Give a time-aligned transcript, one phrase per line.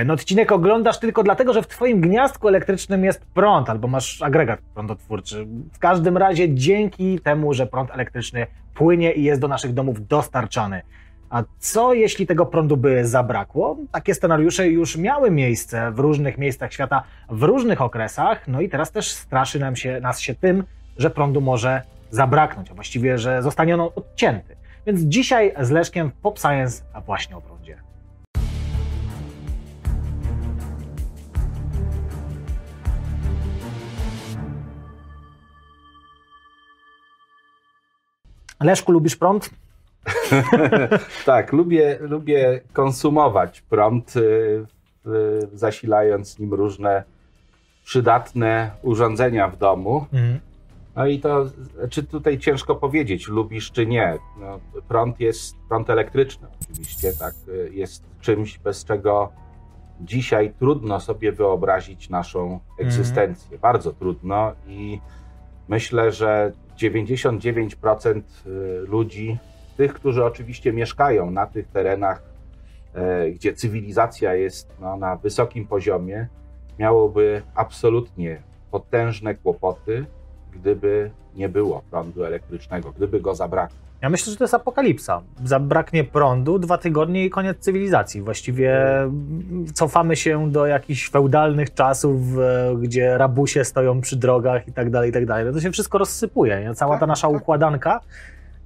[0.00, 4.60] Ten odcinek oglądasz tylko dlatego, że w twoim gniazdku elektrycznym jest prąd albo masz agregat
[4.74, 5.46] prądotwórczy.
[5.72, 10.82] W każdym razie dzięki temu, że prąd elektryczny płynie i jest do naszych domów dostarczany.
[11.30, 13.76] A co jeśli tego prądu by zabrakło?
[13.92, 18.92] Takie scenariusze już miały miejsce w różnych miejscach świata, w różnych okresach, no i teraz
[18.92, 20.64] też straszy nam się, nas się tym,
[20.96, 24.56] że prądu może zabraknąć, a właściwie, że zostanie on odcięty.
[24.86, 27.89] Więc dzisiaj z Leszkiem Pop Science, właśnie o prądzie.
[38.60, 39.50] Leszku, lubisz prąd?
[41.26, 44.66] tak, lubię, lubię konsumować prąd, y,
[45.52, 47.04] zasilając nim różne
[47.84, 50.06] przydatne urządzenia w domu.
[50.12, 50.40] Mhm.
[50.96, 51.44] No i to,
[51.90, 54.18] czy tutaj ciężko powiedzieć, lubisz czy nie.
[54.40, 59.32] No, prąd jest, prąd elektryczny oczywiście, tak, y, jest czymś, bez czego
[60.00, 62.60] dzisiaj trudno sobie wyobrazić naszą mhm.
[62.78, 63.58] egzystencję.
[63.58, 65.00] Bardzo trudno i
[65.68, 69.38] myślę, że 99% y, ludzi
[69.76, 72.22] tych, którzy oczywiście mieszkają na tych terenach,
[72.94, 76.28] e, gdzie cywilizacja jest no, na wysokim poziomie,
[76.78, 80.06] miałoby absolutnie potężne kłopoty,
[80.52, 83.76] gdyby nie było prądu elektrycznego, gdyby go zabrakło.
[84.02, 85.22] Ja myślę, że to jest apokalipsa.
[85.44, 88.22] Zabraknie prądu, dwa tygodnie i koniec cywilizacji.
[88.22, 88.86] Właściwie
[89.74, 95.10] cofamy się do jakichś feudalnych czasów, e, gdzie rabusie stoją przy drogach i tak dalej,
[95.10, 95.52] i tak dalej.
[95.52, 96.72] To się wszystko rozsypuje.
[96.74, 97.36] Cała ta tak, nasza tak.
[97.36, 98.00] układanka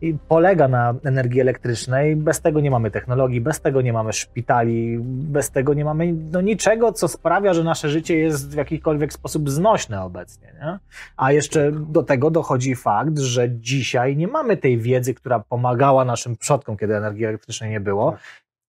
[0.01, 2.17] i polega na energii elektrycznej.
[2.17, 6.41] Bez tego nie mamy technologii, bez tego nie mamy szpitali, bez tego nie mamy no,
[6.41, 10.53] niczego, co sprawia, że nasze życie jest w jakikolwiek sposób znośne obecnie.
[10.61, 10.79] Nie?
[11.17, 16.37] A jeszcze do tego dochodzi fakt, że dzisiaj nie mamy tej wiedzy, która pomagała naszym
[16.37, 18.17] przodkom, kiedy energii elektrycznej nie było.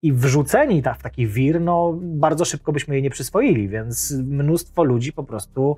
[0.06, 5.14] I wrzuceni w taki wir, no bardzo szybko byśmy jej nie przyswoili, więc mnóstwo ludzi
[5.14, 5.78] po prostu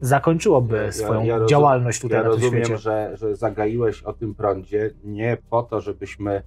[0.00, 2.78] zakończyłoby ja, swoją ja rozum, działalność tutaj ja na tym rozumiem, świecie.
[2.78, 6.42] Że, że zagaiłeś o tym prądzie nie po to, żebyśmy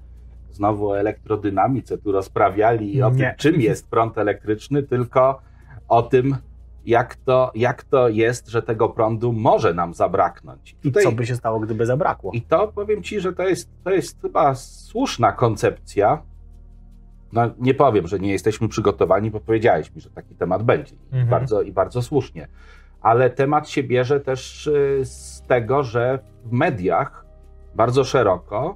[0.51, 3.17] znowu o elektrodynamice tu rozprawiali i o nie.
[3.17, 5.41] tym, czym jest prąd elektryczny, tylko
[5.87, 6.35] o tym,
[6.85, 10.71] jak to, jak to jest, że tego prądu może nam zabraknąć.
[10.71, 12.31] I Tutaj, co by się stało, gdyby zabrakło?
[12.31, 16.21] I to powiem Ci, że to jest, to jest chyba słuszna koncepcja,
[17.33, 20.95] no, nie powiem, że nie jesteśmy przygotowani, bo powiedziałeś mi, że taki temat będzie.
[21.05, 21.27] Mhm.
[21.27, 22.47] Bardzo, I bardzo słusznie.
[23.01, 27.25] Ale temat się bierze też y, z tego, że w mediach
[27.75, 28.75] bardzo szeroko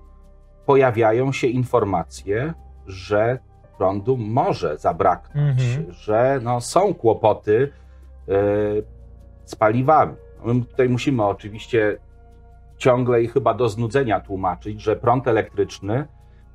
[0.66, 2.54] pojawiają się informacje,
[2.88, 3.40] że
[3.78, 5.94] prądu może zabraknąć, mhm.
[5.94, 8.32] że no, są kłopoty y,
[9.46, 10.16] z paliwami.
[10.46, 11.98] My tutaj musimy oczywiście
[12.78, 16.08] ciągle i chyba do znudzenia tłumaczyć, że prąd elektryczny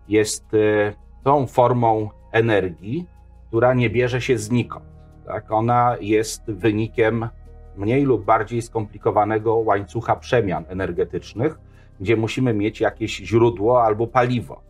[0.08, 0.94] jest y,
[1.25, 3.06] tą formą energii,
[3.49, 4.84] która nie bierze się znikąd.
[5.27, 5.53] Tak?
[5.53, 7.29] Ona jest wynikiem
[7.77, 11.59] mniej lub bardziej skomplikowanego łańcucha przemian energetycznych,
[12.01, 14.61] gdzie musimy mieć jakieś źródło albo paliwo,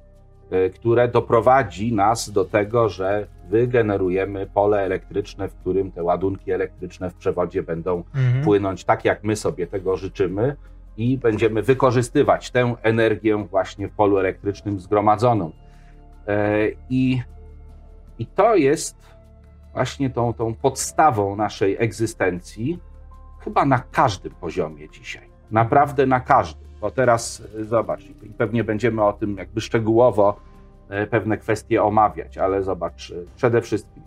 [0.52, 7.10] y, które doprowadzi nas do tego, że wygenerujemy pole elektryczne, w którym te ładunki elektryczne
[7.10, 8.44] w przewodzie będą mhm.
[8.44, 10.56] płynąć tak, jak my sobie tego życzymy,
[10.98, 15.52] i będziemy wykorzystywać tę energię właśnie w polu elektrycznym zgromadzoną.
[16.28, 17.22] E, I,
[18.18, 18.96] i to jest
[19.72, 22.78] właśnie tą, tą podstawą naszej egzystencji,
[23.40, 25.28] chyba na każdym poziomie dzisiaj.
[25.50, 26.68] Naprawdę na każdym.
[26.80, 30.40] Bo teraz e, zobacz, i pewnie będziemy o tym jakby szczegółowo
[30.88, 34.02] e, pewne kwestie omawiać, ale zobacz, przede wszystkim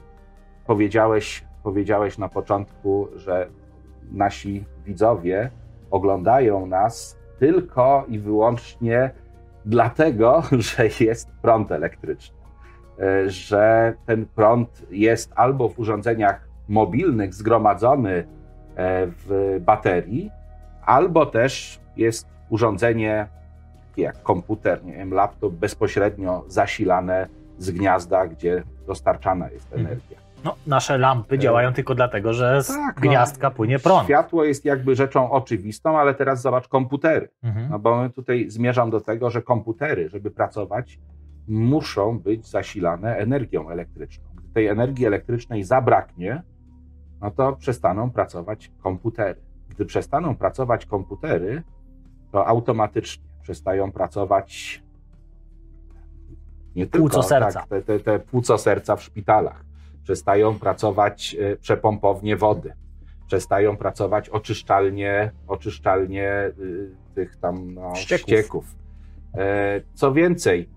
[0.68, 3.48] powiedziałeś, powiedziałeś na początku, że
[4.12, 5.52] nasi widzowie
[5.92, 9.12] oglądają nas tylko i wyłącznie
[9.66, 10.44] dlatego,
[10.76, 12.38] że jest prąd elektryczny,
[13.00, 18.24] e, że ten prąd jest albo w urządzeniach mobilnych zgromadzony e,
[19.08, 20.32] w baterii,
[20.86, 23.28] albo też jest urządzenie
[23.98, 29.86] jak komputer, nie wiem, laptop bezpośrednio zasilane z gniazda, gdzie dostarczana jest mhm.
[29.86, 30.18] energia.
[30.44, 33.02] No, nasze lampy działają tylko dlatego, że z tak, no.
[33.02, 34.04] gniazdka no, płynie prąd.
[34.04, 37.30] Światło jest jakby rzeczą oczywistą, ale teraz zobacz komputery.
[37.44, 37.70] Mhm.
[37.70, 41.00] No bo tutaj zmierzam do tego, że komputery, żeby pracować,
[41.48, 44.26] muszą być zasilane energią elektryczną.
[44.36, 46.44] Gdy tej energii elektrycznej zabraknie,
[47.22, 49.42] no to przestaną pracować komputery.
[49.70, 51.64] Gdy przestaną pracować komputery,
[52.32, 54.84] to automatycznie przestają pracować
[56.76, 57.60] nie tylko płuco serca.
[57.60, 59.71] Tak, te, te, te płuco serca w szpitalach
[60.04, 62.74] przestają pracować e, przepompownie wody,
[63.28, 68.24] przestają pracować oczyszczalnie, oczyszczalnie y, tych tam no, ścieków.
[68.24, 68.76] ścieków.
[69.38, 70.70] E, co więcej,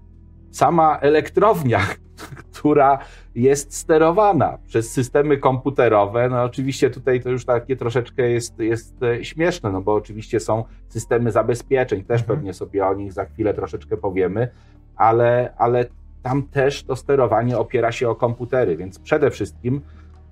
[0.50, 1.80] sama elektrownia,
[2.52, 2.98] która
[3.34, 6.28] jest sterowana przez systemy komputerowe.
[6.28, 10.64] No oczywiście tutaj to już takie troszeczkę jest, jest e, śmieszne, no bo oczywiście są
[10.88, 12.38] systemy zabezpieczeń, też mhm.
[12.38, 14.48] pewnie sobie o nich za chwilę troszeczkę powiemy,
[14.96, 15.86] ale, ale
[16.24, 19.80] tam też to sterowanie opiera się o komputery, więc przede wszystkim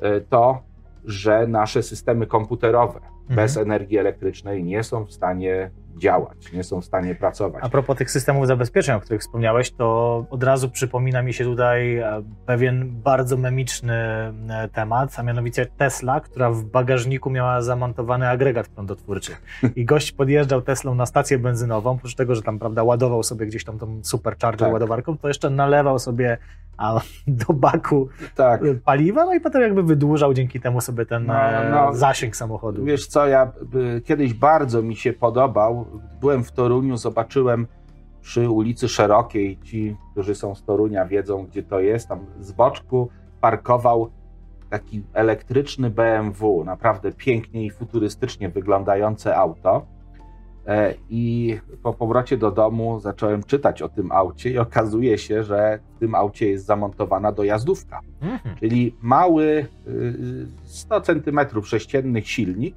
[0.01, 0.63] e, to,
[1.05, 3.37] że nasze systemy komputerowe mhm.
[3.37, 7.65] bez energii elektrycznej nie są w stanie działać, nie są w stanie pracować.
[7.65, 11.97] A propos tych systemów zabezpieczeń, o których wspomniałeś, to od razu przypomina mi się tutaj
[11.97, 14.33] e, pewien bardzo memiczny e,
[14.73, 19.33] temat, a mianowicie Tesla, która w bagażniku miała zamontowany agregat prądotwórczy.
[19.77, 23.65] I gość podjeżdżał Teslą na stację benzynową, oprócz tego, że tam prawda, ładował sobie gdzieś
[23.65, 24.73] tam tą supercharger tak.
[24.73, 26.39] ładowarką, to jeszcze nalewał sobie
[26.77, 28.61] a do baku tak.
[28.85, 32.85] paliwa, no i potem jakby wydłużał dzięki temu sobie ten no, e, no, zasięg samochodu.
[32.85, 33.53] Wiesz co, ja
[34.05, 35.82] kiedyś bardzo mi się podobał,
[36.21, 37.67] byłem w Toruniu, zobaczyłem
[38.21, 43.09] przy ulicy Szerokiej, ci, którzy są z Torunia wiedzą, gdzie to jest, tam z boczku
[43.41, 44.11] parkował
[44.71, 49.87] taki elektryczny BMW, naprawdę pięknie i futurystycznie wyglądające auto.
[50.67, 55.79] E, I po powrocie do domu zacząłem czytać o tym aucie i okazuje się, że
[55.97, 58.01] w tym aucie jest zamontowana dojazdówka.
[58.21, 58.57] Mhm.
[58.57, 59.67] Czyli mały
[60.65, 62.75] 100 cm sześciennych silnik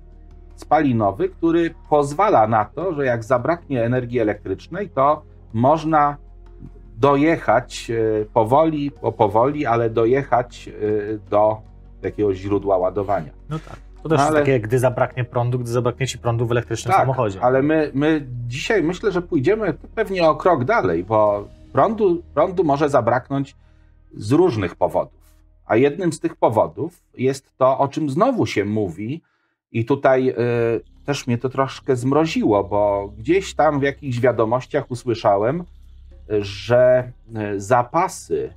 [0.55, 5.21] spalinowy, który pozwala na to, że jak zabraknie energii elektrycznej, to
[5.53, 6.17] można
[6.97, 10.71] dojechać e, powoli, powoli, ale dojechać e,
[11.29, 11.61] do
[12.01, 13.31] jakiegoś źródła ładowania.
[13.49, 13.77] No tak.
[14.03, 14.39] To też no, ale...
[14.39, 17.41] takie, gdy zabraknie prądu, gdy zabraknie ci prądu w elektrycznym tak, samochodzie.
[17.41, 22.89] ale my, my dzisiaj myślę, że pójdziemy pewnie o krok dalej, bo prądu, prądu może
[22.89, 23.55] zabraknąć
[24.13, 25.25] z różnych powodów.
[25.65, 29.21] A jednym z tych powodów jest to, o czym znowu się mówi,
[29.75, 30.35] i tutaj y,
[31.05, 35.63] też mnie to troszkę zmroziło, bo gdzieś tam w jakichś wiadomościach usłyszałem,
[36.39, 37.11] że
[37.55, 38.53] y, zapasy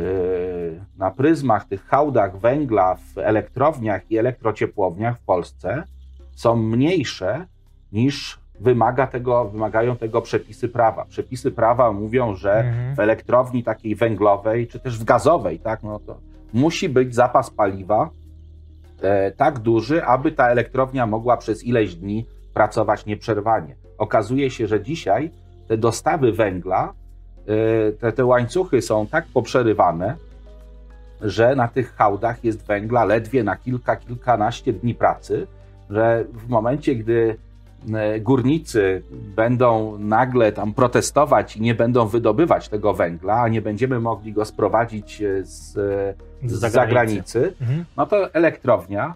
[0.00, 5.84] y, na pryzmach, tych hałdach węgla w elektrowniach i elektrociepłowniach w Polsce
[6.34, 7.46] są mniejsze
[7.92, 11.04] niż wymaga tego, wymagają tego przepisy prawa.
[11.04, 12.94] Przepisy prawa mówią, że mhm.
[12.94, 16.18] w elektrowni takiej węglowej, czy też w gazowej, tak, no to
[16.52, 18.10] musi być zapas paliwa
[19.36, 23.76] tak duży, aby ta elektrownia mogła przez ileś dni pracować nieprzerwanie.
[23.98, 25.30] Okazuje się, że dzisiaj
[25.68, 26.92] te dostawy węgla,
[27.46, 30.16] e, te, te łańcuchy są tak poprzerywane,
[31.20, 35.46] że na tych hałdach jest węgla ledwie na kilka, kilkanaście dni pracy,
[35.90, 37.51] że w momencie, gdy e,
[38.20, 44.32] górnicy będą nagle tam protestować i nie będą wydobywać tego węgla, a nie będziemy mogli
[44.32, 45.72] go sprowadzić e, z,
[46.42, 47.84] z, z zagranicy, mhm.
[47.96, 49.14] no to elektrownia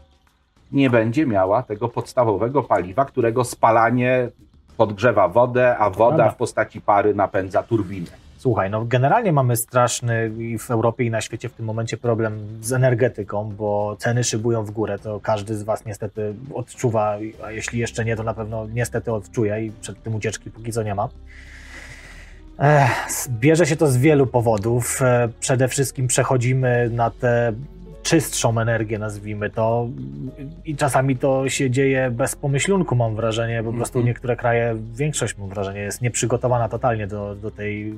[0.72, 4.28] nie będzie miała tego podstawowego paliwa, którego spalanie
[4.76, 8.25] podgrzewa wodę, a woda w postaci pary napędza turbinę.
[8.46, 12.38] Słuchaj, no generalnie mamy straszny i w Europie i na świecie w tym momencie problem
[12.62, 14.98] z energetyką, bo ceny szybują w górę.
[14.98, 19.64] To każdy z Was niestety odczuwa, a jeśli jeszcze nie, to na pewno niestety odczuje
[19.64, 21.08] i przed tym ucieczki póki co nie ma.
[23.31, 25.00] Bierze się to z wielu powodów.
[25.40, 27.52] Przede wszystkim przechodzimy na te
[28.06, 29.88] czystszą energię, nazwijmy to.
[30.64, 33.62] I czasami to się dzieje bez pomyślunku, mam wrażenie.
[33.62, 34.05] Po prostu -hmm.
[34.05, 37.94] niektóre kraje, większość, mam wrażenie, jest nieprzygotowana totalnie do, do tej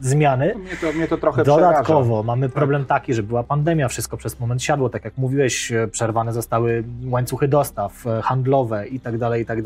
[0.00, 0.54] zmiany.
[0.54, 2.22] Mnie to, mnie to trochę Dodatkowo przeraża.
[2.22, 2.54] mamy tak.
[2.54, 7.48] problem taki, że była pandemia, wszystko przez moment siadło, tak jak mówiłeś, przerwane zostały łańcuchy
[7.48, 9.58] dostaw e, handlowe i tak dalej, i tak.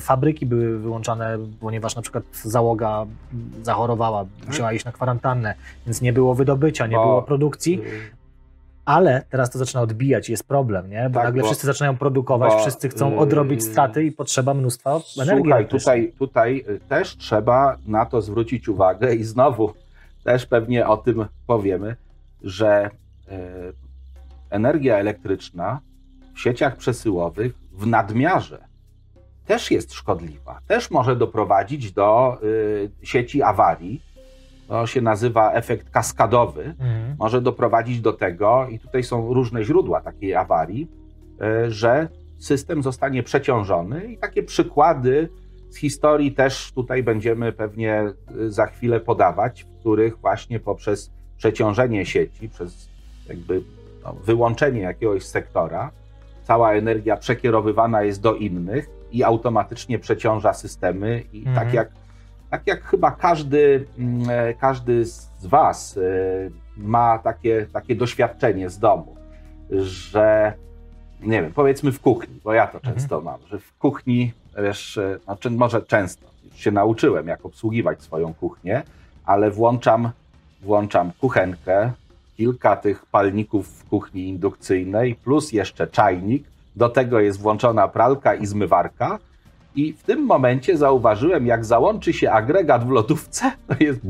[0.00, 3.06] Fabryki były wyłączane, ponieważ na przykład załoga
[3.62, 5.54] zachorowała, musiała iść na kwarantannę,
[5.86, 7.82] więc nie było wydobycia, nie było produkcji.
[8.86, 11.08] Ale teraz to zaczyna odbijać, jest problem, nie?
[11.10, 14.54] Bo tak, nagle bo, wszyscy zaczynają produkować, bo, wszyscy chcą yy, odrobić straty i potrzeba
[14.54, 15.42] mnóstwa energii.
[15.42, 19.74] Słuchaj, tutaj, tutaj y, też trzeba na to zwrócić uwagę i znowu
[20.24, 21.96] też pewnie o tym powiemy,
[22.42, 22.90] że
[23.28, 23.30] y,
[24.50, 25.80] energia elektryczna
[26.34, 28.58] w sieciach przesyłowych w nadmiarze
[29.46, 30.60] też jest szkodliwa.
[30.66, 34.02] Też może doprowadzić do y, sieci awarii,
[34.68, 37.16] to się nazywa efekt kaskadowy, mhm.
[37.18, 40.88] może doprowadzić do tego, i tutaj są różne źródła takiej awarii,
[41.40, 42.08] e, że
[42.38, 45.28] system zostanie przeciążony i takie przykłady
[45.70, 48.14] z historii też tutaj będziemy pewnie e,
[48.48, 52.88] za chwilę podawać, w których właśnie poprzez przeciążenie sieci, przez
[53.28, 53.62] jakby
[54.04, 55.90] no, wyłączenie jakiegoś sektora,
[56.42, 61.66] cała energia przekierowywana jest do innych i automatycznie przeciąża systemy i tak mhm.
[61.66, 62.05] tak jak
[62.50, 66.00] tak jak chyba każdy, mm, e, każdy z Was e,
[66.76, 69.16] ma takie, takie doświadczenie z domu,
[69.70, 70.52] że
[71.20, 72.94] nie wiem, powiedzmy w kuchni, bo ja to mhm.
[72.94, 78.02] często mam, że w kuchni, wiesz, e, znaczy może często, już się nauczyłem, jak obsługiwać
[78.02, 78.82] swoją kuchnię,
[79.24, 80.10] ale włączam
[80.62, 81.92] włączam kuchenkę,
[82.36, 86.44] kilka tych palników w kuchni indukcyjnej, plus jeszcze czajnik.
[86.76, 89.18] Do tego jest włączona pralka i zmywarka.
[89.76, 94.00] I w tym momencie zauważyłem, jak załączy się agregat w lodówce, to jest.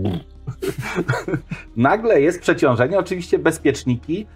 [1.76, 2.98] Nagle jest przeciążenie.
[2.98, 4.26] Oczywiście bezpieczniki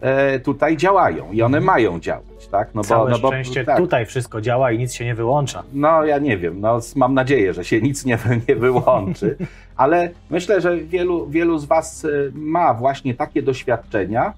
[0.00, 1.64] e, tutaj działają i one mhm.
[1.64, 2.74] mają działać, tak?
[2.74, 3.76] No bo, Całe no bo, szczęście tak.
[3.76, 5.62] tutaj wszystko działa i nic się nie wyłącza.
[5.72, 8.18] No ja nie wiem, no mam nadzieję, że się nic nie,
[8.48, 9.36] nie wyłączy,
[9.76, 14.32] ale myślę, że wielu, wielu z Was e, ma właśnie takie doświadczenia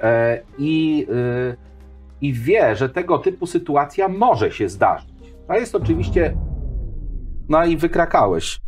[0.00, 1.06] e, i,
[2.20, 5.13] i wie, że tego typu sytuacja może się zdarzyć.
[5.48, 6.36] To jest oczywiście,
[7.48, 8.60] no i wykrakałeś.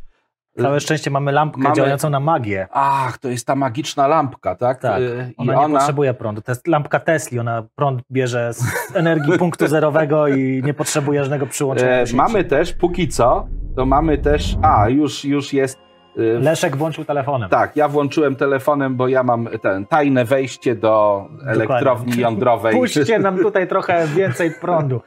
[0.62, 1.76] Całe szczęście mamy lampkę mamy...
[1.76, 2.68] działającą na magię.
[2.72, 4.80] Ach, to jest ta magiczna lampka, tak?
[4.80, 5.78] Tak, y, ona I nie ona...
[5.78, 6.42] potrzebuje prądu.
[6.42, 8.62] To jest lampka Tesli, ona prąd bierze z
[8.96, 11.92] energii punktu zerowego i nie potrzebuje żadnego przyłączenia.
[11.92, 15.78] E, mamy też, póki co, to mamy też, a już, już jest
[16.16, 17.50] Leszek włączył telefonem.
[17.50, 22.76] Tak, ja włączyłem telefonem, bo ja mam ten tajne wejście do elektrowni jądrowej.
[22.80, 25.00] Puśćcie nam tutaj trochę więcej prądu.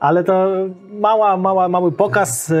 [0.00, 0.46] Ale to
[0.90, 2.50] mała, mała, mały pokaz.
[2.50, 2.54] Y,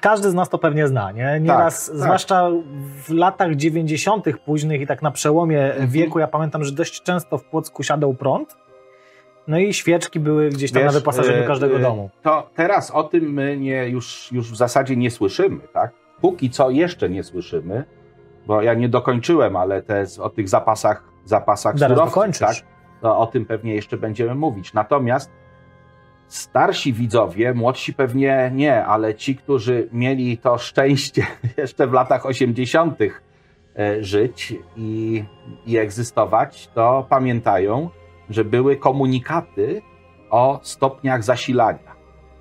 [0.00, 1.40] każdy z nas to pewnie zna, nie?
[1.40, 2.04] Nieraz, tak, tak.
[2.04, 2.50] zwłaszcza
[3.04, 4.26] w latach 90.
[4.44, 5.90] późnych i tak na przełomie mhm.
[5.90, 8.56] wieku, ja pamiętam, że dość często w Płocku siadał prąd.
[9.48, 12.10] No i świeczki były gdzieś tam Wiesz, na wyposażeniu y, każdego domu.
[12.22, 15.90] To teraz o tym my nie, już, już w zasadzie nie słyszymy, tak?
[16.20, 17.84] Póki co jeszcze nie słyszymy,
[18.46, 22.56] bo ja nie dokończyłem, ale te, o tych zapasach, zapasach surowców, tak,
[23.00, 24.72] to o tym pewnie jeszcze będziemy mówić.
[24.72, 25.30] Natomiast
[26.28, 32.98] starsi widzowie, młodsi pewnie nie, ale ci, którzy mieli to szczęście jeszcze w latach 80.
[33.78, 35.24] E, żyć i,
[35.66, 37.90] i egzystować, to pamiętają,
[38.30, 39.82] że były komunikaty
[40.30, 41.89] o stopniach zasilania.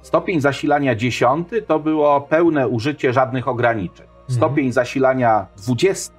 [0.01, 4.07] Stopień zasilania 10 to było pełne użycie żadnych ograniczeń.
[4.07, 4.37] Mhm.
[4.37, 4.73] Stopień mhm.
[4.73, 6.13] zasilania 20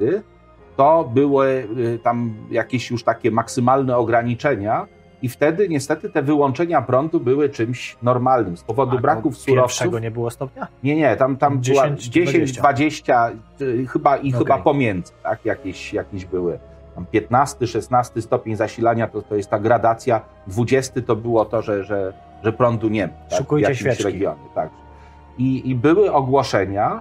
[0.76, 4.86] to były y, tam jakieś już takie maksymalne ograniczenia,
[5.22, 8.56] i wtedy niestety te wyłączenia prądu były czymś normalnym.
[8.56, 9.78] Z powodu A, braków surowców.
[9.78, 10.68] Pierwszego nie było stopnia?
[10.82, 13.30] Nie, nie, tam, tam 10, była 10, 20, 20
[13.88, 14.38] chyba i okay.
[14.38, 15.44] chyba pomiędzy, tak?
[15.44, 16.58] Jakieś, jakieś były.
[16.94, 21.84] Tam 15, 16 stopień zasilania to, to jest ta gradacja, 20 to było to, że,
[21.84, 22.12] że
[22.44, 23.12] że prądu nie ma.
[23.12, 24.04] Tak, Szukujcie świeczki.
[24.04, 24.40] regionie.
[24.54, 24.70] Tak.
[25.38, 27.00] I, I były ogłoszenia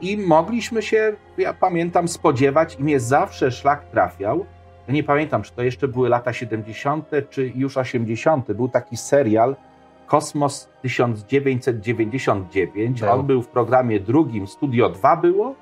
[0.00, 4.46] i mogliśmy się, ja pamiętam, spodziewać i mnie zawsze szlak trafiał.
[4.88, 8.52] Ja nie pamiętam, czy to jeszcze były lata 70., czy już 80.
[8.52, 9.56] Był taki serial
[10.06, 13.00] Kosmos 1999.
[13.00, 13.10] Był.
[13.10, 15.54] On był w programie drugim, Studio 2 było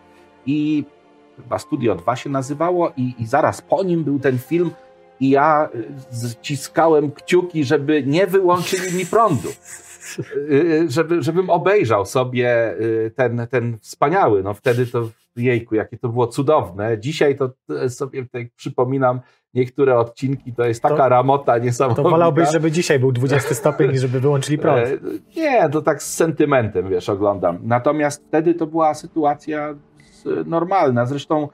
[0.47, 0.85] i
[1.37, 4.71] chyba Studio 2 się nazywało i, i zaraz po nim był ten film
[5.25, 5.69] i ja
[6.43, 9.49] ściskałem kciuki, żeby nie wyłączyli mi prądu.
[10.19, 15.99] Y, y, żeby, żebym obejrzał sobie y, ten, ten wspaniały, no wtedy to, jejku, jakie
[15.99, 16.99] to było cudowne.
[16.99, 17.51] Dzisiaj to
[17.89, 19.21] sobie tak przypominam
[19.55, 22.03] niektóre odcinki, to jest taka to, ramota niesamowita.
[22.03, 24.87] To wolałbyś, żeby dzisiaj był 20 stopień i żeby wyłączyli prąd.
[24.87, 24.99] E,
[25.37, 27.59] nie, to tak z sentymentem, wiesz, oglądam.
[27.63, 29.75] Natomiast wtedy to była sytuacja
[30.47, 31.07] normalna.
[31.07, 31.49] Zresztą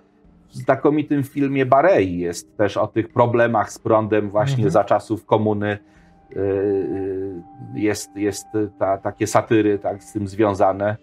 [0.50, 4.70] w znakomitym filmie Barei jest też o tych problemach z prądem właśnie mhm.
[4.70, 5.78] za czasów komuny.
[6.36, 7.42] Y, y,
[7.74, 8.46] jest, jest
[8.78, 10.96] ta, takie satyry tak, z tym związane.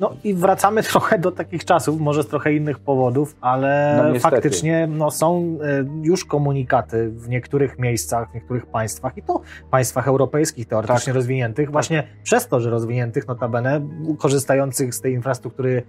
[0.00, 4.86] No i wracamy trochę do takich czasów, może z trochę innych powodów, ale no, faktycznie
[4.86, 9.40] no, są y, już komunikaty w niektórych miejscach, w niektórych państwach i to
[9.70, 11.14] państwach europejskich teoretycznie tak.
[11.14, 11.72] rozwiniętych, tak.
[11.72, 13.88] właśnie przez to, że rozwiniętych notabene,
[14.18, 15.82] korzystających z tej infrastruktury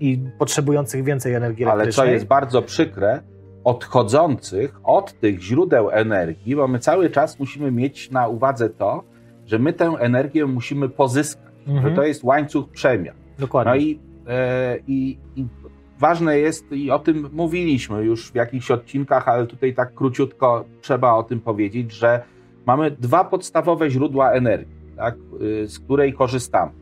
[0.00, 2.02] i potrzebujących więcej energii elektrycznej.
[2.02, 3.22] Ale co jest bardzo przykre,
[3.64, 9.04] odchodzących od tych źródeł energii, bo my cały czas musimy mieć na uwadze to,
[9.46, 11.88] że my tę energię musimy pozyskać, mhm.
[11.88, 13.16] że to jest łańcuch przemian.
[13.38, 13.72] Dokładnie.
[13.72, 15.46] No i, e, i, i
[15.98, 21.12] ważne jest, i o tym mówiliśmy już w jakichś odcinkach, ale tutaj tak króciutko trzeba
[21.12, 22.22] o tym powiedzieć, że
[22.66, 26.72] mamy dwa podstawowe źródła energii, tak, y, z której korzystamy.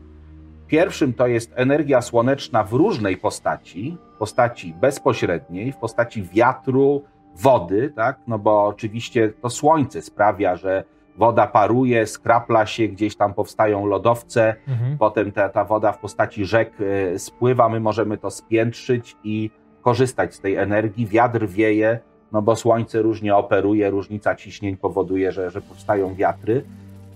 [0.67, 7.03] Pierwszym to jest energia słoneczna w różnej postaci, w postaci bezpośredniej, w postaci wiatru,
[7.35, 8.19] wody, tak?
[8.27, 10.83] No bo oczywiście to słońce sprawia, że
[11.17, 14.97] woda paruje, skrapla się, gdzieś tam powstają lodowce, mhm.
[14.97, 19.49] potem ta, ta woda w postaci rzek y, spływa, my możemy to spiętrzyć i
[19.81, 21.07] korzystać z tej energii.
[21.07, 21.99] Wiatr wieje,
[22.31, 26.65] no bo słońce różnie operuje, różnica ciśnień powoduje, że, że powstają wiatry.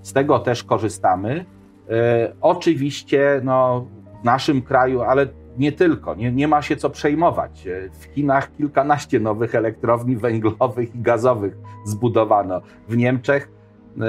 [0.01, 1.45] Z tego też korzystamy.
[1.89, 3.87] E, oczywiście no,
[4.21, 5.27] w naszym kraju, ale
[5.57, 7.67] nie tylko, nie, nie ma się co przejmować.
[7.67, 12.61] E, w Chinach kilkanaście nowych elektrowni węglowych i gazowych zbudowano.
[12.87, 13.51] W Niemczech
[13.97, 14.01] e,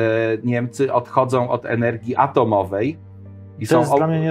[0.44, 2.98] Niemcy odchodzą od energii atomowej
[3.58, 3.82] I są,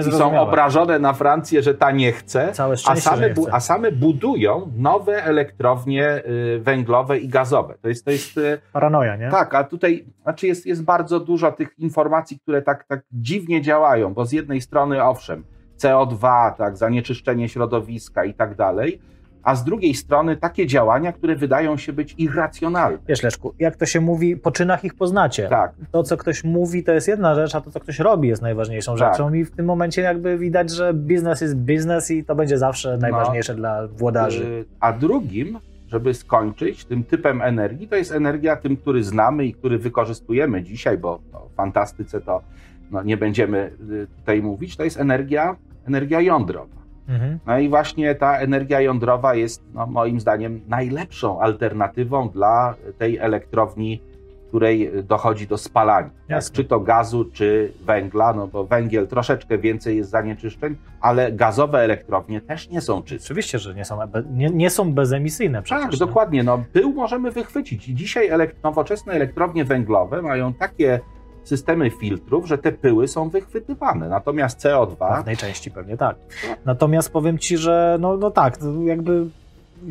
[0.08, 2.52] i są obrażone na Francję, że ta nie chce,
[2.86, 3.54] a same, chce.
[3.54, 6.22] a same budują nowe elektrownie
[6.56, 7.74] y, węglowe i gazowe.
[7.82, 9.30] To jest, to jest y, paranoja, nie?
[9.30, 14.14] Tak, a tutaj znaczy jest, jest bardzo dużo tych informacji, które tak, tak dziwnie działają,
[14.14, 15.44] bo z jednej strony owszem,
[15.78, 19.00] CO2, tak, zanieczyszczenie środowiska i tak dalej,
[19.42, 22.98] a z drugiej strony takie działania, które wydają się być irracjonalne.
[23.08, 25.48] Wiesz, Leszku, jak to się mówi, po czynach ich poznacie.
[25.48, 25.72] Tak.
[25.92, 28.96] To, co ktoś mówi, to jest jedna rzecz, a to, co ktoś robi, jest najważniejszą
[28.96, 29.12] tak.
[29.12, 32.92] rzeczą i w tym momencie jakby widać, że biznes jest biznes i to będzie zawsze
[32.92, 32.98] no.
[32.98, 34.44] najważniejsze no, dla włodarzy.
[34.44, 39.54] Yy, a drugim, żeby skończyć, tym typem energii, to jest energia tym, który znamy i
[39.54, 41.18] który wykorzystujemy dzisiaj, bo
[41.52, 42.42] w fantastyce to
[42.90, 46.78] no, nie będziemy y, tutaj mówić, to jest energia, energia jądrowa.
[47.08, 47.38] Mhm.
[47.46, 54.00] No i właśnie ta energia jądrowa jest no, moim zdaniem najlepszą alternatywą dla tej elektrowni,
[54.48, 56.10] której dochodzi do spalania.
[56.28, 56.44] Tak?
[56.52, 62.40] Czy to gazu, czy węgla, no bo węgiel troszeczkę więcej jest zanieczyszczeń, ale gazowe elektrownie
[62.40, 63.26] też nie są czyste.
[63.26, 63.98] Oczywiście, że nie są,
[64.30, 65.90] nie, nie są bezemisyjne przecież.
[65.90, 66.42] Tak, dokładnie.
[66.42, 67.88] No, pył możemy wychwycić.
[67.88, 71.00] I dzisiaj elekt nowoczesne elektrownie węglowe mają takie
[71.48, 74.08] systemy filtrów, że te pyły są wychwytywane.
[74.08, 74.94] Natomiast CO2.
[74.94, 76.16] W pewnej części pewnie tak.
[76.64, 79.26] Natomiast powiem ci, że no, no tak, jakby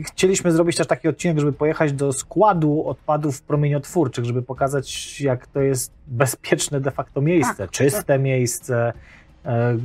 [0.03, 5.61] chcieliśmy zrobić też taki odcinek, żeby pojechać do składu odpadów promieniotwórczych, żeby pokazać, jak to
[5.61, 8.21] jest bezpieczne de facto miejsce, tak, czyste tak.
[8.21, 8.93] miejsce.
[9.45, 9.77] E,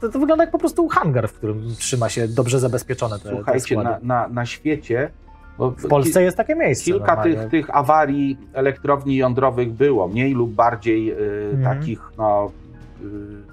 [0.00, 3.76] to, to, wygląda jak po prostu hangar, w którym trzyma się dobrze zabezpieczone te, Słuchajcie,
[3.76, 5.10] te na, na, na świecie
[5.58, 6.84] w Polsce jest takie miejsce.
[6.84, 11.78] Kilka tych, tych awarii elektrowni jądrowych było, mniej lub bardziej y, mhm.
[11.78, 12.50] takich no,
[13.02, 13.04] y,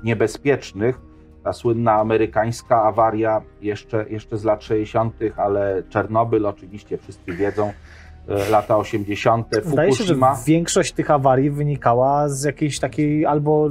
[0.03, 0.99] niebezpiecznych.
[1.43, 7.69] Ta słynna amerykańska awaria jeszcze, jeszcze z lat 60., ale Czernobyl oczywiście wszyscy wiedzą,
[8.47, 10.35] y, lata 80., Zdaje Fukushima.
[10.35, 13.69] się, że większość tych awarii wynikała z jakiejś takiej albo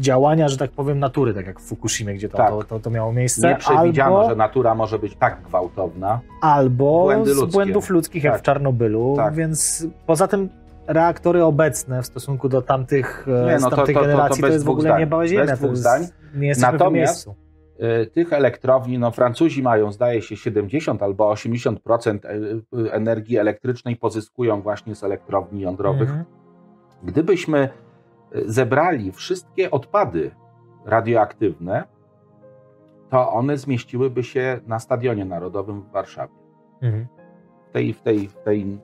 [0.00, 2.50] działania, że tak powiem, natury, tak jak w Fukushimie, gdzie to, tak.
[2.50, 3.48] to, to, to, miało miejsce.
[3.48, 6.20] Nie przewidziano, albo, że natura może być tak gwałtowna.
[6.40, 8.32] Albo Błędy z błędów ludzkich, tak.
[8.32, 9.34] jak w Czarnobylu, tak.
[9.34, 10.48] więc poza tym
[10.86, 14.68] reaktory obecne w stosunku do tamtych, nie, no tamtej to, to, generacji to, jest w
[14.68, 15.56] ogóle nieba ziemia.
[15.56, 16.06] Dwóch zdań.
[16.34, 22.92] Nie Natomiast y, tych elektrowni, no Francuzi mają zdaje się 70 albo 80% y, y,
[22.92, 26.08] energii elektrycznej pozyskują właśnie z elektrowni jądrowych.
[26.08, 26.24] Mhm.
[27.02, 27.68] Gdybyśmy
[28.32, 30.30] zebrali wszystkie odpady
[30.84, 31.84] radioaktywne,
[33.10, 36.34] to one zmieściłyby się na Stadionie Narodowym w Warszawie.
[36.82, 37.06] Mhm.
[37.68, 38.78] W tej, w tej, w tej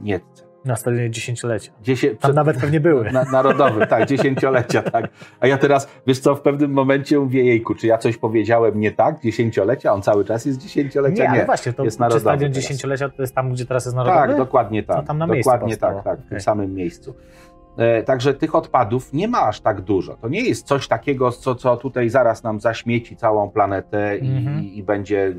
[0.00, 0.46] nietce.
[0.64, 1.72] Na stadionie dziesięciolecia.
[1.82, 2.10] Dziesię...
[2.10, 2.34] Tam przed...
[2.34, 3.12] nawet pewnie były.
[3.12, 5.10] Na, narodowym, tak, dziesięciolecia, tak.
[5.40, 8.92] A ja teraz, wiesz co, w pewnym momencie mówię, jejku, czy ja coś powiedziałem nie
[8.92, 11.24] tak, dziesięciolecia, on cały czas jest dziesięciolecia?
[11.24, 11.36] Nie, nie.
[11.36, 14.26] ale właśnie, to jest czy stadion dziesięciolecia to jest tam, gdzie teraz jest narodowy?
[14.26, 14.96] Tak, dokładnie tak.
[14.96, 17.14] To tam na dokładnie tak, tak, w tym samym miejscu.
[17.76, 20.16] E, także tych odpadów nie ma aż tak dużo.
[20.16, 24.44] To nie jest coś takiego, co, co tutaj zaraz nam zaśmieci całą planetę i, mm
[24.44, 24.64] -hmm.
[24.64, 25.34] i będzie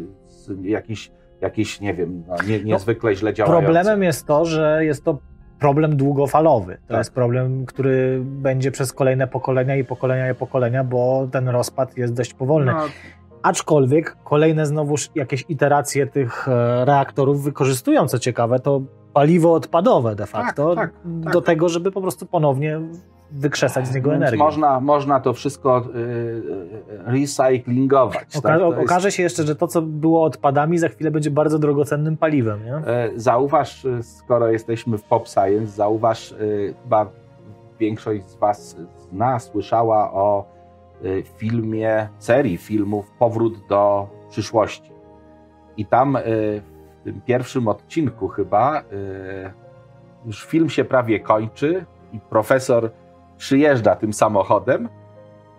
[0.62, 3.66] jakiś, jakiś, nie wiem, no, nie, no, niezwykle źle działający.
[3.66, 5.18] Problemem jest to, że jest to
[5.60, 6.78] problem długofalowy.
[6.82, 6.98] To tak.
[6.98, 12.14] jest problem, który będzie przez kolejne pokolenia i pokolenia i pokolenia, bo ten rozpad jest
[12.14, 12.72] dość powolny.
[12.72, 12.86] No.
[13.44, 18.82] Aczkolwiek kolejne znowuż jakieś iteracje tych e, reaktorów wykorzystują, co ciekawe, to
[19.18, 21.34] paliwo odpadowe de facto tak, tak, tak.
[21.34, 22.82] do tego, żeby po prostu ponownie
[23.32, 24.44] wykrzesać z niego Więc energię.
[24.44, 26.42] Można, można to wszystko y, y,
[27.06, 28.36] recyklingować.
[28.38, 28.62] Oka tak?
[28.62, 28.78] jest...
[28.78, 32.66] Okaże się jeszcze, że to, co było odpadami, za chwilę będzie bardzo drogocennym paliwem.
[32.66, 32.76] Nie?
[32.76, 36.36] E, zauważ, y, skoro jesteśmy w Pop Science, zauważ,
[36.84, 37.10] chyba
[37.80, 40.46] większość z Was zna, słyszała o
[41.38, 44.92] filmie, serii filmów Powrót do przyszłości.
[45.78, 46.18] I tam
[47.08, 48.84] tym pierwszym odcinku chyba, y,
[50.26, 52.92] już film się prawie kończy i profesor
[53.38, 54.90] przyjeżdża tym samochodem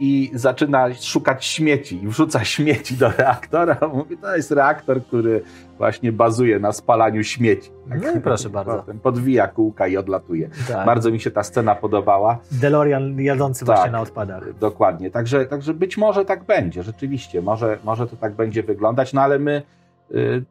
[0.00, 3.76] i zaczyna szukać śmieci i wrzuca śmieci do reaktora.
[3.92, 5.42] Mówi, to jest reaktor, który
[5.78, 7.70] właśnie bazuje na spalaniu śmieci.
[7.88, 8.14] Tak?
[8.14, 8.76] No proszę bardzo.
[8.76, 10.50] Potem podwija kółka i odlatuje.
[10.68, 10.86] Tak.
[10.86, 12.38] Bardzo mi się ta scena podobała.
[12.52, 14.58] DeLorean jadący tak, właśnie na odpadach.
[14.58, 15.10] Dokładnie.
[15.10, 17.42] Także, także być może tak będzie, rzeczywiście.
[17.42, 19.62] Może, może to tak będzie wyglądać, no ale my
[20.10, 20.44] y,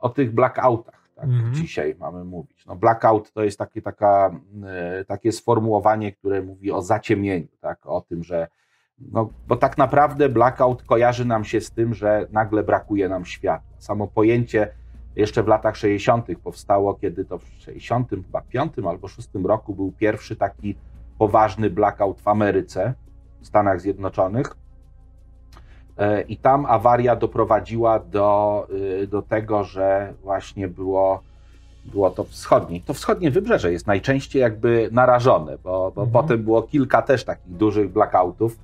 [0.00, 1.54] o tych blackoutach tak, mhm.
[1.54, 2.66] dzisiaj mamy mówić.
[2.66, 4.30] No, blackout to jest takie, taka,
[4.66, 8.48] e, takie sformułowanie, które mówi o zaciemnieniu, tak, o tym, że
[8.98, 13.76] no, bo tak naprawdę blackout kojarzy nam się z tym, że nagle brakuje nam światła.
[13.78, 14.74] Samo pojęcie
[15.16, 16.26] jeszcze w latach 60.
[16.44, 18.10] powstało, kiedy to w 60.
[18.10, 20.76] chyba 5 albo 6 roku był pierwszy taki
[21.18, 22.94] poważny blackout w Ameryce,
[23.40, 24.56] w Stanach Zjednoczonych.
[25.98, 28.66] E, I tam awaria doprowadziła do,
[29.02, 31.28] y, do tego, że właśnie było
[31.84, 32.80] było to wschodnie.
[32.80, 36.10] To wschodnie wybrzeże jest najczęściej jakby narażone, bo, bo mhm.
[36.10, 38.56] potem było kilka też takich dużych blackoutów y,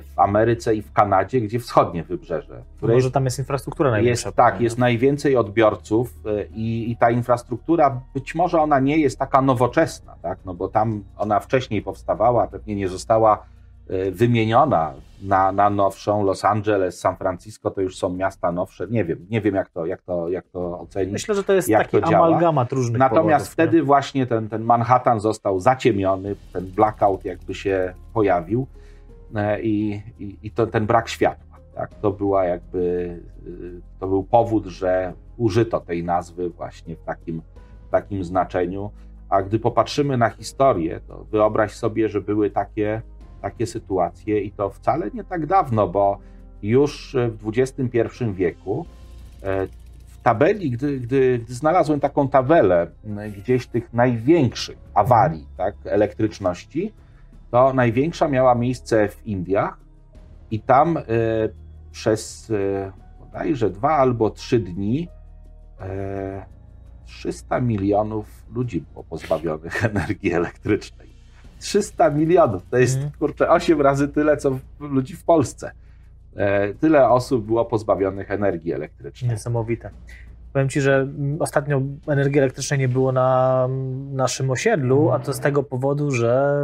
[0.00, 2.62] w Ameryce i w Kanadzie, gdzie wschodnie wybrzeże.
[2.82, 4.28] Może jest, tam jest infrastruktura największa.
[4.28, 9.18] Jest, tak, jest najwięcej odbiorców y, i, i, ta infrastruktura, być może ona nie jest
[9.18, 10.38] taka nowoczesna, tak?
[10.44, 13.42] no bo tam ona wcześniej powstawała, pewnie nie została
[14.12, 16.24] wymieniona na, na nowszą.
[16.24, 18.86] Los Angeles, San Francisco to już są miasta nowsze.
[18.90, 21.12] Nie wiem, nie wiem jak to, jak to, jak to ocenić.
[21.12, 23.82] Myślę, że to jest taki amalgamat różnych Natomiast powodów, wtedy nie?
[23.82, 28.66] właśnie ten, ten Manhattan został zaciemiony, ten blackout jakby się pojawił
[29.34, 31.58] e, i, i, i to, ten brak światła.
[31.74, 31.94] Tak?
[31.94, 33.16] To była jakby,
[34.00, 37.42] to był powód, że użyto tej nazwy właśnie w takim,
[37.88, 38.90] w takim znaczeniu.
[39.28, 43.02] A gdy popatrzymy na historię, to wyobraź sobie, że były takie
[43.42, 46.18] takie sytuacje i to wcale nie tak dawno, bo
[46.62, 47.98] już w XXI
[48.32, 48.86] wieku
[49.42, 49.66] e,
[50.06, 52.90] w tabeli, gdy, gdy, gdy znalazłem taką tabelę
[53.36, 56.92] gdzieś tych największych awarii tak, elektryczności,
[57.50, 59.78] to największa miała miejsce w Indiach
[60.50, 61.02] i tam y,
[61.90, 65.08] przez y, bodajże dwa albo trzy dni
[65.80, 65.84] y,
[67.04, 71.07] 300 milionów ludzi było pozbawionych energii elektrycznej.
[71.58, 72.62] 300 milionów.
[72.70, 73.10] To jest, mm.
[73.18, 75.70] kurczę, 8 razy tyle, co ludzi w Polsce.
[76.36, 79.30] E, tyle osób było pozbawionych energii elektrycznej.
[79.30, 79.90] Niesamowite.
[80.52, 83.68] Powiem Ci, że ostatnio energii elektrycznej nie było na
[84.12, 86.54] naszym osiedlu, a to z tego powodu, że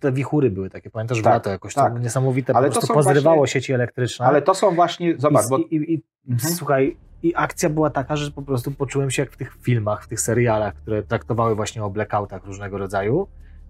[0.00, 1.92] te wichury były takie, pamiętasz, tak, lato jakoś tak.
[1.92, 4.26] to niesamowite, ale po prostu pozrywało właśnie, sieci elektryczne.
[4.26, 5.58] Ale to są właśnie, zobacz, I, bo...
[5.58, 6.54] i, i, mhm.
[6.54, 10.08] Słuchaj, i akcja była taka, że po prostu poczułem się jak w tych filmach, w
[10.08, 13.28] tych serialach, które traktowały właśnie o blackoutach różnego rodzaju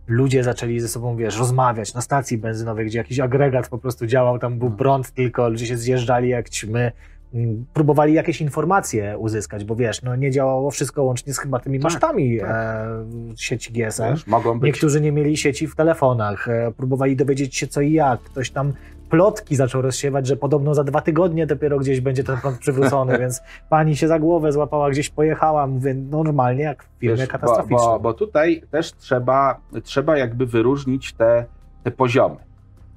[0.08, 4.38] ludzie zaczęli ze sobą, wiesz, rozmawiać na stacji benzynowej, gdzie jakiś agregat po prostu działał,
[4.38, 6.92] tam był prąd tylko, ludzie się zjeżdżali jak ćmy,
[7.34, 11.78] mm, próbowali jakieś informacje uzyskać, bo wiesz, no nie działało wszystko łącznie z chyba tymi
[11.78, 12.50] tak, masztami tak.
[12.50, 13.04] E,
[13.36, 14.10] sieci GSM.
[14.10, 14.62] Wiesz, być...
[14.62, 18.72] Niektórzy nie mieli sieci w telefonach, e, próbowali dowiedzieć się co i jak, ktoś tam
[19.08, 23.42] plotki zaczął rozsiewać, że podobno za dwa tygodnie dopiero gdzieś będzie ten prąd przywrócony, więc
[23.68, 27.78] pani się za głowę złapała, gdzieś pojechała, mówię normalnie jak w filmie Wiesz, katastroficznym.
[27.78, 31.44] Bo, bo, bo, tutaj też trzeba, trzeba jakby wyróżnić te,
[31.82, 32.36] te poziomy.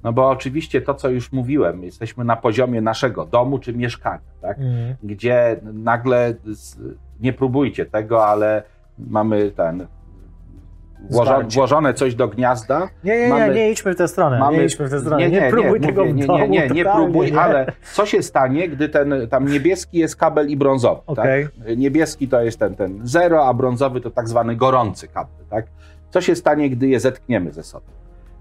[0.04, 4.58] No bo oczywiście to, co już mówiłem, jesteśmy na poziomie naszego domu czy mieszkania, tak?
[4.60, 4.95] Mm.
[5.04, 6.34] gdzie nagle,
[7.19, 8.63] nie próbujcie tego, ale
[8.98, 9.88] mamy ten
[11.09, 12.89] włożone, włożone coś do gniazda.
[13.03, 14.39] Nie, nie, mamy, nie, nie idźmy w tę stronę.
[14.39, 15.17] Mamy, nie idźmy w tę stronę.
[15.17, 18.05] Nie, nie, nie próbuj nie, tego mówię, nie, nie, nie, nie, nie próbuj, ale co
[18.05, 21.01] się stanie, gdy ten tam niebieski jest kabel i brązowy.
[21.07, 21.49] Okay.
[21.57, 21.77] Tak?
[21.77, 25.45] Niebieski to jest ten, ten zero, a brązowy to tak zwany gorący kabel.
[25.49, 25.65] Tak?
[26.09, 27.85] Co się stanie, gdy je zetkniemy ze sobą?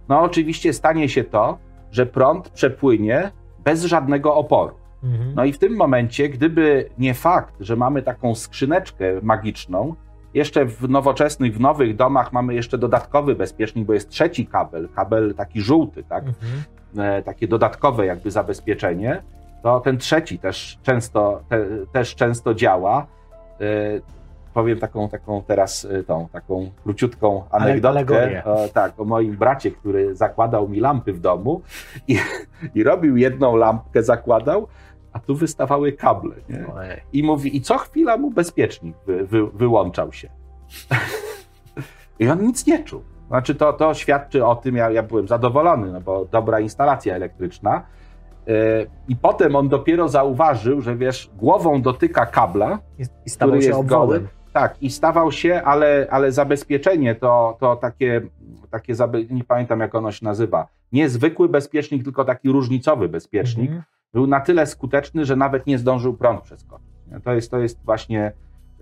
[0.08, 1.58] No oczywiście stanie się to,
[1.92, 3.30] że prąd przepłynie
[3.64, 4.74] bez żadnego oporu.
[5.04, 5.32] Mhm.
[5.34, 9.94] No i w tym momencie, gdyby nie fakt, że mamy taką skrzyneczkę magiczną,
[10.34, 15.34] jeszcze w nowoczesnych, w nowych domach mamy jeszcze dodatkowy bezpiecznik, bo jest trzeci kabel, kabel
[15.34, 16.24] taki żółty, tak?
[16.24, 16.62] Mhm.
[16.98, 19.22] E, takie dodatkowe jakby zabezpieczenie.
[19.62, 23.06] To ten trzeci też często, te, też często działa.
[23.60, 23.64] E,
[24.54, 28.44] powiem taką, taką teraz e, tą, taką króciutką anegdotkę.
[28.44, 31.62] O, tak, o moim bracie, który zakładał mi lampy w domu
[32.08, 32.18] i,
[32.74, 34.68] i robił jedną lampkę, zakładał,
[35.18, 36.34] a tu wystawały kable.
[36.48, 36.66] Nie?
[37.12, 40.28] I mówi, i co chwila mu bezpiecznik wy, wy, wyłączał się.
[42.18, 43.02] I on nic nie czuł.
[43.28, 47.82] Znaczy, to, to świadczy o tym, ja, ja byłem zadowolony, no bo dobra instalacja elektryczna.
[48.46, 48.54] Yy,
[49.08, 53.76] I potem on dopiero zauważył, że wiesz, głową dotyka kabla, I, i stawał który się
[53.76, 54.26] jest goły.
[54.52, 58.20] Tak, i stawał się, ale, ale zabezpieczenie to, to takie,
[58.70, 58.94] takie
[59.30, 63.70] nie pamiętam jak ono się nazywa, nie zwykły bezpiecznik, tylko taki różnicowy bezpiecznik.
[63.70, 66.88] -hmm był na tyle skuteczny, że nawet nie zdążył prąd przeskoczyć.
[67.24, 68.32] To jest, to jest właśnie,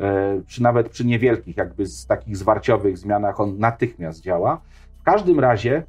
[0.00, 4.60] e, przy, nawet przy niewielkich, jakby z takich zwarciowych zmianach, on natychmiast działa.
[5.00, 5.82] W każdym razie,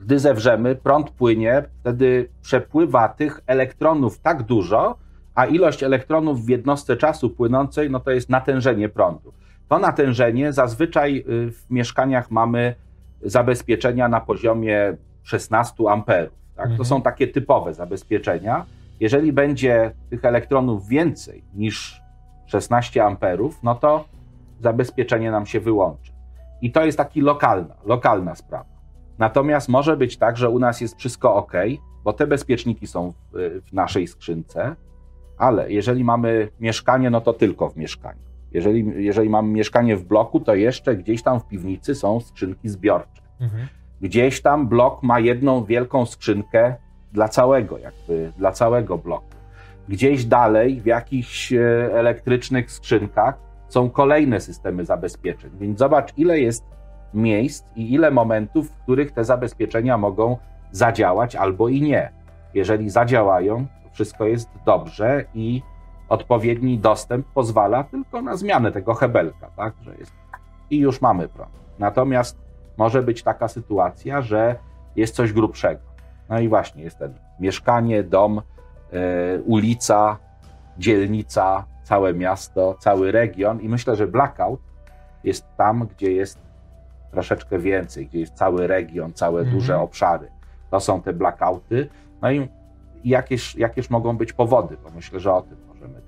[0.00, 4.98] gdy zewrzemy, prąd płynie, wtedy przepływa tych elektronów tak dużo,
[5.34, 9.32] a ilość elektronów w jednostce czasu płynącej, no to jest natężenie prądu.
[9.68, 12.74] To natężenie zazwyczaj y, w mieszkaniach mamy
[13.22, 16.41] zabezpieczenia na poziomie 16 amperów.
[16.62, 16.70] Tak?
[16.70, 16.78] Mhm.
[16.78, 18.66] To są takie typowe zabezpieczenia.
[19.00, 22.02] Jeżeli będzie tych elektronów więcej niż
[22.46, 24.04] 16 amperów, no to
[24.60, 26.12] zabezpieczenie nam się wyłączy.
[26.62, 28.72] I to jest taki lokalna, lokalna sprawa.
[29.18, 31.52] Natomiast może być tak, że u nas jest wszystko ok,
[32.04, 34.76] bo te bezpieczniki są w, w naszej skrzynce,
[35.38, 38.20] ale jeżeli mamy mieszkanie, no to tylko w mieszkaniu.
[38.52, 43.22] Jeżeli, jeżeli mamy mieszkanie w bloku, to jeszcze gdzieś tam w piwnicy są skrzynki zbiorcze.
[43.40, 43.66] Mhm.
[44.02, 46.74] Gdzieś tam blok ma jedną wielką skrzynkę
[47.12, 49.26] dla całego, jakby dla całego bloku.
[49.88, 51.58] Gdzieś dalej w jakichś e,
[51.92, 53.38] elektrycznych skrzynkach
[53.68, 55.50] są kolejne systemy zabezpieczeń.
[55.60, 56.64] Więc zobacz, ile jest
[57.14, 60.36] miejsc i ile momentów, w których te zabezpieczenia mogą
[60.72, 62.12] zadziałać albo i nie.
[62.54, 65.62] Jeżeli zadziałają, wszystko jest dobrze i
[66.08, 70.12] odpowiedni dostęp pozwala tylko na zmianę tego hebelka, tak, że jest
[70.70, 71.52] i już mamy prąd.
[71.78, 72.38] Natomiast
[72.76, 74.56] może być taka sytuacja, że
[74.96, 75.80] jest coś grubszego.
[76.28, 78.38] No i właśnie jest ten mieszkanie, dom,
[78.92, 80.18] e, ulica,
[80.78, 84.60] dzielnica, całe miasto, cały region i myślę, że blackout
[85.24, 86.38] jest tam, gdzie jest
[87.10, 89.58] troszeczkę więcej, gdzie jest cały region, całe mhm.
[89.58, 90.28] duże obszary.
[90.70, 91.88] To są te blackouty.
[92.22, 92.48] No i
[93.04, 95.56] jakież, jakież mogą być powody, bo myślę, że o tym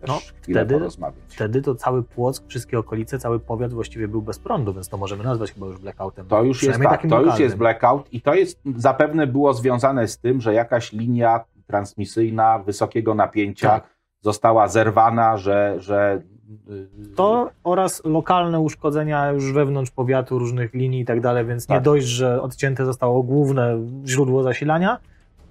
[0.06, 1.24] też no, wtedy, porozmawiać.
[1.28, 5.24] Wtedy to cały Płock, wszystkie okolice, cały powiat właściwie był bez prądu, więc to możemy
[5.24, 6.26] nazwać chyba już blackoutem.
[6.26, 10.18] To już jest tak, to już jest blackout i to jest zapewne było związane z
[10.18, 13.94] tym, że jakaś linia transmisyjna wysokiego napięcia tak.
[14.20, 16.22] została zerwana, że, że
[17.16, 21.76] to oraz lokalne uszkodzenia już wewnątrz powiatu, różnych linii i tak dalej, więc tak.
[21.76, 24.98] nie dość, że odcięte zostało główne źródło zasilania,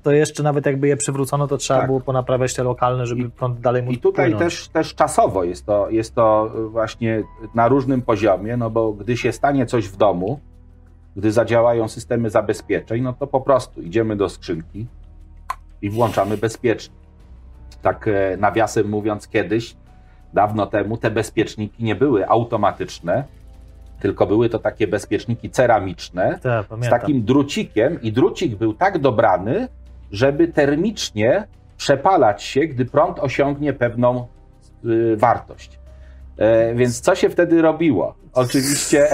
[0.04, 1.88] to jeszcze nawet jakby je przywrócono, to trzeba tak.
[1.88, 5.90] było ponaprawiać te lokalne, żeby prąd dalej mógł I tutaj też, też czasowo jest to,
[5.90, 7.24] jest to właśnie
[7.56, 10.40] na różnym poziomie, no bo gdy się stanie coś w domu,
[11.16, 14.88] gdy zadziałają systemy zabezpieczeń, no to po prostu idziemy do skrzynki
[15.82, 16.96] i włączamy bezpiecznie.
[17.82, 19.76] Tak e, nawiasem mówiąc, kiedyś,
[20.34, 23.24] dawno temu, te bezpieczniki nie były automatyczne,
[24.00, 29.68] tylko były to takie bezpieczniki ceramiczne tak, z takim drucikiem i drucik był tak dobrany,
[30.14, 31.48] żeby termicznie
[31.78, 34.28] przepalać się, gdy prąd osiągnie pewną
[34.86, 35.80] y, wartość.
[36.38, 38.16] E, więc co się wtedy robiło?
[38.34, 39.08] Oczywiście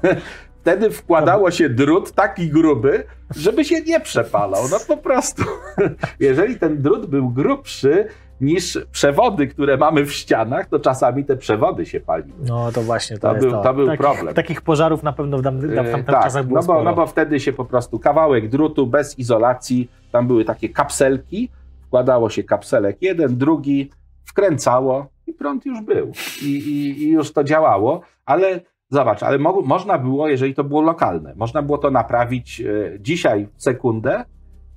[0.60, 3.04] wtedy wkładało się drut taki gruby,
[3.36, 4.68] żeby się nie przepalał.
[4.70, 5.42] No po prostu.
[6.20, 8.08] Jeżeli ten drut był grubszy,
[8.40, 12.38] niż przewody, które mamy w ścianach, to czasami te przewody się paliły.
[12.48, 13.62] No to właśnie to, to był, to.
[13.62, 14.34] to był takich, problem.
[14.34, 17.06] Takich pożarów na pewno w, dam, w tamtych tak, czasach było no bo, no bo
[17.06, 21.50] wtedy się po prostu kawałek drutu bez izolacji, tam były takie kapselki,
[21.86, 23.90] wkładało się kapselek jeden, drugi,
[24.24, 26.12] wkręcało i prąd już był.
[26.42, 30.82] I, i, i już to działało, ale zobacz, ale mo można było, jeżeli to było
[30.82, 32.64] lokalne, można było to naprawić e,
[33.00, 34.24] dzisiaj w sekundę,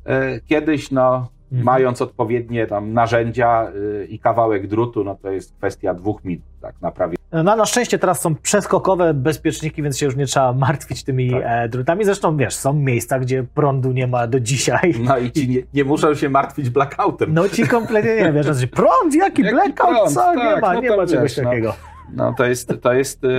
[0.05, 1.65] e, kiedyś no Mhm.
[1.65, 6.81] Mając odpowiednie tam narzędzia y, i kawałek drutu, no to jest kwestia dwóch minut, tak
[6.81, 7.15] naprawdę.
[7.31, 11.41] No, na szczęście teraz są przeskokowe bezpieczniki, więc się już nie trzeba martwić tymi tak.
[11.45, 12.05] E, drutami.
[12.05, 14.93] Zresztą wiesz, są miejsca, gdzie prądu nie ma do dzisiaj.
[14.99, 17.33] No i ci nie, nie muszą się martwić blackoutem.
[17.33, 20.21] No ci kompletnie nie wiesz, znaczy, prąd, jaki, jaki blackout, prąd, co?
[20.21, 21.43] Tak, nie ma, no nie ma czegoś wiesz, no.
[21.43, 21.73] takiego.
[22.13, 23.29] No, no to jest, to jest, y,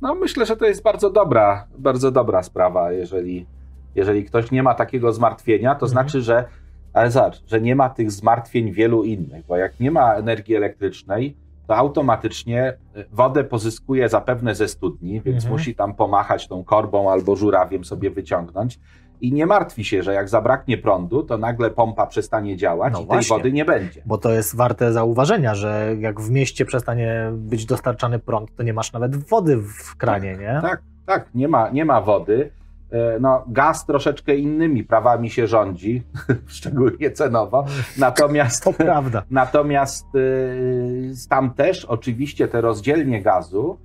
[0.00, 3.46] no myślę, że to jest bardzo dobra, bardzo dobra sprawa, jeżeli,
[3.94, 5.90] jeżeli ktoś nie ma takiego zmartwienia, to mhm.
[5.90, 6.44] znaczy, że
[6.92, 11.36] ale zobacz, że nie ma tych zmartwień wielu innych, bo jak nie ma energii elektrycznej,
[11.66, 15.52] to automatycznie y, wodę pozyskuje zapewne ze studni, więc mhm.
[15.52, 18.78] musi tam pomachać tą korbą albo żurawiem sobie wyciągnąć.
[19.20, 23.06] I nie martwi się, że jak zabraknie prądu, to nagle pompa przestanie działać no i
[23.06, 24.02] właśnie, tej wody nie będzie.
[24.06, 28.72] Bo to jest warte zauważenia, że jak w mieście przestanie być dostarczany prąd, to nie
[28.72, 30.58] masz nawet wody w kranie, nie?
[30.62, 32.50] Tak, tak, nie ma, nie ma wody.
[32.92, 36.02] E, no, gaz troszeczkę innymi prawami się rządzi,
[36.46, 37.64] szczególnie cenowo.
[37.98, 39.22] Natomiast, to prawda.
[39.30, 43.78] Natomiast y, tam też oczywiście te rozdzielnie gazu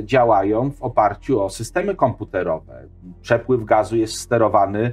[0.00, 2.84] y, działają w oparciu o systemy komputerowe.
[3.22, 4.92] Przepływ gazu jest sterowany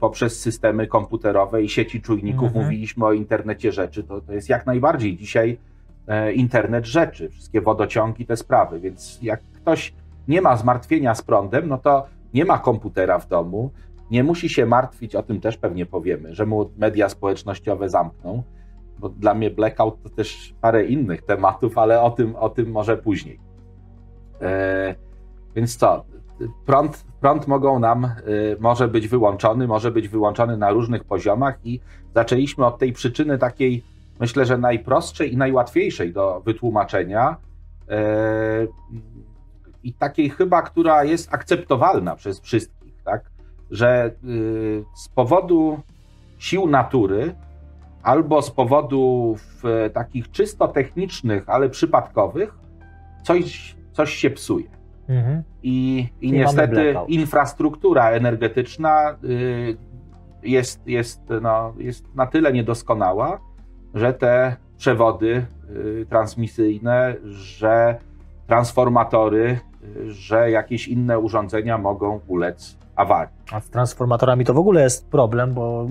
[0.00, 2.46] poprzez systemy komputerowe i sieci czujników.
[2.46, 2.64] Mhm.
[2.64, 4.04] Mówiliśmy o internecie rzeczy.
[4.04, 5.58] To, to jest jak najbardziej dzisiaj
[6.06, 8.80] e, internet rzeczy, wszystkie wodociągi, te sprawy.
[8.80, 9.92] Więc jak ktoś
[10.28, 13.70] nie ma zmartwienia z prądem, no to nie ma komputera w domu,
[14.10, 18.42] nie musi się martwić, o tym też pewnie powiemy, że mu media społecznościowe zamkną,
[18.98, 22.96] bo dla mnie blackout to też parę innych tematów, ale o tym, o tym może
[22.96, 23.40] później.
[24.40, 24.94] E,
[25.54, 26.04] więc co?
[26.66, 28.10] Prąd, prąd mogą nam, e,
[28.60, 31.80] może być wyłączony, może być wyłączony na różnych poziomach i
[32.14, 33.84] zaczęliśmy od tej przyczyny takiej,
[34.20, 37.36] myślę, że najprostszej i najłatwiejszej do wytłumaczenia.
[37.88, 38.66] E,
[39.86, 43.30] i takiej chyba, która jest akceptowalna przez wszystkich, tak?
[43.70, 45.80] że y, z powodu
[46.38, 47.34] sił natury
[48.02, 52.54] albo z powodów takich czysto technicznych, ale przypadkowych,
[53.22, 54.68] coś, coś się psuje.
[55.08, 55.42] Mhm.
[55.62, 59.76] I, i niestety infrastruktura energetyczna y,
[60.42, 63.40] jest, jest, no, jest na tyle niedoskonała,
[63.94, 67.98] że te przewody y, transmisyjne, że
[68.46, 69.58] transformatory
[70.06, 73.34] że jakieś inne urządzenia mogą ulec awarii.
[73.52, 75.86] A z transformatorami to w ogóle jest problem, bo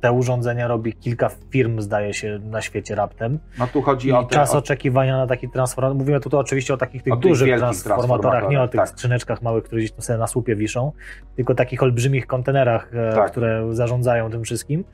[0.00, 3.38] te urządzenia robi kilka firm, zdaje się, na świecie raptem.
[3.58, 5.98] No tu chodzi I o te, czas o, oczekiwania na taki transformator.
[5.98, 8.88] Mówimy tu oczywiście o takich tych O dużych wielkich transformatorach, nie o transformatorach, tych tak.
[8.88, 10.92] skrzyneczkach małych, które gdzieś tam sobie na słupie wiszą,
[11.36, 13.30] tylko takich olbrzymich kontenerach, e, Tak.
[13.30, 14.84] które zarządzają tym wszystkim.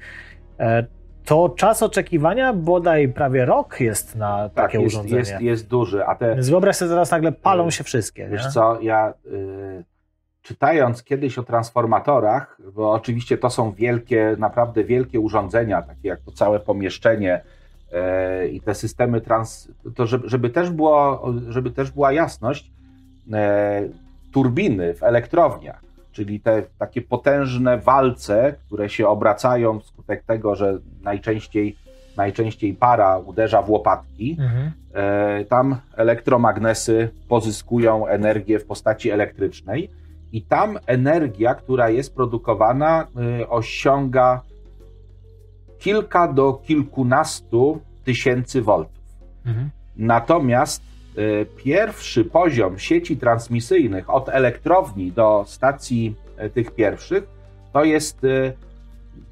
[1.25, 5.19] To czas oczekiwania bodaj prawie rok jest na tak, takie jest, urządzenie.
[5.19, 8.29] jest, jest duży, a te, Więc wyobraź sobie, teraz nagle palą Y, się wszystkie.
[8.29, 8.51] Wiesz nie?
[8.51, 9.85] co, ja y,
[10.43, 16.33] czytając kiedyś o transformatorach, bo oczywiście to są wielkie, naprawdę wielkie urządzenia, takie jak to
[16.33, 17.41] całe pomieszczenie
[18.45, 22.71] y, i te systemy trans, to żeby, żeby, też, było, żeby też była jasność,
[23.27, 23.33] y,
[24.33, 31.77] turbiny w elektrowniach, czyli te takie potężne walce, które się obracają wskutek tego, że najczęściej,
[32.17, 34.73] najczęściej para uderza w łopatki, Mhm.
[34.95, 39.91] E, Tam elektromagnesy pozyskują energię w postaci elektrycznej
[40.33, 43.07] i tam energia, która jest produkowana,
[43.41, 44.41] y, osiąga
[45.79, 49.03] kilka do kilkunastu tysięcy voltów.
[49.47, 49.71] Mhm.
[49.97, 50.83] Natomiast
[51.65, 57.25] pierwszy poziom sieci transmisyjnych od elektrowni do stacji y, tych pierwszych
[57.73, 58.53] to jest y,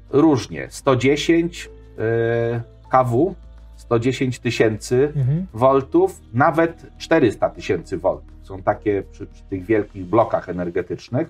[0.09, 3.35] różnie 110 y, kW,
[3.77, 5.45] 110 tysięcy Mhm.
[5.53, 8.31] voltów, nawet 400 tysięcy voltów.
[8.43, 11.29] Są takie przy, przy tych wielkich blokach energetycznych,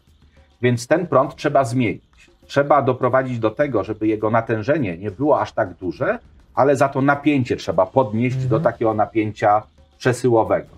[0.62, 2.04] więc ten prąd trzeba zmienić.
[2.46, 6.20] Trzeba doprowadzić do tego, żeby jego natężenie nie było aż tak duże,
[6.56, 8.50] ale za to napięcie trzeba podnieść Mhm.
[8.50, 9.64] do takiego napięcia
[10.02, 10.70] przesyłowego.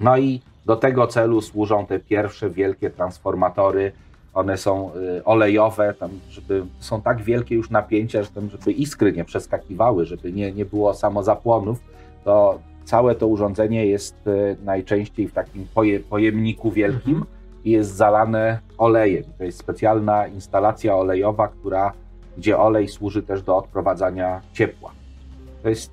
[0.00, 3.92] No i do tego celu służą te pierwsze wielkie transformatory.
[4.34, 9.12] One są y, olejowe, tam, żeby są tak wielkie już napięcia, że tam, żeby iskry
[9.12, 11.78] nie przeskakiwały, żeby nie, nie było samozapłonów,
[12.24, 17.34] to całe to urządzenie jest y, najczęściej w takim poje, pojemniku wielkim Mhm.
[17.64, 19.24] i jest zalane olejem.
[19.38, 21.92] To jest specjalna instalacja olejowa, która,
[22.38, 24.90] gdzie olej służy też do odprowadzania ciepła.
[25.62, 25.90] To jest,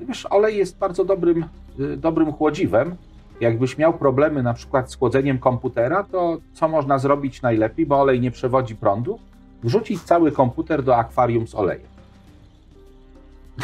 [0.00, 1.44] wiesz, olej jest bardzo dobrym,
[1.80, 2.96] y, dobrym chłodziwem.
[3.40, 8.20] Jakbyś miał problemy na przykład z chłodzeniem komputera, to co można zrobić najlepiej, bo olej
[8.20, 9.18] nie przewodzi prądu?
[9.62, 11.91] Wrzucić cały komputer do akwarium z olejem.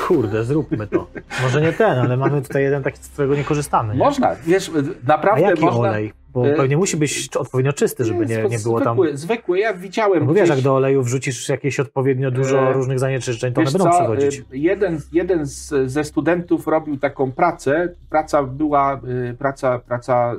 [0.07, 1.07] Kurde, zróbmy to.
[1.43, 3.93] Może nie ten, ale mamy tutaj jeden taki, z którego nie korzystamy.
[3.95, 3.99] Nie?
[3.99, 4.71] Można, wiesz,
[5.05, 5.81] A naprawdę jaki można.
[5.81, 6.13] olej?
[6.33, 8.97] Bo Y, pewnie musi być odpowiednio czysty, żeby nie, nie było tam...
[8.97, 12.73] zwykły, Zwykły, ja widziałem No bo wiesz, jak do oleju wrzucisz jakieś odpowiednio dużo E,
[12.73, 14.39] różnych zanieczyszczeń, to one Wiesz będą co, przechodzić.
[14.41, 17.95] y, Jeden, jeden z, ze studentów robił taką pracę.
[18.11, 19.01] Praca była,
[19.39, 20.33] praca, praca,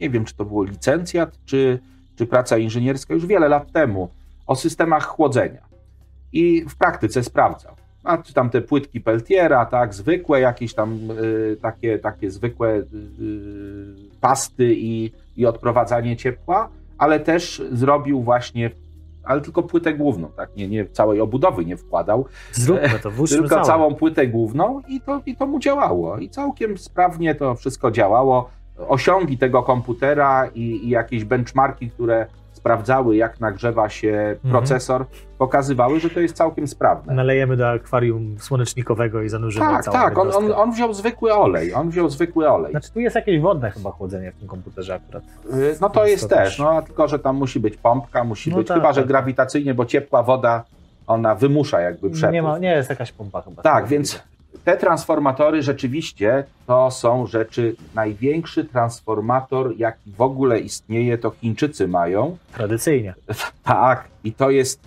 [0.00, 1.78] nie wiem, czy to było licencjat, czy,
[2.16, 4.08] czy praca inżynierska, już wiele lat temu,
[4.46, 5.60] o systemach chłodzenia.
[6.32, 7.74] I w praktyce sprawdzał.
[8.08, 12.82] A czy tam te płytki Peltiera, tak, zwykłe jakieś tam y, takie, takie zwykłe y,
[12.82, 12.84] y,
[14.20, 16.68] pasty i, i odprowadzanie ciepła,
[16.98, 18.70] ale też zrobił właśnie,
[19.24, 23.54] ale tylko płytę główną, tak, nie, nie całej obudowy nie wkładał, Zróbmy to, włóżmy tylko
[23.54, 23.66] całe.
[23.66, 26.18] całą płytę główną i to, i to mu działało.
[26.18, 28.50] I całkiem sprawnie to wszystko działało.
[28.88, 32.26] Osiągi tego komputera i, i jakieś benchmarki, które
[32.72, 34.50] sprawdzały, jak nagrzewa się Mhm.
[34.50, 35.04] procesor,
[35.38, 37.14] pokazywały, że to jest całkiem sprawne.
[37.14, 40.18] Nalejemy do akwarium słonecznikowego i zanurzymy tak, całą tak.
[40.18, 41.74] On, on, on wziął zwykły olej.
[41.74, 42.70] On wziął zwykły olej.
[42.70, 45.22] Znaczy tu jest jakieś wodne chyba chłodzenie w tym komputerze akurat.
[45.54, 48.50] Y, No to jest to też, też- no tylko, że tam musi być pompka, musi
[48.50, 49.08] No być, tak, chyba, że tak.
[49.08, 50.64] grawitacyjnie, bo ciepła woda,
[51.06, 52.32] ona wymusza jakby przepływ.
[52.32, 53.62] Nie, ma, nie jest jakaś pompa chyba.
[53.62, 54.22] Tak, więc
[54.64, 57.76] te transformatory rzeczywiście to są rzeczy.
[57.94, 62.36] Największy transformator, jaki w ogóle istnieje, to Chińczycy mają.
[62.52, 63.14] Tradycyjnie.
[63.62, 64.80] Tak, i to jest,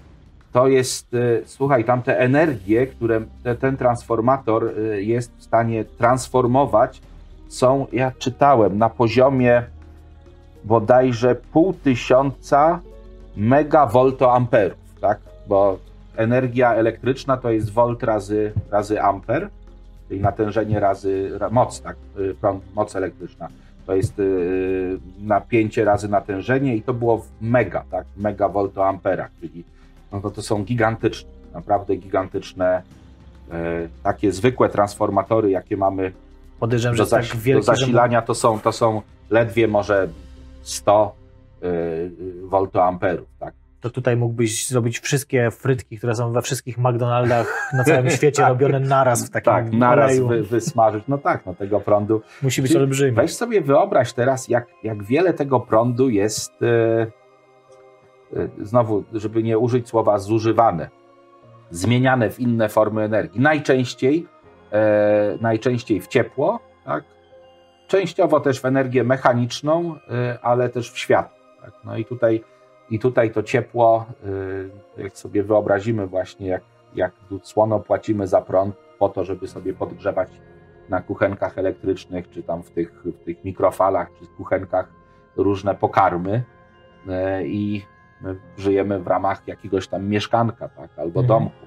[0.54, 5.86] to jest, y, słuchaj, tam te energie, które te, ten transformator y, jest w stanie
[5.86, 7.02] transformować,
[7.48, 9.64] są, ja czytałem, na poziomie
[10.64, 12.80] bodajże pół tysiąca
[13.38, 15.20] megawoltoamperów, tak?
[15.48, 15.78] Bo
[16.16, 19.50] energia elektryczna to jest volt razy, razy amper,
[20.12, 21.96] czyli natężenie razy ra, moc, tak?
[22.20, 23.48] Y, Prąd, moc elektryczna.
[23.86, 28.06] To jest y, napięcie razy natężenie i to było w mega, tak?
[28.18, 29.64] Megawoltoamperach, czyli
[30.12, 32.82] no to, to są gigantyczne, naprawdę gigantyczne,
[33.52, 36.12] e, takie zwykłe transformatory, jakie mamy
[36.60, 40.08] Podejrzewam, że do, tak do wielki, że zasilania, to są, to są ledwie może
[40.62, 41.16] 100
[41.64, 42.12] y, y,
[42.44, 43.54] voltoamperów, tak?
[43.82, 48.50] To tutaj mógłbyś zrobić wszystkie frytki, które są we wszystkich McDonaldach na całym świecie Tak.
[48.50, 51.04] robione naraz w takim Tak, naraz wy, wysmażyć.
[51.08, 52.22] No tak, no tego prądu.
[52.42, 53.12] Musi być Czyli olbrzymi.
[53.12, 57.02] Weź sobie wyobraź teraz, jak, jak wiele tego prądu jest, e,
[58.38, 60.90] e, znowu, żeby nie użyć słowa zużywane,
[61.70, 63.42] zmieniane w inne formy energii.
[63.42, 64.28] Najczęściej,
[64.72, 67.04] e, najczęściej w ciepło, tak?
[67.88, 69.96] częściowo też w energię mechaniczną,
[70.42, 71.38] ale też w światło.
[71.62, 71.72] Tak?
[71.84, 72.44] No i tutaj
[72.92, 74.06] I tutaj to ciepło,
[74.98, 76.64] y, jak sobie wyobrazimy właśnie, jak,
[76.96, 77.12] jak
[77.44, 80.30] słono płacimy za prąd po to, żeby sobie podgrzewać
[80.90, 84.90] na kuchenkach elektrycznych, czy tam w tych, w tych mikrofalach, czy kuchenkach
[85.38, 86.44] różne pokarmy
[87.08, 87.86] y, i
[88.22, 91.28] my żyjemy w ramach jakiegoś tam mieszkanka, tak, albo mhm.
[91.28, 91.66] domku.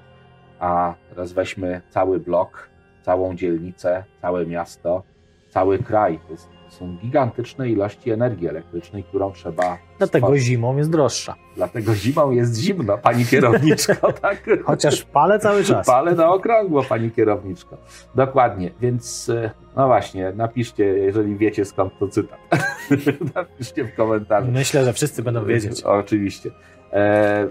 [0.59, 2.69] A teraz weźmy cały blok,
[3.01, 5.03] całą dzielnicę, całe miasto,
[5.49, 6.19] cały kraj.
[6.27, 9.77] To jest są gigantyczne ilości energii elektrycznej, którą trzeba.
[9.97, 10.45] Dlatego stworzyć.
[10.45, 11.35] zimą jest droższa.
[11.55, 14.49] Dlatego zimą jest zimno, pani kierowniczko, tak?
[14.65, 15.87] Chociaż palę cały czas.
[15.87, 17.77] Palę na okrągło, pani kierowniczko.
[18.15, 22.39] Dokładnie, więc e, no właśnie, napiszcie, jeżeli wiecie skąd to cytat.
[23.35, 24.51] napiszcie w komentarzu.
[24.51, 25.83] Myślę, że wszyscy będą wiedzieć.
[25.83, 26.51] Oczywiście.
[26.93, 27.47] E,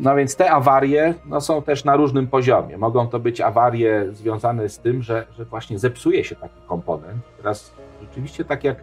[0.00, 2.78] no więc te awarie no, są też na różnym poziomie.
[2.78, 7.22] Mogą to być awarie związane z tym, że, że właśnie zepsuje się taki komponent.
[7.36, 7.72] Teraz
[8.16, 8.76] rzeczywiście tak jak,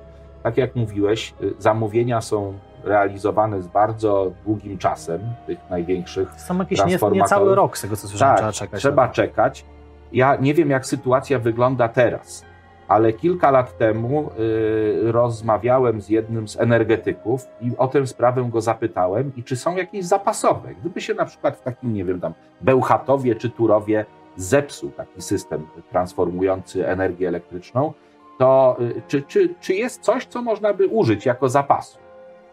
[0.43, 2.53] tak jak mówiłeś, y, zamówienia są
[2.83, 6.79] realizowane z bardzo długim czasem, tych największych Są jakieś
[7.11, 8.79] niecały nie rok z tego, co słyszałem, tak, trzeba czekać.
[8.79, 9.65] trzeba czekać.
[10.11, 12.45] Ja nie wiem, jak sytuacja wygląda teraz,
[12.87, 18.61] ale kilka lat temu y, rozmawiałem z jednym z energetyków i o tę sprawę go
[18.61, 20.69] zapytałem i czy są jakieś zapasowe.
[20.79, 24.05] Gdyby się na przykład w takim, nie wiem, tam Bełchatowie czy Turowie
[24.37, 27.93] zepsuł taki system transformujący energię elektryczną,
[28.37, 31.99] to y, czy, czy, czy jest coś, co można by użyć jako zapasu?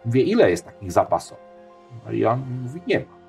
[0.05, 1.39] Mówię, ile jest takich zapasów?
[2.07, 3.21] No i on mówi, nie ma.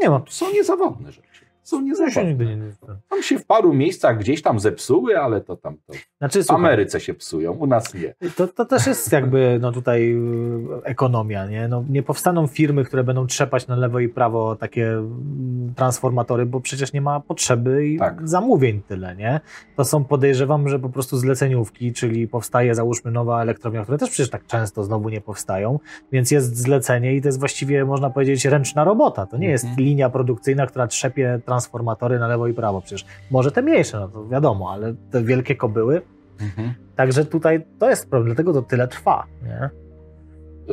[0.00, 0.20] Nie ma.
[0.20, 1.31] To są niezawodne rzeczy
[1.62, 2.24] są niezawodne.
[2.24, 2.72] Nigdy nie,
[3.08, 7.00] Tam się w paru miejscach gdzieś tam zepsuły, ale to tam to znaczy, w Ameryce
[7.00, 8.14] się psują, u nas nie.
[8.36, 11.68] To, to też jest jakby no tutaj y, ekonomia, nie?
[11.68, 16.60] No, nie powstaną firmy, które będą trzepać na lewo i prawo takie mm, transformatory, bo
[16.60, 18.28] przecież nie ma potrzeby i tak.
[18.28, 19.40] zamówień tyle, nie?
[19.76, 24.30] To są podejrzewam, że po prostu zleceniówki, czyli powstaje załóżmy nowa elektrownia, które też przecież
[24.30, 25.78] tak często znowu nie powstają,
[26.12, 29.26] więc jest zlecenie i to jest właściwie można powiedzieć ręczna robota.
[29.26, 29.86] To nie jest mhm.
[29.86, 32.80] linia produkcyjna, która trzepie transformatory na lewo i prawo.
[32.80, 36.02] Przecież może te mniejsze, no to wiadomo, ale te wielkie kobyły.
[36.40, 36.74] Mhm.
[36.96, 39.26] Także tutaj to jest problem, dlatego to tyle trwa.
[39.42, 39.70] Nie?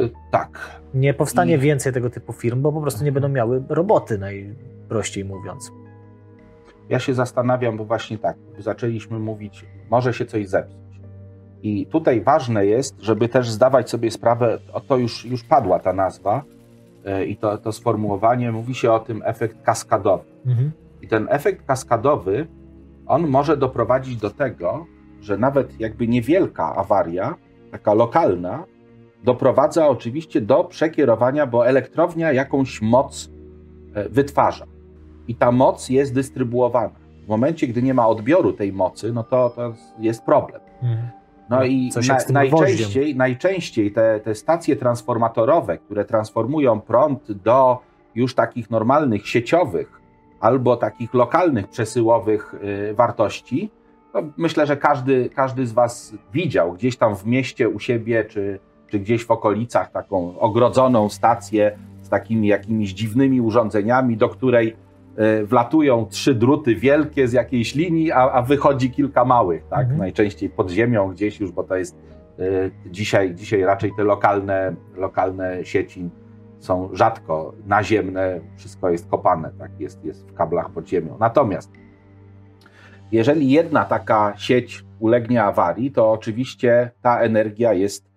[0.03, 0.79] Y, tak.
[0.93, 1.57] Nie powstanie I...
[1.57, 5.71] więcej tego typu firm, bo po prostu nie będą miały roboty, najprościej mówiąc.
[6.89, 10.79] Ja się zastanawiam, bo właśnie tak, zaczęliśmy mówić, może się coś zepsuć.
[11.63, 15.93] I tutaj ważne jest, żeby też zdawać sobie sprawę, o to już, już padła ta
[15.93, 16.43] nazwa,
[17.05, 20.23] E, i to, to sformułowanie, mówi się o tym efekt kaskadowy.
[20.45, 20.71] Mhm.
[21.01, 22.47] I ten efekt kaskadowy,
[23.07, 24.85] on może doprowadzić do tego,
[25.21, 27.35] że nawet jakby niewielka awaria,
[27.71, 28.63] taka lokalna,
[29.23, 33.29] doprowadza oczywiście do przekierowania, bo elektrownia jakąś moc
[33.93, 34.65] e, wytwarza.
[35.27, 36.99] I ta moc jest dystrybuowana.
[37.25, 40.61] W momencie, gdy nie ma odbioru tej mocy, no to, to jest problem.
[40.83, 41.07] Mhm.
[41.49, 47.79] No, no i na, najczęściej, najczęściej te, te stacje transformatorowe, które transformują prąd do
[48.15, 49.98] już takich normalnych sieciowych
[50.39, 53.71] albo takich lokalnych przesyłowych y, wartości,
[54.13, 58.59] to myślę, że każdy, każdy z Was widział gdzieś tam w mieście u siebie, czy,
[58.87, 64.75] czy gdzieś w okolicach taką ogrodzoną stację z takimi jakimiś dziwnymi urządzeniami, do której
[65.19, 69.79] E, wlatują trzy druty wielkie z jakiejś linii, a, a wychodzi kilka małych, tak?
[69.79, 69.99] Mhm.
[69.99, 71.95] Najczęściej pod ziemią gdzieś już, bo to jest
[72.39, 76.09] y, dzisiaj, dzisiaj raczej te lokalne, lokalne sieci
[76.59, 79.79] są rzadko naziemne, wszystko jest kopane, tak?
[79.79, 81.17] Jest, jest w kablach pod ziemią.
[81.19, 81.71] Natomiast
[83.11, 88.09] jeżeli jedna taka sieć ulegnie awarii, to oczywiście ta energia jest.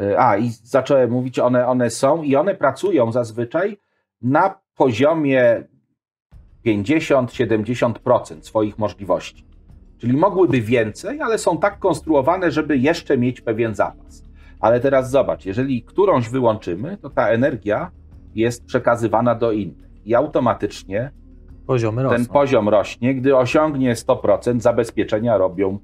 [0.00, 3.78] E, a, i zacząłem mówić, one, one są i one pracują zazwyczaj
[4.22, 5.64] na poziomie
[6.66, 9.46] 50-70% swoich możliwości.
[9.98, 14.29] Czyli mogłyby więcej, ale są tak konstruowane, żeby jeszcze mieć pewien zapas.
[14.60, 17.90] Ale teraz zobacz, jeżeli którąś wyłączymy, to ta energia
[18.34, 21.10] jest przekazywana do innych i automatycznie
[21.66, 22.32] Poziomy ten rosną.
[22.32, 23.14] poziom rośnie.
[23.14, 25.78] Gdy osiągnie 100%, zabezpieczenia robią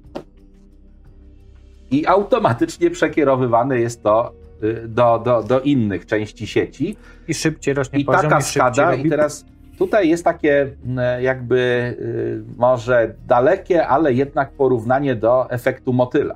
[1.91, 4.31] i automatycznie przekierowywane jest to
[4.63, 6.97] y, do, do, do innych części sieci.
[7.27, 8.25] I szybciej rośnie I poziom.
[8.25, 9.45] I taka skada, i teraz
[9.77, 11.57] Tutaj jest takie mm, jakby
[11.99, 16.35] y, może dalekie, ale jednak porównanie do efektu motyla,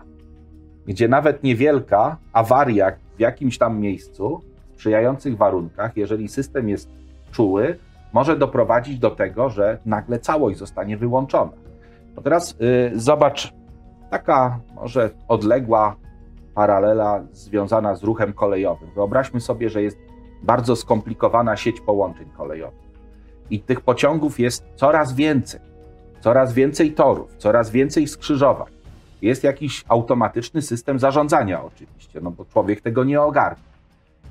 [0.87, 6.89] gdzie nawet niewielka awaria w jakimś tam miejscu, w sprzyjających warunkach, jeżeli system jest
[7.31, 7.77] czuły,
[8.13, 11.51] może doprowadzić do tego, że nagle całość zostanie wyłączona.
[12.23, 13.53] Teraz yy, zobacz,
[14.09, 15.95] taka może odległa
[16.55, 18.89] paralela związana z ruchem kolejowym.
[18.95, 19.97] Wyobraźmy sobie, że jest
[20.43, 22.81] bardzo skomplikowana sieć połączeń kolejowych
[23.49, 25.59] i tych pociągów jest coraz więcej.
[26.19, 28.80] Coraz więcej torów, coraz więcej skrzyżowań.
[29.21, 33.63] Jest jakiś automatyczny system zarządzania, oczywiście, no bo człowiek tego nie ogarnia.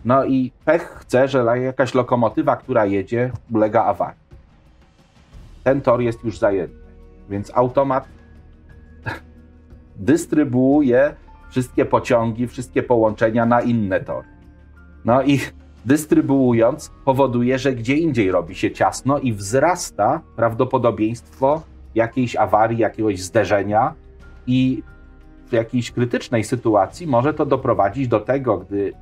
[0.05, 4.20] No i pech chce, że jakaś lokomotywa, która jedzie, ulega awarii.
[5.64, 6.74] Ten tor jest już zajęty,
[7.30, 8.09] więc automat
[9.97, 11.14] dystrybuuje
[11.51, 14.28] wszystkie pociągi, wszystkie połączenia na inne tory.
[15.05, 15.41] No i
[15.84, 21.62] dystrybuując, powoduje, że gdzie indziej robi się ciasno i wzrasta prawdopodobieństwo
[21.95, 23.95] jakiejś awarii, jakiegoś zderzenia,
[24.51, 24.82] i
[25.46, 28.92] w jakiejś krytycznej sytuacji może to doprowadzić do tego, gdy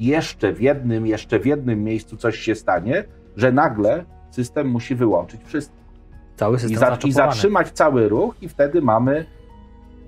[0.00, 3.04] jeszcze w jednym, jeszcze w jednym miejscu coś się stanie,
[3.36, 5.76] że nagle system musi wyłączyć wszystko.
[6.36, 9.26] Cały system I, za, I zatrzymać cały ruch, i wtedy mamy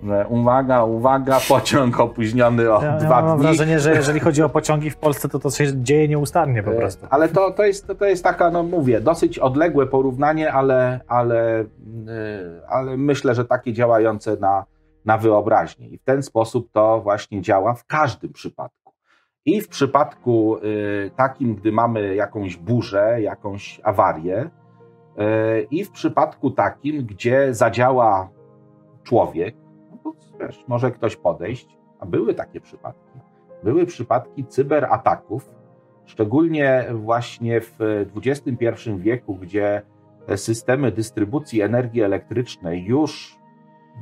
[0.04, 3.46] że uwaga, uwaga, pociąg opóźniony o ja, dwa ja mam dni.
[3.46, 6.76] wrażenie, że jeżeli chodzi o pociągi w Polsce, to to się dzieje nieustannie po e,
[6.76, 7.06] prostu.
[7.10, 11.64] Ale to, to, jest, to jest taka, no mówię, dosyć odległe porównanie, ale, ale, e,
[12.68, 14.64] ale myślę, że takie działające na,
[15.08, 15.88] na wyobraźnię.
[15.88, 18.92] I w ten sposób to właśnie działa w każdym przypadku.
[19.44, 20.60] I w przypadku e,
[21.10, 24.50] takim, gdy mamy jakąś burzę, jakąś awarię,
[25.70, 28.28] i w przypadku takim, gdzie zadziała
[29.02, 29.56] człowiek,
[30.40, 33.18] wiesz, może ktoś podejść, a były takie przypadki.
[33.62, 35.50] Były przypadki cyberataków,
[36.04, 37.78] szczególnie właśnie w
[38.16, 39.82] XXI wieku, gdzie
[40.36, 43.37] systemy dystrybucji energii elektrycznej już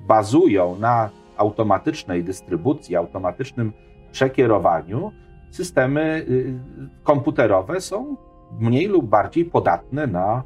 [0.06, 3.72] bazują na automatycznej dystrybucji, automatycznym
[4.12, 5.12] przekierowaniu,
[5.50, 6.58] systemy y,
[7.02, 8.16] komputerowe są
[8.60, 10.42] mniej lub bardziej podatne na,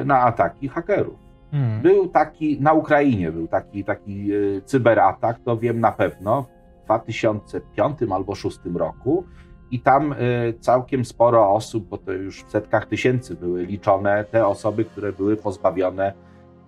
[0.00, 1.18] y, na ataki hakerów.
[1.50, 1.82] Hmm.
[1.82, 6.46] Był taki, na Ukrainie był taki, taki e, cyberatak, to wiem na pewno,
[6.82, 9.24] w 2005 albo 2006 roku.
[9.70, 10.14] I tam
[10.60, 15.36] całkiem sporo osób, bo to już w setkach tysięcy były liczone, te osoby, które były
[15.36, 16.12] pozbawione,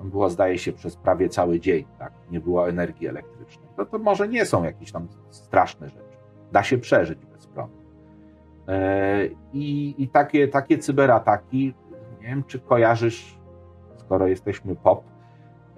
[0.05, 2.13] było zdaje się przez prawie cały dzień, tak?
[2.31, 3.69] nie było energii elektrycznej.
[3.79, 6.17] No to może nie są jakieś tam straszne rzeczy.
[6.53, 7.77] Da się przeżyć bez prądu.
[8.69, 11.75] E, I, i takie, takie cyberataki,
[12.21, 13.39] nie wiem, czy kojarzysz
[13.97, 15.05] skoro jesteśmy pop.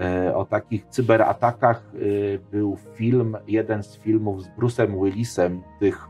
[0.00, 1.98] E, o takich cyberatakach e,
[2.38, 6.08] był film, jeden z filmów z Bruce'em Willisem, tych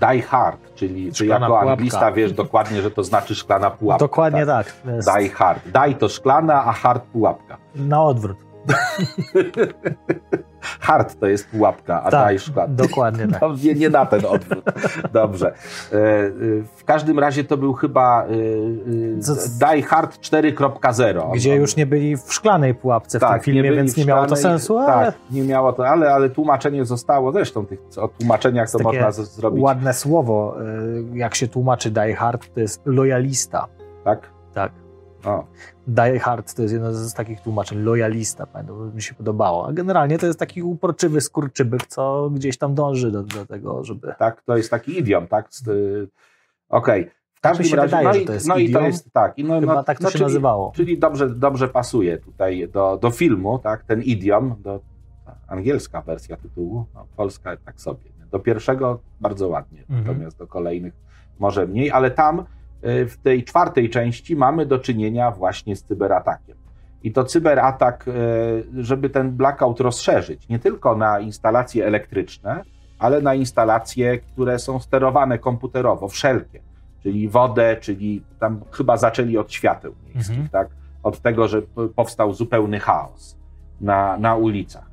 [0.00, 1.70] Die Hard, czyli ty jako pułapka.
[1.70, 4.04] anglista wiesz dokładnie, że to znaczy szklana pułapka.
[4.04, 4.66] Dokładnie tak.
[4.66, 5.16] tak.
[5.18, 5.62] Die Hard.
[5.64, 7.56] Die to szklana, a hard pułapka.
[7.74, 8.36] Na odwrót.
[10.80, 12.74] Hard to jest pułapka, a tak, daj szklankę.
[12.74, 13.42] Dokładnie tak.
[13.42, 14.64] No, nie, nie na ten odwrót.
[15.12, 15.46] Dobrze.
[15.46, 16.30] E, e,
[16.76, 18.26] w każdym razie to był chyba e,
[19.74, 21.34] Die Hard 4.0.
[21.34, 24.26] Gdzie już nie byli w szklanej pułapce w tak, tym filmie, nie więc nie miało
[24.26, 24.78] to sensu.
[24.78, 25.06] Ale...
[25.06, 27.32] Tak, nie miało to, ale, ale tłumaczenie zostało.
[27.32, 29.62] Zresztą tych, o tłumaczeniach to można zrobić.
[29.62, 30.56] Ładne słowo,
[31.12, 33.66] jak się tłumaczy Die Hard, to jest lojalista.
[34.04, 34.30] Tak?
[34.54, 34.85] Tak.
[35.26, 35.46] O.
[35.86, 39.68] Die Hard to jest jedno z takich tłumaczeń, lojalista, pamiętam, mi się podobało.
[39.68, 44.14] A generalnie to jest taki uporczywy skurczybyk, co gdzieś tam dąży do, do tego, żeby...
[44.18, 45.48] Tak, to jest taki idiom, tak?
[46.68, 47.02] Okej.
[47.02, 47.10] Okay.
[47.34, 49.12] W każdym tak się razie, wydaje, no, i, to jest no idiom, i to jest
[49.12, 49.38] tak.
[49.38, 50.72] I no, Chyba no, tak to no, się czyli, nazywało.
[50.76, 53.84] Czyli dobrze, dobrze pasuje tutaj do, do filmu, tak?
[53.84, 54.80] Ten idiom, do,
[55.48, 58.10] angielska wersja tytułu, no, polska tak sobie.
[58.30, 60.04] Do pierwszego bardzo ładnie, mhm.
[60.06, 60.94] natomiast do kolejnych
[61.38, 62.44] może mniej, ale tam
[62.86, 66.56] w tej czwartej części mamy do czynienia właśnie z cyberatakiem.
[67.02, 68.12] I to cyberatak, e,
[68.82, 72.62] żeby ten blackout rozszerzyć, nie tylko na instalacje elektryczne,
[72.98, 76.60] ale na instalacje, które są sterowane komputerowo, wszelkie,
[77.02, 80.48] czyli wodę, czyli tam chyba zaczęli od świateł miejskich, mhm.
[80.48, 80.68] tak?
[81.02, 81.62] Od tego, że
[81.96, 83.36] powstał zupełny chaos
[83.80, 84.90] na, na ulicach.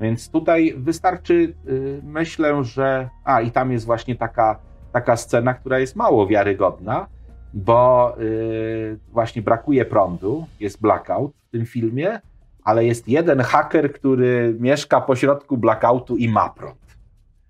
[0.00, 3.08] Więc tutaj wystarczy, y, myślę, że.
[3.24, 4.58] A, i tam jest właśnie taka,
[4.92, 7.06] taka scena, która jest mało wiarygodna,
[7.54, 12.20] bo yy, właśnie brakuje prądu, jest blackout w tym filmie,
[12.64, 16.87] ale jest jeden haker, który mieszka pośrodku blackoutu i ma prąd.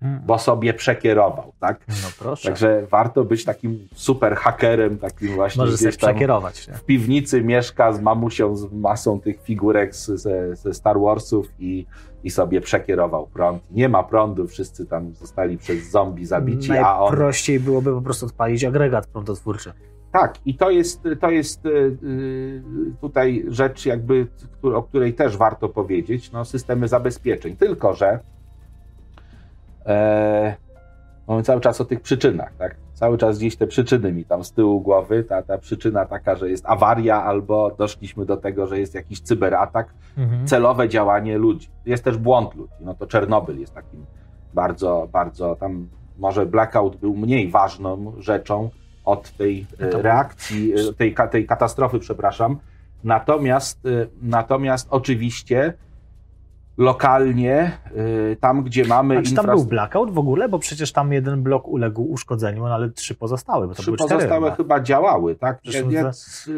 [0.01, 0.21] Hmm.
[0.25, 1.79] Bo sobie przekierował, tak?
[1.87, 2.49] No proszę.
[2.49, 5.63] Także warto być takim super hakerem, takim właśnie.
[5.63, 6.67] Może sobie przekierować.
[6.67, 6.73] Nie?
[6.73, 11.85] W piwnicy mieszka z mamusią, z masą tych figurek ze, ze Star Warsów i,
[12.23, 13.63] i sobie przekierował prąd.
[13.71, 17.11] Nie ma prądu, wszyscy tam zostali przez zombie zabici, a on...
[17.15, 19.73] Prościej byłoby po prostu odpalić agregat prądotwórczy.
[20.11, 21.81] Tak, i to jest, to jest e, e,
[23.01, 24.27] tutaj rzecz, jakby,
[24.61, 27.55] o której też warto powiedzieć, no, systemy zabezpieczeń.
[27.55, 28.19] Tylko, że
[29.85, 30.55] e,
[31.27, 32.75] mamy cały czas o tych przyczynach, tak?
[32.93, 36.49] Cały czas gdzieś te przyczyny mi tam z tyłu głowy, ta, ta przyczyna taka, że
[36.49, 40.47] jest awaria, albo doszliśmy do tego, że jest jakiś cyberatak, mhm.
[40.47, 41.69] celowe działanie ludzi.
[41.85, 42.73] Jest też błąd ludzi.
[42.79, 44.05] No to Czernobyl jest takim
[44.53, 48.69] bardzo, bardzo tam może blackout był mniej ważną rzeczą,
[49.09, 52.59] od tej e, reakcji, e, tej, tej katastrofy, przepraszam.
[53.03, 53.89] Natomiast, e,
[54.21, 55.73] natomiast oczywiście
[56.79, 57.71] lokalnie,
[58.31, 60.49] y, tam gdzie mamy A czy tam był blackout w ogóle?
[60.49, 63.67] Bo przecież tam jeden blok uległ uszkodzeniu, no ale trzy pozostałe.
[63.67, 65.59] Bo to trzy pozostałe cztery, chyba działały, tak?
[65.63, 66.49] Zresztą Więc,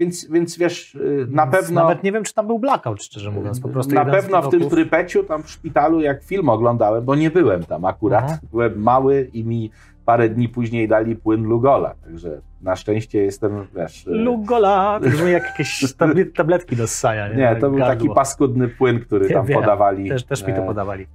[0.00, 1.82] więc, więc wiesz, y, na pewno...
[1.82, 3.60] Nawet nie wiem, czy tam był blackout, szczerze mówiąc.
[3.60, 7.30] Po prostu na pewno w tym Prypeciu, tam w szpitalu, jak film oglądałem, bo nie
[7.30, 8.38] byłem tam akurat, Aha.
[8.50, 9.70] byłem mały i mi
[10.04, 14.06] parę dni później dali płyn Lugola, także na szczęście jestem, wiesz...
[14.06, 17.28] y, Lugola, to brzmi jak jakieś tablet, tabletki do ssania.
[17.28, 17.94] Nie, Nie, to był Gardło.
[17.96, 20.08] taki paskudny płyn, który tam wiem, podawali.
[20.08, 21.06] Też, też mi to E, podawali.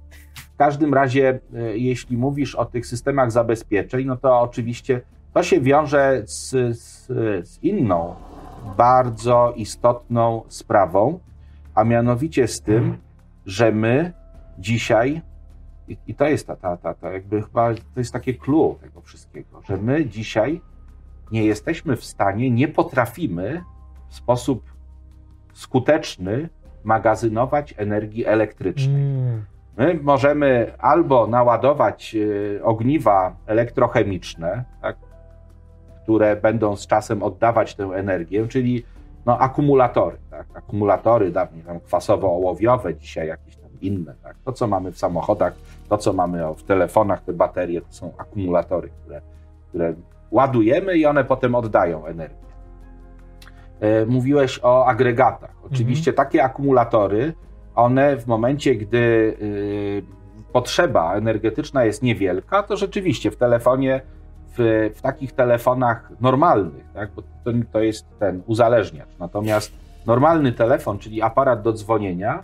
[0.54, 5.00] W każdym razie, e, jeśli mówisz o tych systemach zabezpieczeń, no to oczywiście
[5.32, 7.06] to się wiąże z, z,
[7.48, 8.14] z inną,
[8.76, 11.18] bardzo istotną sprawą,
[11.74, 12.96] a mianowicie z tym, Mhm.
[13.46, 14.12] że my
[14.58, 15.22] dzisiaj,
[15.88, 19.00] i, i to jest ta, ta, ta, ta, jakby chyba to jest takie clue tego
[19.00, 20.60] wszystkiego, że my dzisiaj
[21.34, 23.62] nie jesteśmy w stanie, nie potrafimy
[24.08, 24.62] w sposób
[25.52, 26.48] skuteczny
[26.84, 29.02] magazynować energii elektrycznej.
[29.02, 29.44] Mm.
[29.76, 34.96] My możemy albo naładować y, ogniwa elektrochemiczne, tak,
[36.02, 38.84] które będą z czasem oddawać tę energię, czyli
[39.26, 40.16] no, akumulatory.
[40.30, 44.14] Tak, akumulatory dawniej tam kwasowo-ołowiowe, dzisiaj jakieś tam inne.
[44.22, 44.36] Tak.
[44.44, 45.54] To, co mamy w samochodach,
[45.88, 49.20] to, co mamy w telefonach, te baterie, to są akumulatory, które,
[49.68, 49.94] które
[50.34, 52.44] ładujemy i one potem oddają energię.
[53.80, 55.54] E, Mówiłeś o agregatach.
[55.62, 57.32] Oczywiście takie akumulatory,
[57.74, 58.98] one w momencie, gdy
[59.42, 60.02] y,
[60.52, 64.00] potrzeba energetyczna jest niewielka, to rzeczywiście w telefonie,
[64.58, 69.18] w, w takich telefonach normalnych, tak, bo to, to jest ten uzależniacz.
[69.18, 69.72] Natomiast
[70.06, 72.42] normalny telefon, czyli aparat do dzwonienia,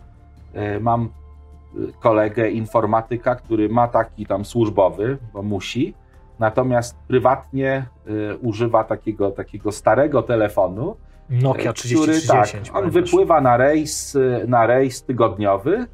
[0.76, 5.94] y, mam y, kolegę informatyka, który ma taki tam służbowy, bo musi,
[6.40, 10.96] natomiast prywatnie y, używa takiego, takiego starego telefonu,
[11.30, 12.70] Nokia który, tak, 3010.
[12.74, 15.86] on wypływa na rejs, na rejs tygodniowy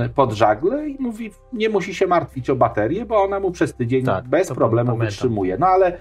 [0.00, 3.74] y, pod żagle i mówi, nie musi się martwić o baterię, bo ona mu przez
[3.74, 5.06] tydzień Tak, bez problemu pamiętam.
[5.06, 5.58] wytrzymuje.
[5.58, 5.98] No ale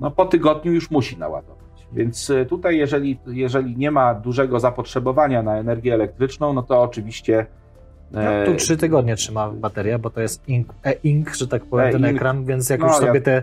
[0.00, 1.60] no, po tygodniu już musi naładować.
[1.92, 7.46] Więc y, tutaj, jeżeli, jeżeli nie ma dużego zapotrzebowania na energię elektryczną, no to oczywiście.
[8.12, 11.92] No, e, tu trzy tygodnie trzyma bateria, bo to jest ink, e-ink, że tak powiem,
[11.92, 12.16] ten E-ink.
[12.16, 13.42] ekran, więc jak No, już ja- sobie te,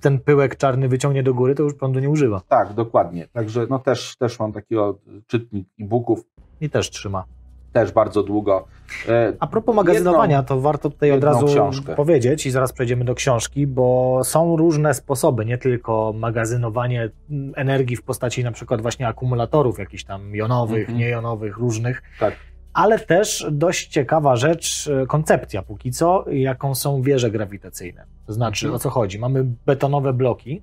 [0.00, 2.40] ten pyłek czarny wyciągnie do góry, to już prądu nie używa.
[2.48, 3.28] Tak, dokładnie.
[3.32, 6.24] Także no, też, też mam takiego czytnik e-booków,
[6.60, 7.24] I też trzyma.
[7.72, 8.64] też bardzo długo.
[9.08, 11.94] E, A propos magazynowania, Jedną- to warto tutaj od razu książkę.
[11.94, 17.96] powiedzieć i zaraz przejdziemy do książki, bo są różne sposoby, nie tylko magazynowanie mm, energii
[17.96, 20.98] w postaci na przykład właśnie akumulatorów jakichś tam jonowych, Mhm.
[20.98, 22.34] niejonowych, różnych, Tak.
[22.78, 28.04] Ale też dość ciekawa rzecz, e, koncepcja póki co, jaką są wieże grawitacyjne.
[28.26, 28.76] To znaczy, Mhm.
[28.76, 29.18] o co chodzi?
[29.18, 30.62] Mamy betonowe bloki,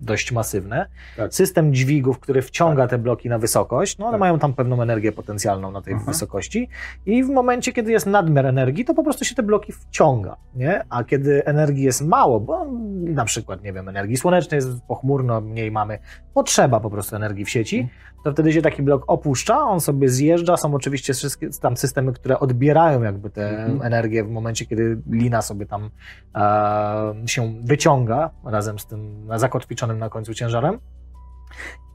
[0.00, 0.86] dość masywne,
[1.16, 1.34] Tak.
[1.34, 4.20] system dźwigów, który wciąga te bloki na wysokość, no one Tak.
[4.20, 6.04] mają tam pewną energię potencjalną na tej Aha.
[6.06, 6.68] wysokości
[7.06, 10.82] i w momencie, kiedy jest nadmiar energii, to po prostu się te bloki wciąga, nie?
[10.90, 12.66] A kiedy energii jest mało, bo
[13.04, 15.98] na przykład, nie wiem, energii słonecznej jest pochmurno, mniej mamy,
[16.34, 17.98] potrzeba po prostu energii w sieci, Mhm.
[18.24, 22.40] To wtedy się taki blok opuszcza, on sobie zjeżdża, są oczywiście wszystkie tam systemy, które
[22.40, 23.82] odbierają jakby tę Mhm.
[23.82, 25.90] energię w momencie, kiedy lina sobie tam
[26.34, 30.78] e, się wyciąga razem z tym zakotwiczonym na końcu ciężarem.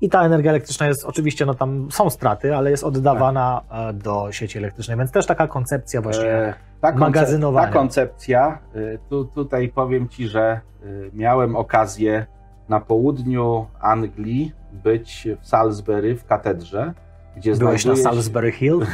[0.02, 4.32] I ta energia elektryczna jest oczywiście, no tam są straty, ale jest oddawana e, do
[4.32, 6.32] sieci elektrycznej, więc też taka koncepcja właśnie.
[6.32, 7.68] E, ta, magazynowania.
[7.68, 12.26] ta koncepcja, y, tu, tutaj powiem Ci, że y, miałem okazję
[12.70, 16.94] na południu Anglii być w Salisbury w katedrze,
[17.36, 18.80] gdzie Byłeś na Salisbury Hill?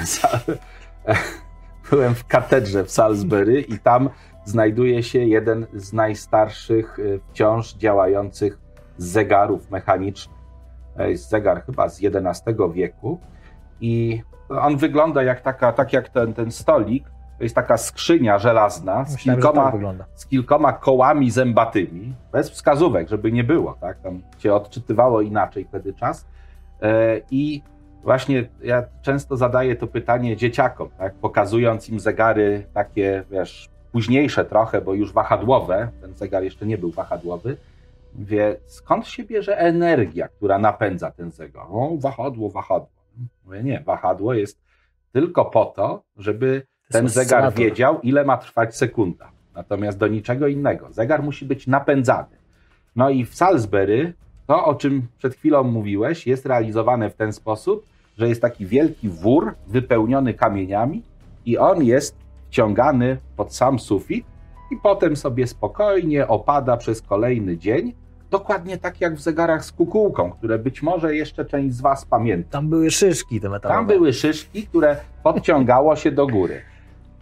[1.90, 4.10] Byłem w katedrze w Salisbury i tam
[4.46, 8.60] znajduje się jeden z najstarszych y, wciąż działających
[8.98, 10.38] zegarów mechanicznych.
[10.98, 13.20] To jest zegar chyba z XI wieku
[13.82, 17.13] i on wygląda jak taka, tak jak ten, ten stolik.
[17.38, 23.10] To jest taka skrzynia żelazna z Myślałem, kilkoma, tak z kilkoma kołami zębatymi, bez wskazówek,
[23.10, 24.00] żeby nie było, tak?
[24.00, 26.26] Tam się odczytywało inaczej wtedy czas.
[26.82, 27.62] E, I
[28.04, 31.14] właśnie ja często zadaję to pytanie dzieciakom, tak?
[31.14, 36.92] Pokazując im zegary takie, wiesz, późniejsze trochę, bo już wahadłowe, ten zegar jeszcze nie był
[36.92, 37.58] wahadłowy,
[38.16, 41.66] wie, skąd się bierze energia, która napędza ten zegar?
[41.70, 42.90] O, wahadło, wahadło.
[43.46, 44.62] Mówię, nie, wahadło jest
[45.12, 47.60] tylko po to, żeby ten zegar oscylator.
[47.60, 49.32] wiedział, ile ma trwać sekunda.
[49.56, 50.92] Natomiast do niczego innego.
[50.92, 52.38] Zegar musi być napędzany.
[52.96, 54.14] No i w Salisbury
[54.48, 57.86] to, o czym przed chwilą mówiłeś, jest realizowane w ten sposób,
[58.18, 61.04] że jest taki wielki wór wypełniony kamieniami
[61.46, 62.16] i on jest
[62.50, 64.26] wciągany pod sam sufit
[64.72, 67.94] i potem sobie spokojnie opada przez kolejny dzień.
[68.32, 72.50] Dokładnie tak jak w zegarach z kukułką, które być może jeszcze część z Was pamięta.
[72.52, 73.80] Tam były szyszki te metalowe.
[73.80, 76.62] Tam były szyszki, które podciągało się do góry.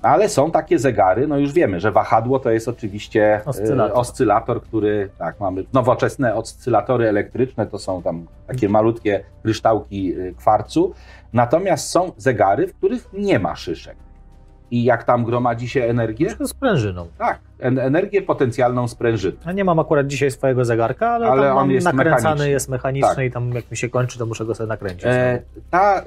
[0.02, 4.00] Ale są takie zegary, no już wiemy, że wahadło to jest oczywiście e, Oscylator.
[4.00, 10.94] oscylator, który, tak, mamy nowoczesne oscylatory elektryczne, to są tam takie malutkie kryształki e, kwarcu.
[11.34, 13.96] Natomiast są zegary, w których nie ma szyszek.
[14.72, 16.30] I jak tam gromadzi się energię?
[16.40, 17.08] Z prężyną.
[17.18, 19.38] Tak, en- energię potencjalną sprężyny.
[19.46, 22.50] Ja nie mam akurat dzisiaj swojego zegarka, ale, Ale tam on jest nakręcany, mechaniczny.
[22.50, 23.26] jest mechaniczny Tak.
[23.26, 25.06] i tam jak mi się kończy, to muszę go sobie nakręcić.
[25.06, 26.06] E, ta, e,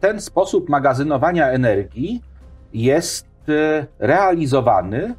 [0.00, 2.22] ten sposób magazynowania energii
[2.72, 5.14] jest e, realizowany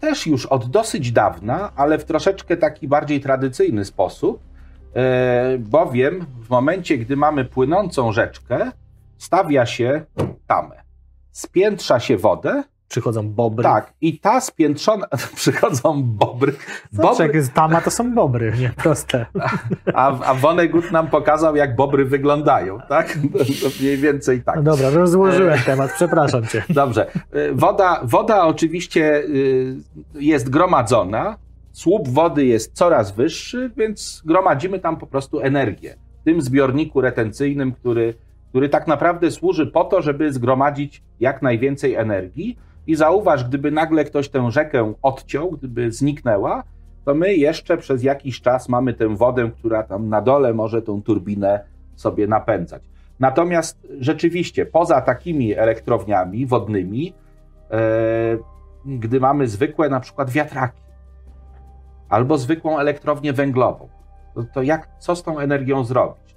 [0.00, 4.40] też już od dosyć dawna, ale w troszeczkę taki bardziej tradycyjny sposób,
[4.94, 8.70] e, bowiem w momencie, gdy mamy płynącą rzeczkę,
[9.18, 10.04] stawia się
[10.46, 10.82] tamę.
[11.32, 13.62] Spiętrza się wodę, Przychodzą bobry.
[13.62, 16.52] tak, i ta spiętrzona, przychodzą bobry,
[16.92, 17.08] Bobry.
[17.08, 19.26] bobry Jak jest tama, to są bobry, nie proste.
[19.94, 23.18] a, a Vonnegut nam pokazał, jak bobry wyglądają, tak?
[23.62, 24.56] To, mniej więcej tak.
[24.56, 25.58] No dobra, rozłożyłem E.
[25.58, 26.62] temat, przepraszam cię.
[26.74, 27.06] Dobrze.
[27.34, 29.76] Y, Woda, woda oczywiście y,
[30.14, 31.36] jest gromadzona,
[31.72, 35.96] słup wody jest coraz wyższy, więc gromadzimy tam po prostu energię.
[36.20, 38.14] W tym zbiorniku retencyjnym, który,
[38.48, 42.58] który tak naprawdę służy po to, żeby zgromadzić jak najwięcej energii.
[42.86, 46.64] I zauważ, gdyby nagle ktoś tę rzekę odciął, gdyby zniknęła,
[47.04, 51.02] to my jeszcze przez jakiś czas mamy tę wodę, która tam na dole może tą
[51.02, 51.64] turbinę
[51.96, 52.82] sobie napędzać.
[53.20, 57.14] Natomiast rzeczywiście, poza takimi elektrowniami wodnymi,
[57.70, 57.78] e,
[58.86, 60.80] gdy mamy zwykłe na przykład wiatraki
[62.08, 63.88] albo zwykłą elektrownię węglową,
[64.34, 66.36] to, to jak, co z tą energią zrobić?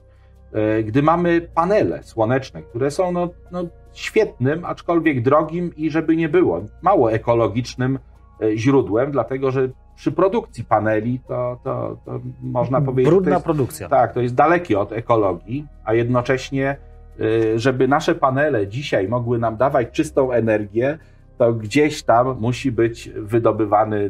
[0.53, 3.63] E, gdy mamy panele słoneczne, które są no, no,
[3.97, 7.99] świetnym, aczkolwiek drogim i żeby nie było, mało ekologicznym
[8.41, 13.89] e, źródłem, dlatego że przy produkcji paneli to, to, to można powiedzieć, Brudna jest, produkcja.
[13.89, 16.77] tak, to jest dalekie od ekologii, a jednocześnie,
[17.19, 20.97] y, żeby nasze panele dzisiaj mogły nam dawać czystą energię,
[21.37, 24.09] to gdzieś tam musi być wydobywany,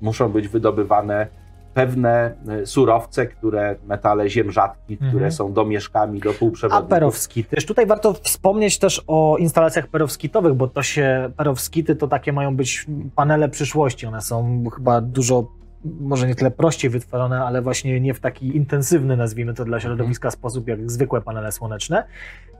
[0.00, 1.26] muszą być wydobywane
[1.74, 5.10] pewne y, surowce, które, metale ziem rzadkich, Mhm.
[5.10, 6.90] które są domieszkami do A półprzewodników.
[6.90, 7.56] perowskity.
[7.56, 12.56] Też tutaj warto wspomnieć też o instalacjach perowskitowych, bo to się, perowskity to takie mają
[12.56, 14.06] być panele przyszłości.
[14.06, 15.46] One są chyba dużo,
[15.84, 20.30] może nie tyle prościej wytworzone, ale właśnie nie w taki intensywny, nazwijmy to dla środowiska,
[20.30, 22.04] sposób jak zwykłe panele słoneczne.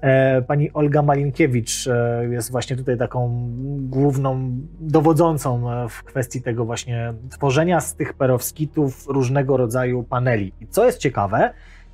[0.01, 3.49] E, Pani Olga Malinkiewicz e, jest właśnie tutaj taką
[3.79, 4.51] główną
[4.81, 10.53] dowodzącą e, w kwestii tego właśnie tworzenia z tych perowskitów różnego rodzaju paneli.
[10.61, 11.53] I co jest ciekawe,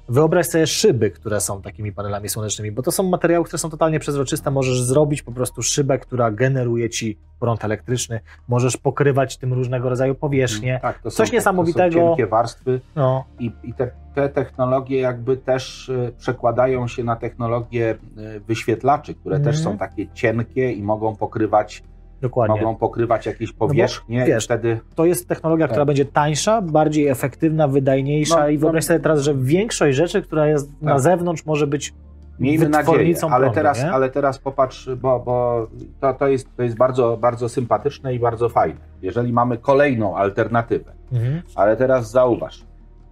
[0.08, 4.00] Wyobraź sobie szyby, które są takimi panelami słonecznymi, bo to są materiały, które są totalnie
[4.00, 4.50] przezroczyste.
[4.50, 8.20] Możesz zrobić po prostu szybę, która generuje ci prąd elektryczny.
[8.48, 10.78] Możesz pokrywać tym różnego rodzaju powierzchnie.
[10.82, 11.92] Tak, to są, Coś To niesamowitego.
[11.92, 12.80] są cienkie warstwy.
[12.96, 19.14] No, I, i te, te technologie jakby też e, przekładają się na technologie e, wyświetlaczy,
[19.14, 19.64] które też Mhm.
[19.74, 21.82] są takie cienkie i mogą pokrywać,
[22.20, 22.60] dokładnie.
[22.60, 25.86] mogą pokrywać jakieś powierzchnie wiesz, i wtedy To jest technologia, która Tak.
[25.86, 28.88] będzie tańsza, bardziej efektywna, wydajniejsza No, i wyobraź no.
[28.88, 31.00] sobie teraz, że większość rzeczy, która jest na Tak.
[31.00, 31.94] zewnątrz może być
[32.38, 33.92] miejmy nadzieję, ale prądu, teraz, nie?
[33.92, 35.66] ale teraz popatrz, bo, bo
[36.00, 38.80] to, to, jest, to jest bardzo, bardzo sympatyczne i bardzo fajne.
[39.02, 41.42] Jeżeli mamy kolejną alternatywę, mhm.
[41.54, 42.64] ale teraz zauważ,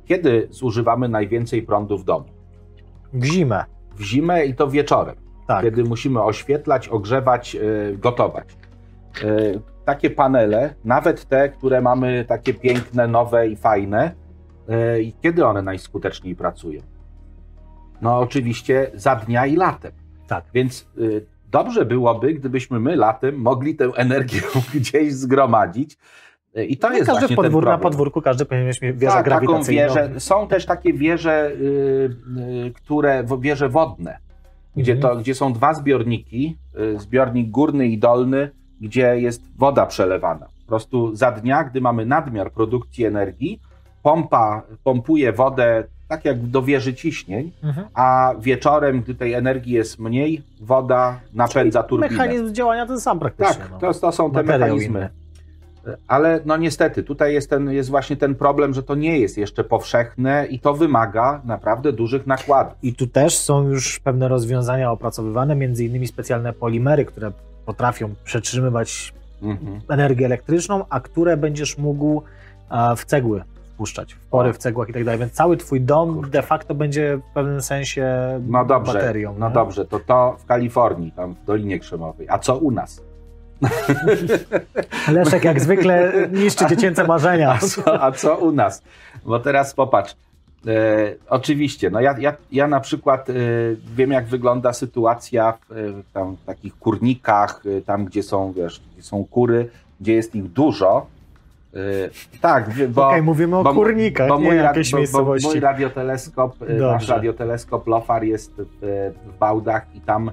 [0.05, 2.25] kiedy zużywamy najwięcej prądu w domu?
[3.15, 3.65] w zimę.
[3.97, 5.17] W zimę i to wieczorem.
[5.47, 5.65] Tak.
[5.65, 8.57] kiedy musimy oświetlać, ogrzewać, y, gotować.
[9.23, 14.12] Y, Takie panele, nawet te, które mamy takie piękne, nowe i fajne,
[14.97, 16.83] y, i kiedy one najskuteczniej pracują?
[18.03, 19.93] No oczywiście za dnia i latem.
[20.29, 20.45] Tak.
[20.55, 24.41] Więc y, dobrze byłoby, gdybyśmy my latem mogli tę energię
[24.75, 25.97] gdzieś zgromadzić.
[26.69, 29.25] I to No, jest każdy właśnie podwór, ten na podwórku każdy powinien mieć wieżę Tak,
[29.25, 29.83] grawitacyjną.
[29.83, 30.11] wieżę.
[30.21, 31.55] Są też takie wieże, y,
[32.67, 34.19] y, które, wieże wodne,
[34.77, 35.15] gdzie, Mhm.
[35.17, 36.59] to, gdzie są dwa zbiorniki,
[36.97, 38.51] y, zbiornik górny i dolny,
[38.85, 40.47] gdzie jest woda przelewana.
[40.47, 43.61] Po prostu za dnia, gdy mamy nadmiar produkcji energii,
[44.03, 47.87] pompa pompuje wodę tak jak do wieży ciśnień, Mhm.
[47.95, 52.11] a wieczorem, gdy tej energii jest mniej, woda napędza turbinę.
[52.11, 53.55] Mechanizm działania ten sam praktycznie.
[53.55, 53.78] Tak, no.
[53.78, 55.09] to, to są te mechanizmy.
[56.09, 59.64] Ale no niestety, tutaj jest, ten, jest właśnie ten problem, że to nie jest jeszcze
[59.64, 62.74] powszechne i to wymaga naprawdę dużych nakładów.
[62.82, 67.32] I tu też są już pewne rozwiązania opracowywane, między innymi specjalne polimery, które
[67.67, 69.81] potrafią przetrzymywać Mhm.
[69.89, 72.23] energię elektryczną, a które będziesz mógł
[72.71, 73.45] e, w cegły
[73.75, 75.21] wpuszczać, w pory w cegłach i tak dalej.
[75.21, 78.07] Więc cały twój dom de facto będzie w pewnym sensie
[78.49, 79.35] No dobrze, baterią.
[79.39, 79.55] no nie?
[79.55, 82.27] dobrze, to to w Kalifornii, tam w Dolinie Krzemowej.
[82.31, 83.01] A co u nas?
[85.12, 87.53] Leszek jak zwykle niszczy dziecięce marzenia.
[87.53, 88.83] A co, a co u nas?
[89.25, 90.17] Bo teraz popatrz,
[90.67, 93.33] E, oczywiście, no ja, ja, ja na przykład e,
[93.97, 95.75] wiem, jak wygląda sytuacja w, e,
[96.12, 99.69] tam, w takich kurnikach, e, tam gdzie są, wiesz, gdzie są kury,
[100.01, 101.07] gdzie jest ich dużo.
[101.75, 101.79] E,
[102.41, 105.49] tak, bo, Okej, mówimy o bo- kurnikach, bo nie mój, bo, bo miejscowości.
[105.49, 107.15] mój radioteleskop, e, nasz Dobrze.
[107.15, 110.31] radioteleskop LOFAR jest w, w Bałdach i tam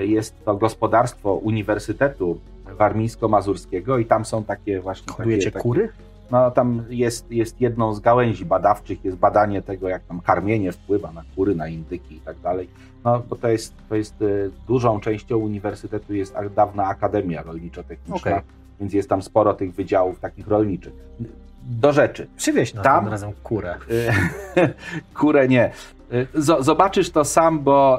[0.00, 2.38] jest to gospodarstwo Uniwersytetu
[2.78, 5.88] Warmińsko-Mazurskiego i tam są takie właśnie Hodujecie takie, takie, kury?
[6.30, 11.12] No tam jest, jest jedną z gałęzi badawczych, jest badanie tego, jak tam karmienie wpływa
[11.12, 12.68] na kury, na indyki i tak dalej.
[13.04, 18.40] No bo to jest, to jest y, dużą częścią uniwersytetu jest dawna Akademia Rolniczo-Techniczna, Okej.
[18.80, 20.92] więc jest tam sporo tych wydziałów takich rolniczych.
[21.62, 22.26] Do rzeczy.
[22.36, 23.76] Przywieź nas Tam- tym razem kurę.
[24.56, 24.68] Y,
[25.18, 25.70] Kurę nie.
[26.34, 27.98] Zo- Zobaczysz to sam, bo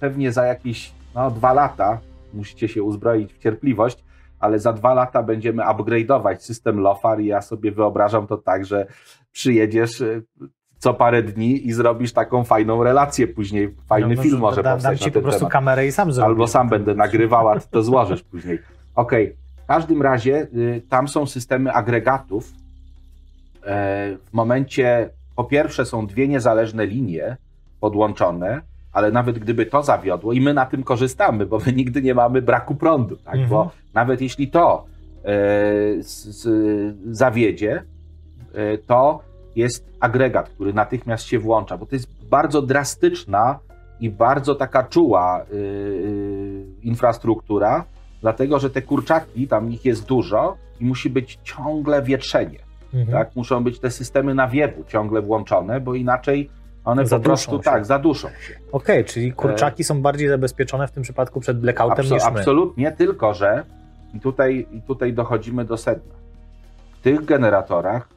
[0.00, 1.98] pewnie za jakieś no, dwa lata
[2.34, 4.04] musicie się uzbroić w cierpliwość,
[4.42, 8.86] ale za dwa lata będziemy upgrade'ować system LOFAR i ja sobie wyobrażam to tak, że
[9.32, 10.22] przyjedziesz y,
[10.78, 13.74] co parę dni i zrobisz taką fajną relację później.
[13.86, 15.52] Fajny No, film no, może dam, powstać dam ci po prostu temat.
[15.52, 16.26] kamerę i sam zrobię.
[16.26, 18.58] Albo sam będę nagrywał, a ty to złożysz później.
[18.94, 22.52] Okej, w każdym razie y, tam są systemy agregatów.
[23.66, 27.36] E, w momencie, po pierwsze są dwie niezależne linie
[27.80, 28.60] podłączone,
[28.92, 32.42] ale nawet gdyby to zawiodło i my na tym korzystamy, bo my nigdy nie mamy
[32.42, 33.34] braku prądu, tak?
[33.34, 33.50] Mhm.
[33.50, 35.28] bo nawet jeśli to e,
[36.02, 37.82] z, z, zawiedzie,
[38.54, 39.20] e, to
[39.56, 43.58] jest agregat, który natychmiast się włącza, bo to jest bardzo drastyczna
[44.00, 47.84] i bardzo taka czuła y, infrastruktura,
[48.20, 52.58] dlatego że te kurczaki, tam ich jest dużo i musi być ciągle wietrzenie.
[52.94, 53.18] Mhm.
[53.18, 53.36] Tak?
[53.36, 56.50] Muszą być te systemy nawiewu ciągle włączone, bo inaczej
[56.84, 57.62] one po Zaduszą prostu się.
[57.62, 58.54] tak, zaduszą się.
[58.72, 62.22] Okej, czyli kurczaki są bardziej zabezpieczone w tym przypadku przed blackoutem niż my.
[62.24, 63.64] absolutnie, tylko że
[64.14, 66.14] i tutaj, i tutaj dochodzimy do sedna.
[67.00, 68.08] W tych generatorach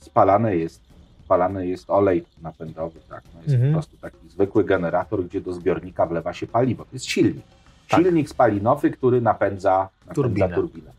[0.00, 0.80] spalane jest,
[1.24, 3.00] spalany jest olej napędowy.
[3.08, 3.22] Tak?
[3.34, 3.72] No jest Mhm.
[3.72, 6.84] po prostu taki zwykły generator, gdzie do zbiornika wlewa się paliwo.
[6.84, 7.42] To jest silnik.
[7.88, 8.00] Tak.
[8.00, 10.48] Silnik spalinowy, który napędza, napędza Turbinę.
[10.54, 10.90] turbinę.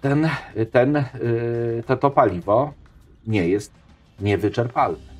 [0.00, 0.28] Ten,
[0.72, 2.72] ten, y, to, to paliwo
[3.26, 3.72] nie jest
[4.20, 5.13] niewyczerpalne.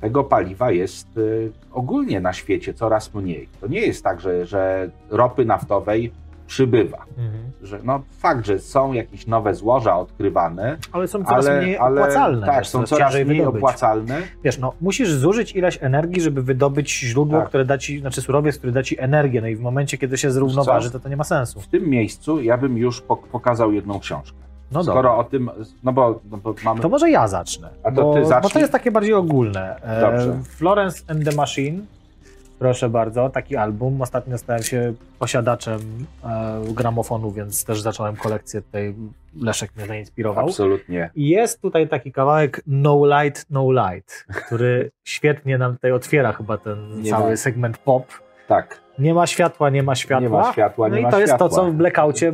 [0.00, 3.48] Tego paliwa jest y, ogólnie na świecie coraz mniej.
[3.60, 6.12] To nie jest tak, że, że ropy naftowej
[6.46, 6.98] przybywa.
[7.18, 7.50] Mhm.
[7.62, 12.00] Że, no, fakt, że są jakieś nowe złoża odkrywane, Ale są coraz ale, mniej ale
[12.00, 12.46] opłacalne.
[12.46, 13.58] tak, są coraz mniej wydobyć.
[13.58, 14.18] opłacalne.
[14.44, 17.48] Wiesz, no, musisz zużyć ileś energii, żeby wydobyć źródło, Tak.
[17.48, 19.40] które da ci, znaczy surowiec, który da ci energię.
[19.40, 21.60] No i w momencie, kiedy się zrównoważy, to to nie ma sensu.
[21.60, 24.38] W tym miejscu ja bym już pok- pokazał jedną książkę.
[24.72, 25.14] No Skoro dobra.
[25.14, 25.50] o tym,
[25.84, 27.68] no bo, no bo mamy To może ja zacznę.
[27.84, 28.52] A to bo, ty bo zacznij.
[28.52, 29.76] to jest takie bardziej ogólne.
[29.82, 30.38] E, Dobrze.
[30.48, 31.78] Florence and the Machine.
[32.58, 34.02] Proszę bardzo, taki album.
[34.02, 35.80] Ostatnio stałem się posiadaczem
[36.24, 38.94] e, gramofonu, więc też zacząłem kolekcję tutaj.
[39.40, 40.46] Leszek mnie zainspirował.
[40.46, 41.10] absolutnie.
[41.14, 46.58] I jest tutaj taki kawałek No Light, No Light, który świetnie nam tutaj otwiera chyba
[46.58, 47.36] ten Nie cały ma.
[47.36, 48.04] segment pop.
[48.48, 50.20] Tak, Nie ma światła, nie ma światła.
[50.28, 52.32] nie ma światła, no nie i ma to jest to, co w blackoutie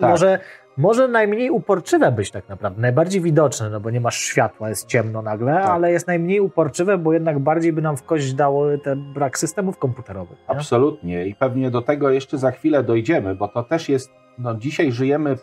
[0.00, 0.10] Tak.
[0.10, 0.38] może,
[0.78, 2.80] może najmniej uporczywe być tak naprawdę.
[2.82, 5.66] Najbardziej widoczne, no bo nie masz światła, jest ciemno nagle, Tak.
[5.66, 9.78] ale jest najmniej uporczywe, bo jednak bardziej by nam w kość dało ten brak systemów
[9.78, 10.38] komputerowych.
[10.38, 10.54] Nie?
[10.56, 11.26] Absolutnie.
[11.26, 14.10] I pewnie do tego jeszcze za chwilę dojdziemy, bo to też jest.
[14.38, 15.42] No, dzisiaj żyjemy w,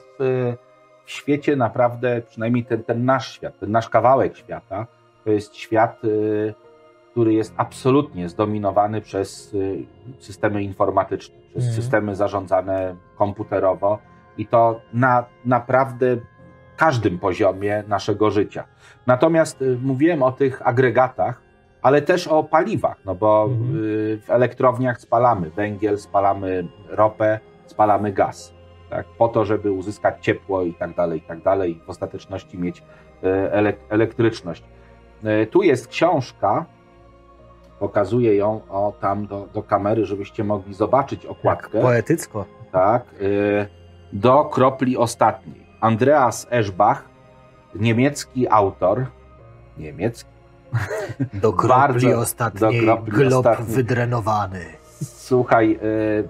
[1.05, 4.87] w świecie naprawdę, przynajmniej ten, ten nasz świat, ten nasz kawałek świata,
[5.23, 6.53] to jest świat, y,
[7.11, 9.85] który jest absolutnie zdominowany przez y,
[10.19, 11.81] systemy informatyczne, przez Mhm.
[11.81, 13.99] systemy zarządzane komputerowo
[14.37, 16.17] i to na naprawdę
[16.77, 18.63] każdym poziomie naszego życia.
[19.07, 21.41] Natomiast y, mówiłem o tych agregatach,
[21.81, 23.75] ale też o paliwach, no bo Mhm.
[23.85, 28.53] y, w elektrowniach spalamy węgiel, spalamy ropę, spalamy gaz.
[28.89, 32.79] Tak, po to, żeby uzyskać ciepło i tak dalej, i tak dalej, w ostateczności mieć
[32.79, 32.83] y,
[33.51, 34.63] elek- elektryczność.
[35.51, 36.65] Tu jest książka,
[37.79, 41.81] pokazuję ją o, tam do, do kamery, żebyście mogli zobaczyć Jak okładkę.
[41.81, 42.45] poetycko.
[42.71, 43.67] Tak, y,
[44.15, 45.65] do kropli ostatniej.
[45.81, 47.03] Andreas Eschbach,
[47.75, 49.05] niemiecki autor,
[49.77, 50.29] niemiecki,
[51.43, 53.75] Do kropli Bardzo- ostatniej, do kropli glob ostatniej.
[53.75, 54.65] wydrenowany.
[55.03, 56.27] Słuchaj, y,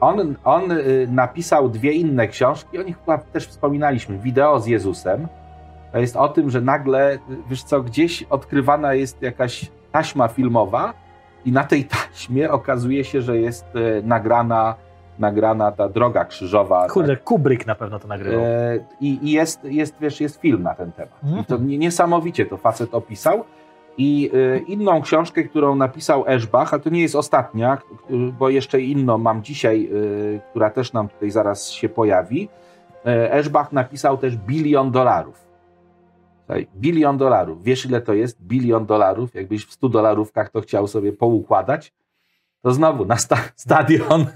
[0.00, 4.18] on, on y, napisał dwie inne książki, o nich chyba też wspominaliśmy.
[4.18, 5.28] Wideo z Jezusem.
[5.92, 7.18] To jest o tym, że nagle, y,
[7.50, 10.94] wiesz co, gdzieś odkrywana jest jakaś taśma filmowa
[11.44, 13.64] i na tej taśmie okazuje się, że jest
[14.02, 14.74] nagrana,
[15.18, 16.88] nagrana ta droga krzyżowa.
[16.88, 18.44] Kurde, Kubrick na pewno to nagrywał.
[18.44, 21.24] E, I, i jest, jest, wiesz, jest film na ten temat.
[21.24, 21.42] Mhm.
[21.42, 23.44] I to nie- niesamowicie to facet opisał.
[23.98, 27.78] I e, inną książkę, którą napisał Eschbach, ale to nie jest ostatnia,
[28.38, 29.90] bo jeszcze inną mam dzisiaj,
[30.36, 32.48] e, która też nam tutaj zaraz się pojawi.
[33.06, 35.42] E, Eschbach napisał też bilion dolarów.
[36.76, 37.62] Bilion dolarów.
[37.62, 38.42] Wiesz, ile to jest?
[38.42, 39.34] Bilion dolarów.
[39.34, 41.92] Jakbyś w 100 dolarówkach to chciał sobie poukładać,
[42.62, 44.26] to znowu na sta stadion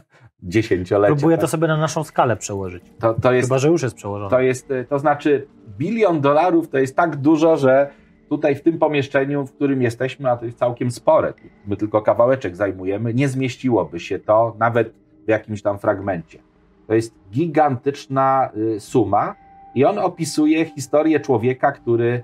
[0.42, 1.14] dziesięciolecie.
[1.14, 1.40] Próbuję tak?
[1.44, 2.84] to sobie na naszą skalę przełożyć.
[2.98, 4.30] To, to jest, Chyba, że już jest przełożone.
[4.30, 5.46] to jest, y, to znaczy
[5.78, 7.90] bilion dolarów to jest tak dużo, że
[8.28, 11.34] tutaj w tym pomieszczeniu, w którym jesteśmy, a to jest całkiem spore,
[11.66, 14.92] my tylko kawałeczek zajmujemy, nie zmieściłoby się to nawet
[15.26, 16.38] w jakimś tam fragmencie.
[16.86, 19.34] To jest gigantyczna y, suma
[19.74, 22.22] i on opisuje historię człowieka, który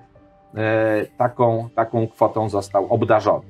[0.54, 3.44] e, taką, taką kwotą został obdarzony.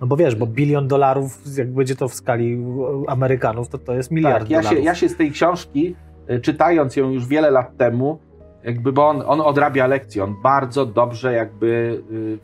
[0.00, 2.64] No bo wiesz, bo bilion dolarów, jak będzie to w skali
[3.06, 4.84] Amerykanów, to to jest miliard tak, ja się, dolarów.
[4.84, 5.96] ja się z tej książki,
[6.30, 8.18] y, czytając ją już wiele lat temu,
[8.64, 12.38] jakby, bo on, on odrabia lekcje, on bardzo dobrze jakby, y,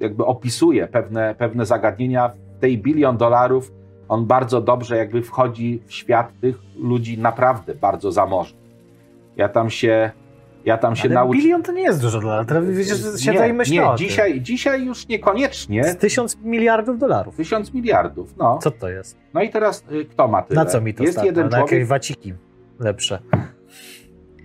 [0.00, 2.28] jakby opisuje pewne, pewne zagadnienia.
[2.56, 3.72] W tej bilion dolarów
[4.08, 8.62] on bardzo dobrze jakby wchodzi w świat tych ludzi naprawdę bardzo zamożnych.
[9.36, 10.10] Ja tam się,
[10.64, 11.42] ja tam się nauczyłem.
[11.42, 12.48] bilion to nie jest dużo dolarów.
[12.50, 15.84] Że siedzę i myślę nie, dzisiaj, dzisiaj już niekoniecznie.
[15.84, 17.36] Z tysiąc miliardów dolarów.
[17.36, 18.58] Tysiąc miliardów, no.
[18.62, 19.16] Co to jest?
[19.34, 20.64] No i teraz y, kto ma tyle?
[20.64, 22.34] Na co mi to Jest jeden Na człowiek, jakieś waciki
[22.80, 23.18] lepsze.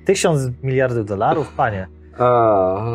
[0.06, 1.88] Tysiąc miliardów dolarów, panie.
[2.20, 2.26] O,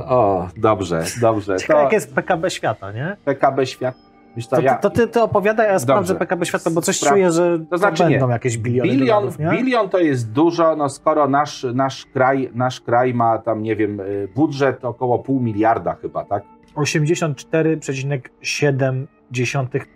[0.09, 1.57] o, dobrze, dobrze.
[1.57, 3.16] Ciekawe, To jak jest PKB świata, nie?
[3.25, 4.10] PKB świat.
[4.51, 6.14] To, ja, to ty, ty opowiadaj, a ja sprawdzę.
[6.14, 8.11] PKB świata, bo coś Spra- czuję, że to, to znaczy nie.
[8.11, 9.51] będą jakieś biliony bilion, dolarów, nie?
[9.51, 14.01] bilion to jest dużo, no skoro nasz, nasz, kraj, nasz kraj ma tam, nie wiem,
[14.01, 16.43] y, budżet około pół miliarda chyba, tak?
[16.76, 19.07] 84,7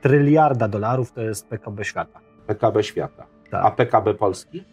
[0.02, 2.20] tryliarda dolarów to jest PKB świata.
[2.46, 3.26] PKB świata.
[3.50, 3.64] Tak.
[3.66, 4.64] A PKB Polski?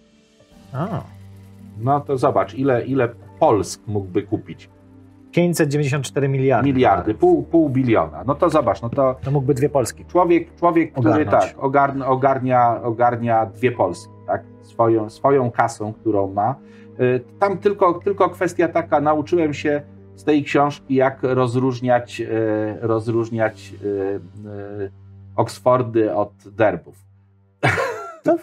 [0.74, 0.88] A,
[1.80, 3.10] No to zobacz, ile, ile
[3.40, 4.70] Polsk mógłby kupić?
[5.32, 6.68] 594 miliardy.
[6.74, 8.24] Miliardy, pół, pół biliona.
[8.28, 10.06] No to zobacz, no to To mógłby dwie Polski.
[10.06, 11.32] człowiek, człowiek który Ogarnąć.
[11.46, 14.44] tak, ogarnia, ogarnia, ogarnia dwie Polski, tak?
[14.62, 16.56] Swoją, swoją kasą, którą ma.
[17.00, 19.82] Y, Tam tylko, tylko kwestia taka, nauczyłem się
[20.16, 22.28] z tej książki, jak rozróżniać, y,
[22.82, 24.92] rozróżniać y,
[25.36, 26.96] Oksfordy od derbów.
[28.24, 28.38] To,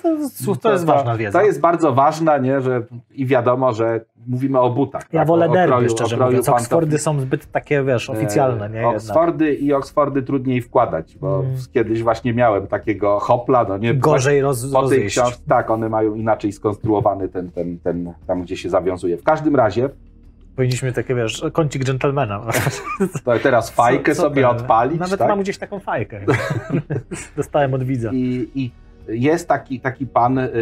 [0.46, 1.38] to, to jest ważna wiedza.
[1.38, 2.60] To jest bardzo ważna, nie?
[2.60, 5.02] Że, i wiadomo, że mówimy o butach.
[5.12, 5.28] ja tak?
[5.28, 6.46] wolę o, derby, kroju- szczerze o kroju mówiąc.
[6.46, 6.62] pantofli.
[6.64, 8.74] Oksfordy są zbyt takie, wiesz, oficjalne, nie?
[8.74, 8.96] E, Jednak.
[8.96, 11.56] Oksfordy i Oksfordy trudniej wkładać, bo Mm.
[11.72, 15.16] kiedyś właśnie miałem takiego hopla, no nie Gorzej roz, po rozjeść.
[15.18, 19.16] książce, tak, one mają inaczej skonstruowany ten, ten, ten, tam gdzie się zawiązuje.
[19.16, 19.88] W każdym razie,
[20.56, 22.40] Powinniśmy takie, wiesz, kącik dżentelmena.
[23.24, 24.50] to teraz fajkę Co- co sobie ten?
[24.50, 25.28] odpalić, Nawet tak?
[25.28, 26.20] mam gdzieś taką fajkę.
[27.36, 28.10] Dostałem od widza.
[28.12, 28.70] I, I
[29.08, 30.52] jest taki, taki pan, y,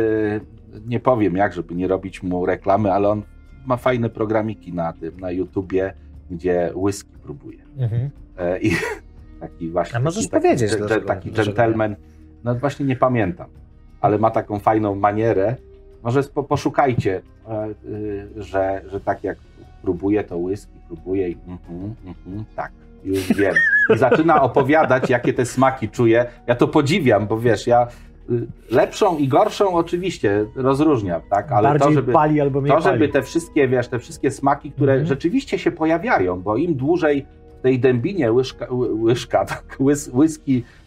[0.86, 3.22] nie powiem jak, żeby nie robić mu reklamy, ale on
[3.66, 5.94] ma fajne programiki na tym, na YouTubie,
[6.30, 7.58] gdzie whisky próbuje.
[7.78, 8.10] Mhm.
[8.38, 8.70] E, I
[9.40, 9.96] taki właśnie.
[9.96, 11.96] A możesz taki, powiedzieć, taki, dlaczego- taki dlaczego gentleman.
[12.44, 13.46] No właśnie nie pamiętam,
[14.00, 15.56] ale ma taką fajną manierę.
[16.02, 19.38] Może po, poszukajcie, e, y, że, że tak jak
[19.82, 22.72] próbuje to whisky, próbuje i mhm, mhm, tak,
[23.04, 23.54] już wiem.
[23.94, 26.26] I zaczyna opowiadać, jakie te smaki czuje.
[26.46, 27.86] Ja to podziwiam, bo wiesz, ja
[28.70, 32.98] lepszą i gorszą oczywiście rozróżniam, tak, ale Bardziej to, żeby pali albo mniej to, żeby
[32.98, 33.12] pali.
[33.12, 35.06] te wszystkie, wiesz, te wszystkie smaki, które Mhm.
[35.08, 37.26] rzeczywiście się pojawiają, bo im dłużej
[37.58, 40.10] w tej dębinie łyżka, ły- łyżka tak, łys,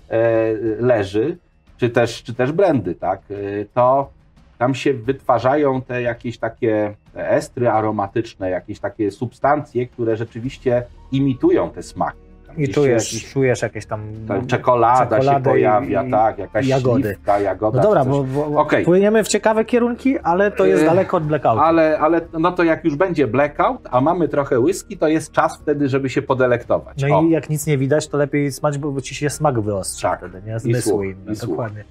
[0.10, 1.38] e, leży,
[1.78, 4.10] czy też, czy też brandy, tak, e, to
[4.58, 11.84] tam się wytwarzają te jakieś takie estry aromatyczne, jakieś takie substancje, które rzeczywiście imitują te
[11.84, 12.28] smaki.
[12.58, 14.02] I czujesz, jakiś- czujesz jakieś tam...
[14.28, 17.04] ta czekolada się i- pojawia, i- tak, jakaś jagody.
[17.04, 17.78] śliwka, jagoda.
[17.78, 18.86] No dobra, bo, bo Okej.
[18.86, 21.60] płyniemy w ciekawe kierunki, ale to jest Yy, daleko od blackoutu.
[21.62, 25.58] Ale, ale no to jak już będzie blackout, a mamy trochę whisky, to jest czas
[25.62, 27.02] wtedy, żeby się podelektować.
[27.10, 30.10] No O, i jak nic nie widać, to lepiej smać, bo ci się smak wyostrza
[30.10, 30.20] Tak.
[30.20, 30.56] wtedy, nie?
[30.56, 31.50] I Zmysły słuch, inne, i słuch.
[31.50, 31.84] dokładnie.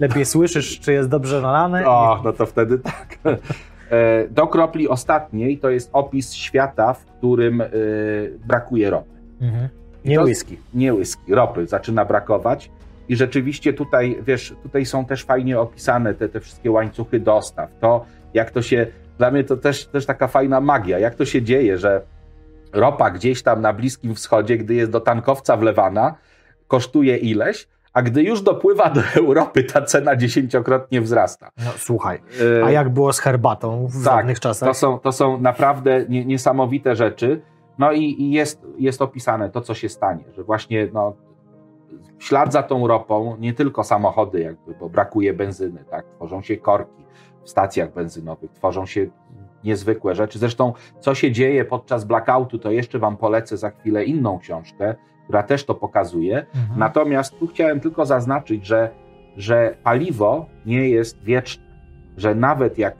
[0.00, 1.86] Lepiej słyszysz, czy jest dobrze nalane.
[1.88, 3.18] o, no to wtedy tak.
[3.90, 7.66] E, Do kropli ostatniej to jest opis świata, w którym e,
[8.46, 9.10] brakuje ropy.
[9.40, 9.44] I...
[9.44, 9.68] Mhm.
[10.04, 10.58] Nie to- whisky.
[10.74, 12.70] Nie whisky, ropy zaczyna brakować.
[13.08, 17.70] I rzeczywiście tutaj, wiesz, tutaj są też fajnie opisane te, te wszystkie łańcuchy dostaw.
[17.80, 18.86] To, jak to się,
[19.18, 22.02] dla mnie to też, też taka fajna magia, jak to się dzieje, że
[22.72, 26.14] ropa gdzieś tam na Bliskim Wschodzie, gdy jest do tankowca wlewana,
[26.68, 31.50] kosztuje ileś, a gdy już dopływa do Europy, ta cena dziesięciokrotnie wzrasta.
[31.64, 32.20] No słuchaj,
[32.60, 34.68] E, a jak było z herbatą w tak, dawnych czasach?
[34.68, 37.40] To są, to są naprawdę nie, niesamowite rzeczy.
[37.78, 41.14] No i, i jest, jest opisane to, co się stanie, że właśnie no,
[42.18, 46.06] w ślad za tą ropą nie tylko samochody, jakby, bo brakuje benzyny, tak?
[46.16, 47.04] tworzą się korki
[47.42, 49.06] w stacjach benzynowych, tworzą się
[49.64, 50.38] niezwykłe rzeczy.
[50.38, 54.94] Zresztą, co się dzieje podczas blackoutu, to jeszcze Wam polecę za chwilę inną książkę,
[55.24, 56.38] która też to pokazuje.
[56.38, 56.78] Mhm.
[56.78, 58.90] Natomiast tu chciałem tylko zaznaczyć, że,
[59.36, 61.64] że paliwo nie jest wieczne,
[62.16, 62.94] że nawet jak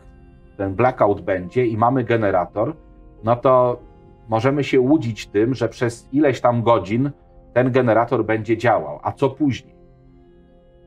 [0.57, 2.77] ten blackout będzie i mamy generator,
[3.25, 3.81] no to
[4.29, 7.11] możemy się łudzić tym, że przez ileś tam godzin
[7.53, 9.01] ten generator będzie działał.
[9.03, 9.75] A co później?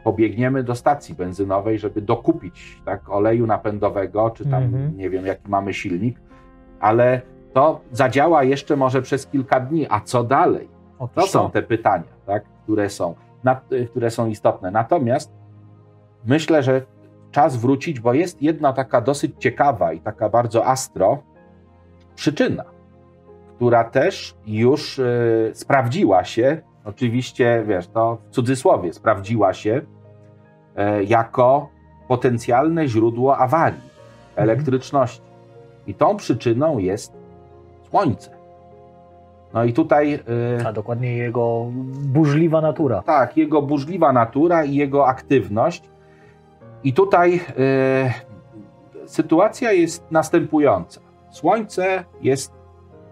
[0.03, 4.97] Pobiegniemy do stacji benzynowej, żeby dokupić tak, oleju napędowego, czy tam mhm.
[4.97, 6.19] nie wiem, jaki mamy silnik,
[6.79, 7.21] ale
[7.53, 9.87] to zadziała jeszcze może przez kilka dni.
[9.89, 10.69] A co dalej?
[11.13, 14.71] to są te pytania, tak, które, są, na, które są istotne.
[14.71, 15.31] Natomiast
[16.25, 16.81] myślę, że
[17.31, 21.23] czas wrócić, bo jest jedna taka dosyć ciekawa i taka bardzo astro
[22.15, 22.63] przyczyna,
[23.57, 29.81] która też już y, sprawdziła się, oczywiście, wiesz, to w cudzysłowie, sprawdziła się
[31.01, 31.69] y, jako
[32.07, 34.49] potencjalne źródło awarii mhm.
[34.49, 35.21] elektryczności.
[35.87, 37.13] I tą przyczyną jest
[37.89, 38.37] Słońce.
[39.53, 40.19] No i tutaj.
[40.59, 41.67] Y, A dokładnie jego
[42.01, 43.01] burzliwa natura.
[43.01, 45.89] Tak, jego burzliwa natura i jego aktywność.
[46.83, 51.01] I tutaj y, sytuacja jest następująca.
[51.31, 52.56] Słońce jest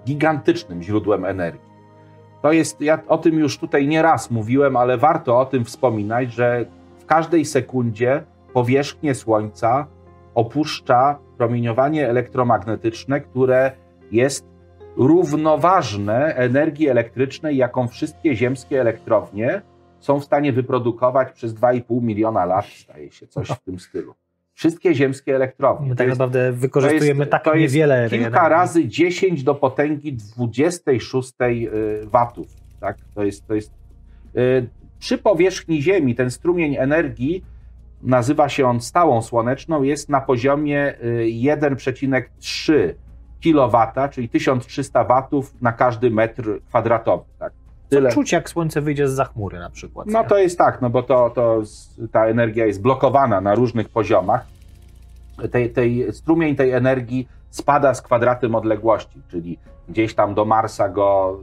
[0.06, 1.76] gigantycznym źródłem energii.
[2.42, 6.34] To jest, ja o tym już tutaj nie raz mówiłem, ale warto o tym wspominać,
[6.34, 6.66] że
[7.00, 9.88] w każdej sekundzie powierzchnię Słońca
[10.36, 13.72] opuszcza promieniowanie elektromagnetyczne, które
[14.12, 14.46] jest
[14.98, 19.62] równoważne energii elektrycznej, jaką wszystkie ziemskie elektrownie
[20.00, 24.14] są w stanie wyprodukować przez 2,5 miliona lat, staje się coś w tym stylu.
[24.56, 25.90] Wszystkie ziemskie elektrownie.
[25.90, 28.20] My tak jest, naprawdę wykorzystujemy tak niewiele energii.
[28.20, 31.70] Kilka razy 10 do potęgi 26 y,
[32.06, 32.48] watów.
[32.80, 32.98] Tak?
[33.16, 33.72] To jest, to jest,
[34.38, 34.68] y,
[35.00, 37.44] przy powierzchni Ziemi ten strumień energii,
[38.02, 40.94] nazywa się on stałą słoneczną, jest na poziomie
[41.26, 42.96] 1,3 y,
[43.44, 43.78] kW,
[44.12, 47.24] czyli 1300 watów na każdy metr kwadratowy.
[47.40, 47.54] Tak.
[47.90, 48.12] Tyle.
[48.12, 50.08] Czuć, jak słońce wyjdzie z zachmury na przykład.
[50.08, 50.28] No nie?
[50.28, 51.62] to jest tak, no bo to, to
[52.12, 54.46] ta energia jest blokowana na różnych poziomach.
[55.52, 59.58] Tej, tej, strumień tej energii spada z kwadratem odległości, czyli
[59.90, 61.40] gdzieś tam do Marsa go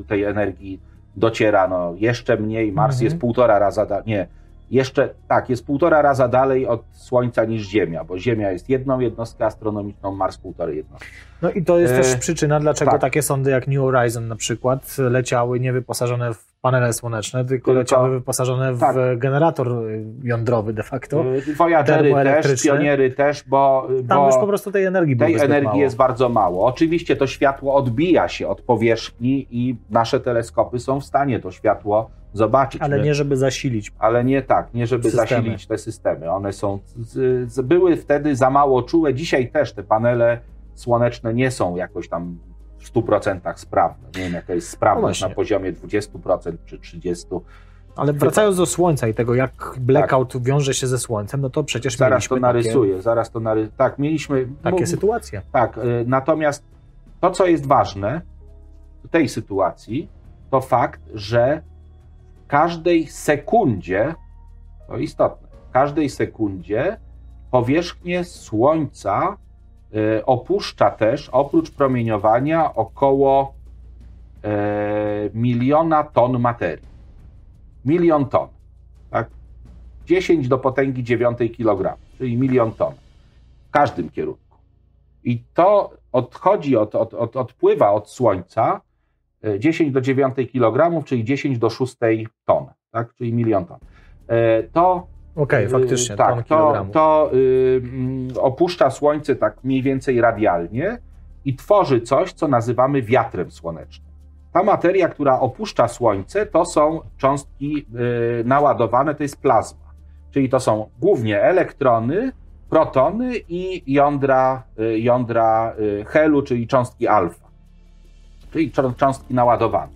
[0.00, 0.80] y, tej energii
[1.16, 2.72] dociera no, jeszcze mniej.
[2.72, 3.04] Mars mhm.
[3.04, 4.26] jest półtora raza, nie,
[4.70, 9.44] jeszcze tak, jest półtora raza dalej od Słońca niż Ziemia, bo Ziemia jest jedną jednostką
[9.44, 11.08] astronomiczną, Mars półtorej jednostki.
[11.42, 11.96] No i to jest e...
[11.96, 13.00] też przyczyna, dlaczego tak.
[13.00, 18.74] takie sondy jak New Horizon na przykład leciały niewyposażone w panele słoneczne, tylko, leciały wyposażone
[18.74, 19.18] w tak.
[19.18, 19.68] generator
[20.22, 21.24] jądrowy de facto.
[21.56, 25.80] Voyagery też, pioniery też, bo, Tam bo już po prostu tej energii Tej energii mało.
[25.80, 26.66] jest bardzo mało.
[26.66, 32.10] Oczywiście to światło odbija się od powierzchni i nasze teleskopy są w stanie to światło
[32.32, 32.82] zobaczyć.
[32.82, 33.92] Ale My, nie żeby zasilić.
[33.98, 35.28] Ale nie tak, nie żeby systemy.
[35.28, 36.30] zasilić te systemy.
[36.30, 39.14] One są, z, z, były wtedy za mało czułe.
[39.14, 40.38] Dzisiaj też te panele
[40.74, 42.38] słoneczne nie są jakoś tam
[42.86, 44.08] w 100% sprawne.
[44.16, 47.40] Nie wiem, jaka jest sprawność no na poziomie 20% czy 30%.
[47.96, 50.42] Ale wracając do słońca i tego, jak blackout tak.
[50.42, 53.02] wiąże się ze słońcem, no to przecież zaraz to narysuję, takie...
[53.02, 53.72] zaraz to narysuję.
[53.76, 55.42] Tak, mieliśmy takie sytuacje.
[55.52, 56.64] Tak, y, natomiast
[57.20, 58.20] to, co jest ważne
[59.04, 60.08] w tej sytuacji,
[60.50, 61.62] to fakt, że
[62.44, 64.14] w każdej sekundzie,
[64.88, 66.96] to istotne, w każdej sekundzie
[67.50, 69.36] powierzchnię Słońca
[70.26, 73.54] opuszcza też, oprócz promieniowania, około
[74.44, 76.86] y, miliona ton materii.
[77.84, 78.48] Milion ton.
[79.10, 79.30] Tak?
[80.06, 82.92] 10 do potęgi 9 kg, czyli milion ton.
[83.68, 84.56] W każdym kierunku.
[85.24, 88.80] I to odchodzi, od, od, od, odpływa od Słońca
[89.58, 91.96] 10 y, do 9 kg, czyli 10 do 6
[92.44, 93.14] ton, tak?
[93.14, 93.78] czyli milion ton.
[94.72, 95.06] To
[95.36, 96.16] Okej, okay, faktycznie.
[96.16, 100.98] tak, to, to y, opuszcza Słońce tak mniej więcej radialnie
[101.44, 104.08] i tworzy coś, co nazywamy wiatrem słonecznym.
[104.52, 107.86] Ta materia, która opuszcza Słońce, to są cząstki
[108.40, 109.86] y, naładowane, to jest plazma.
[110.30, 112.32] Czyli to są głównie elektrony,
[112.70, 115.74] protony i jądra, y, jądra
[116.06, 117.46] helu, czyli cząstki alfa.
[118.52, 119.92] Czyli cząstki naładowane.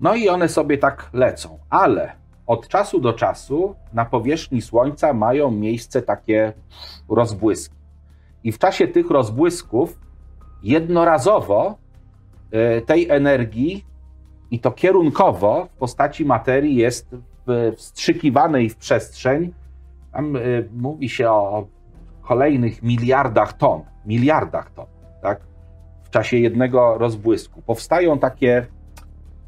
[0.00, 5.50] No i one sobie tak lecą, ale od czasu do czasu na powierzchni Słońca mają
[5.50, 6.52] miejsce takie
[7.08, 7.76] rozbłyski.
[8.44, 10.00] I w czasie tych rozbłysków
[10.62, 11.78] jednorazowo
[12.50, 13.84] e, tej energii
[14.50, 17.16] i to kierunkowo w postaci materii jest
[17.76, 19.52] wstrzykiwanej w przestrzeń.
[20.12, 20.40] Tam e,
[20.72, 21.66] mówi się o
[22.22, 24.86] kolejnych miliardach ton, miliardach ton,
[25.22, 25.40] tak?
[26.04, 27.62] W czasie jednego rozbłysku.
[27.62, 28.66] Powstają takie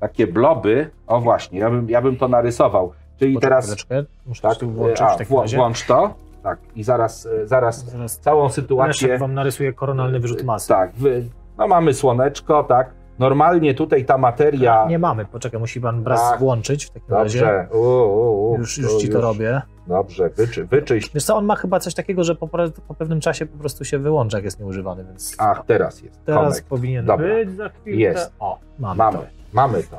[0.00, 0.90] takie bloby.
[1.06, 2.92] O właśnie, ja bym, ja bym to narysował.
[3.18, 3.64] Czyli Poczekaj teraz.
[3.64, 4.04] Chwileczkę.
[4.26, 5.56] Muszę tak, włączyć a, w razie.
[5.56, 6.14] Włącz to.
[6.42, 9.08] Tak, i zaraz, e, zaraz, zaraz całą sytuację.
[9.08, 10.68] Ja wam narysuję koronalny wyrzut masy.
[10.68, 11.24] Tak, wy,
[11.58, 12.90] no mamy słoneczko, tak.
[13.18, 14.86] Normalnie tutaj ta materia.
[14.88, 16.38] Nie mamy, poczekaj, musi pan braz tak.
[16.40, 17.44] włączyć w takim Dobrze.
[17.44, 17.68] razie.
[17.72, 19.22] U, u, u, już, już ci to już.
[19.22, 19.62] robię.
[19.86, 21.10] dobrze, wyczy, wyczyść.
[21.14, 22.48] Wiesz co, on ma chyba coś takiego, że po,
[22.88, 25.36] po pewnym czasie po prostu się wyłącza, jak jest nieużywany, więc...
[25.38, 26.24] Ach, teraz jest.
[26.24, 26.68] Teraz Connect.
[26.68, 27.26] powinien Dobra.
[27.26, 28.00] być za chwilkę.
[28.00, 28.32] Jest.
[28.38, 29.37] O, mamy, mamy to.
[29.52, 29.98] Mamy to.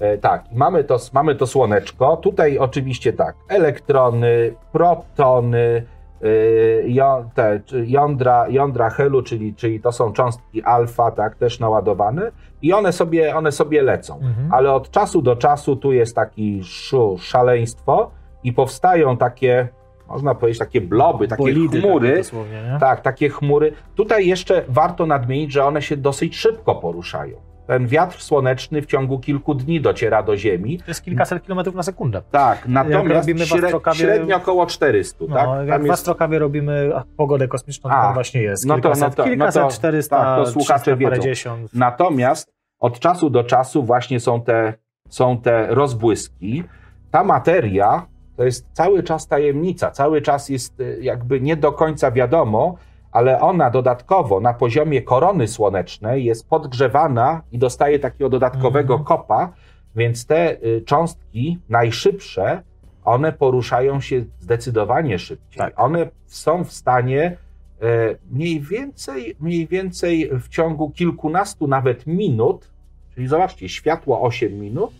[0.00, 2.16] E, tak, mamy to, mamy to słoneczko.
[2.16, 5.86] Tutaj oczywiście tak, elektrony, protony,
[6.22, 12.30] e, te, jądra, jądra helu, czyli, czyli to są cząstki alfa, tak, też naładowane
[12.62, 14.14] i one sobie, one sobie lecą.
[14.14, 14.52] Mhm.
[14.52, 18.10] Ale od czasu do czasu tu jest taki szu, szaleństwo
[18.44, 19.68] i powstają takie,
[20.08, 22.22] można powiedzieć, takie bloby, takie Bolidy, chmury.
[22.22, 23.72] Takie tak, takie chmury.
[23.94, 27.53] Tutaj jeszcze warto nadmienić, że one się dosyć szybko poruszają.
[27.66, 30.78] Ten wiatr słoneczny w ciągu kilku dni dociera do Ziemi.
[30.78, 32.22] To jest kilkaset kilometrów na sekundę.
[32.30, 35.24] Tak, natomiast średnio, średnio około 400.
[35.28, 35.68] No, tak?
[35.68, 38.66] jak w Astrokawie robimy pogodę kosmiczną, to tam właśnie jest.
[38.66, 41.66] No to, no to, kilkaset, no to, 400, tak, to słuchacze 300, wiedzą.
[41.74, 44.74] Natomiast od czasu do czasu właśnie są te,
[45.08, 46.64] są te rozbłyski.
[47.10, 52.10] Ta materia to jest cały czas tajemnica, cały czas jest y, jakby nie do końca
[52.10, 52.76] wiadomo,
[53.14, 59.04] ale ona dodatkowo na poziomie korony słonecznej jest podgrzewana i dostaje takiego dodatkowego mhm.
[59.04, 59.52] kopa,
[59.96, 62.62] więc te y, cząstki najszybsze,
[63.04, 65.58] one poruszają się zdecydowanie szybciej.
[65.58, 65.80] Tak.
[65.80, 67.36] One są w stanie
[67.82, 72.70] e, mniej więcej, mniej więcej w ciągu kilkunastu nawet minut,
[73.14, 74.90] czyli zobaczcie, światło 8 minut,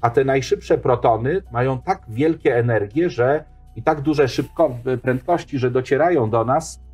[0.00, 3.44] a te najszybsze protony mają tak wielkie energie, że
[3.76, 6.87] i tak duże szybko, prędkości, że docierają do nas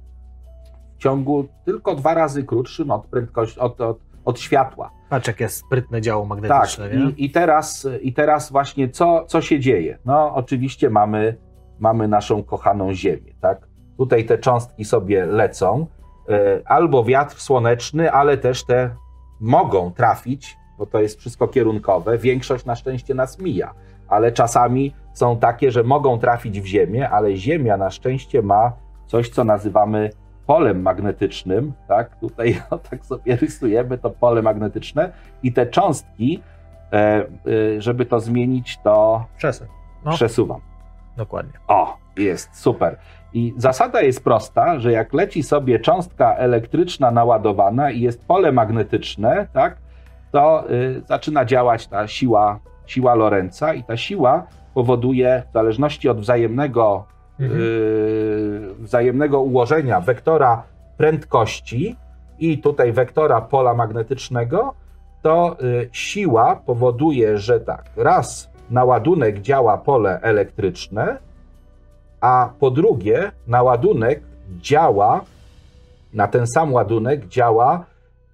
[1.04, 4.90] ciągu tylko dwa razy krótszym od prędkości, od, od, od światła.
[5.10, 6.88] Patrz, jak jest sprytne działo magnetyczne.
[6.88, 9.98] Tak, i, i, teraz, i teraz właśnie co, co się dzieje?
[10.04, 11.36] No, oczywiście mamy,
[11.78, 13.68] mamy naszą kochaną Ziemię, tak?
[13.96, 15.86] Tutaj te cząstki sobie lecą,
[16.28, 18.90] e, albo wiatr słoneczny, ale też te
[19.40, 22.18] mogą trafić, bo to jest wszystko kierunkowe.
[22.18, 23.74] Większość na szczęście nas mija,
[24.08, 28.72] ale czasami są takie, że mogą trafić w Ziemię, ale Ziemia na szczęście ma
[29.06, 30.10] coś, co nazywamy
[30.46, 32.16] polem magnetycznym, tak?
[32.16, 35.12] Tutaj no, tak sobie rysujemy to pole magnetyczne
[35.42, 36.42] i te cząstki,
[36.92, 37.26] e, e,
[37.78, 39.26] żeby to zmienić, to
[40.04, 40.12] no.
[40.12, 40.60] przesuwam.
[41.16, 41.52] Dokładnie.
[41.68, 42.96] O, jest, super.
[43.32, 49.46] I zasada jest prosta, że jak leci sobie cząstka elektryczna naładowana i jest pole magnetyczne,
[49.52, 49.76] tak,
[50.32, 56.20] to y, zaczyna działać ta siła, siła Lorenza i ta siła powoduje, w zależności od
[56.20, 57.06] wzajemnego
[57.40, 57.60] mhm.
[57.60, 60.62] y, wzajemnego ułożenia wektora
[60.96, 61.96] prędkości
[62.38, 64.74] i tutaj wektora pola magnetycznego,
[65.22, 71.18] to y, siła powoduje, że tak, raz na ładunek działa pole elektryczne,
[72.20, 74.22] a po drugie na ładunek
[74.60, 75.24] działa,
[76.12, 77.84] na ten sam ładunek działa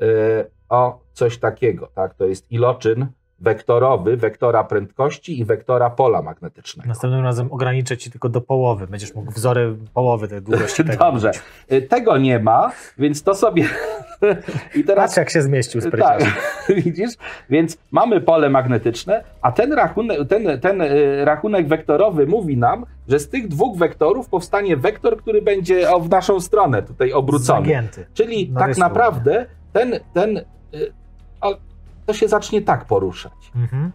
[0.02, 2.14] y, o coś takiego, tak?
[2.14, 3.06] To jest iloczyn
[3.40, 6.88] wektorowy, wektora prędkości i wektora pola magnetycznego.
[6.88, 8.86] Następnym razem ograniczę ci tylko do połowy.
[8.86, 11.26] Będziesz mógł wzory połowy tej długości tego Dobrze.
[11.28, 11.82] Mieć.
[11.82, 13.64] Y, tego nie ma, więc to sobie...
[14.74, 15.04] I teraz...
[15.04, 16.22] Patrz, jak się zmieścił z Tak,
[16.84, 17.10] widzisz?
[17.50, 23.18] Więc mamy pole magnetyczne, a ten rachunek, ten, ten y, rachunek wektorowy mówi nam, że
[23.18, 27.60] z tych dwóch wektorów powstanie wektor, który będzie w naszą stronę tutaj obrócony.
[27.60, 28.06] Zagięty.
[28.14, 30.92] Czyli tak naprawdę ten, ten y,
[32.11, 33.53] to się zacznie tak poruszać.
[33.57, 33.93] Mhm.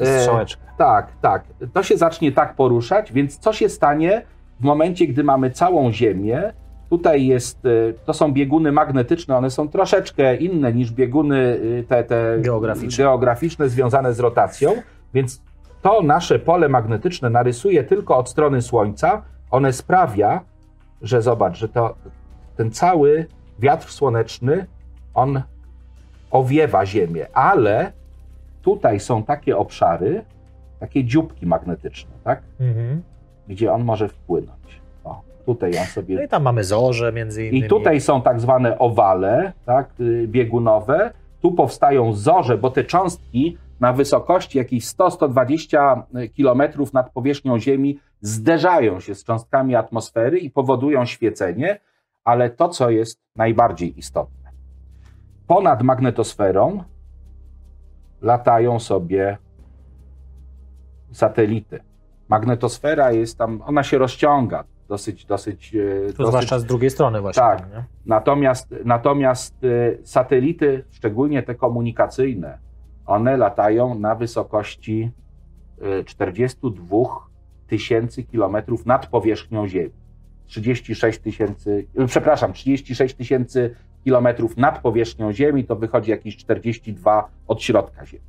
[0.00, 0.46] E,
[0.78, 1.44] tak, tak.
[1.72, 4.22] To się zacznie tak poruszać, więc co się stanie
[4.60, 6.52] w momencie, gdy mamy całą Ziemię?
[6.90, 12.04] Tutaj jest, e, to są bieguny magnetyczne, one są troszeczkę inne niż bieguny e, te,
[12.04, 13.04] te geograficzne.
[13.04, 14.72] geograficzne związane z rotacją,
[15.14, 15.42] więc
[15.82, 19.22] to nasze pole magnetyczne narysuje tylko od strony Słońca.
[19.50, 20.40] One sprawia,
[21.02, 21.94] że zobacz, że to,
[22.56, 23.26] ten cały
[23.58, 24.66] wiatr słoneczny,
[25.14, 25.42] on
[26.34, 27.92] owiewa Ziemię, ale
[28.62, 30.24] tutaj są takie obszary,
[30.80, 32.42] takie dzióbki magnetyczne, tak?
[32.60, 33.02] Mhm.
[33.48, 34.80] Gdzie on może wpłynąć.
[35.04, 36.16] O, tutaj on sobie.
[36.16, 37.66] No i tam mamy zorze między innymi.
[37.66, 41.12] I tutaj są tak zwane owale, tak, y, biegunowe.
[41.40, 46.02] Tu powstają zorze, bo te cząstki na wysokości jakichś 100-120
[46.36, 46.62] km
[46.92, 51.80] nad powierzchnią Ziemi zderzają się z cząstkami atmosfery i powodują świecenie,
[52.24, 54.43] ale to, co jest najbardziej istotne,
[55.46, 56.82] ponad magnetosferą
[58.22, 59.38] latają sobie
[61.12, 61.80] satelity.
[62.28, 65.74] Magnetosfera jest tam, ona się rozciąga dosyć, dosyć.
[65.74, 67.42] E, to dosyć, zwłaszcza z drugiej strony właśnie.
[67.42, 67.70] Tak.
[67.70, 72.58] Tam, natomiast, natomiast e, satelity, szczególnie te komunikacyjne,
[73.06, 75.10] one latają na wysokości
[76.04, 77.00] 42 e,
[77.66, 80.04] tysięcy kilometrów nad powierzchnią Ziemi.
[80.46, 83.74] 36 tysięcy, przepraszam, 36 tysięcy
[84.04, 88.24] kilometrów nad powierzchnią Ziemi, to wychodzi jakieś 42 od środka Ziemi.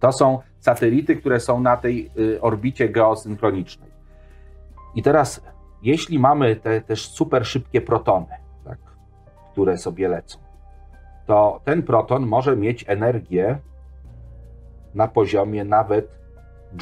[0.00, 3.90] To są satelity, które są na tej y, orbicie geosynchronicznej.
[4.94, 5.40] I teraz,
[5.82, 8.26] jeśli mamy te też super szybkie protony,
[8.64, 8.78] tak,
[9.52, 10.38] które sobie lecą,
[11.26, 13.58] to ten proton może mieć energię
[14.94, 16.18] na poziomie nawet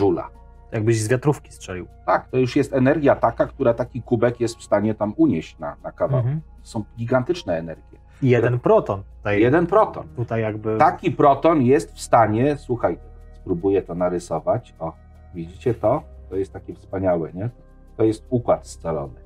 [0.01, 0.31] joula.
[0.75, 1.87] Jakbyś z wiatrówki strzelił.
[2.07, 5.77] Tak, to już jest energia taka, która taki kubek jest w stanie tam unieść na,
[5.83, 6.25] na kawałek.
[6.25, 6.43] Mhm.
[6.63, 7.99] Są gigantyczne energie.
[8.23, 9.03] I jeden proton.
[9.17, 10.09] Tutaj, Jeden proton.
[10.17, 10.79] tutaj jakby.
[10.79, 12.99] Taki proton jest w stanie, słuchaj,
[13.33, 14.75] spróbuję to narysować.
[14.79, 14.93] O,
[15.35, 16.03] widzicie to?
[16.31, 17.51] To jest takie wspaniałe, nie?
[17.97, 19.21] To jest układ scalony.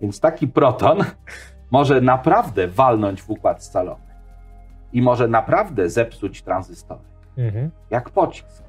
[0.00, 0.98] Więc taki proton
[1.70, 4.04] może naprawdę walnąć w układ scalony.
[4.92, 7.00] I może naprawdę zepsuć tranzystory.
[7.38, 7.70] Mhm.
[7.90, 8.63] Jak pocisk.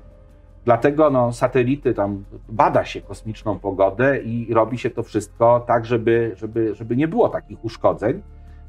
[0.65, 6.31] Dlatego no, satelity tam bada się kosmiczną pogodę i robi się to wszystko tak, żeby,
[6.35, 8.21] żeby, żeby nie było takich uszkodzeń.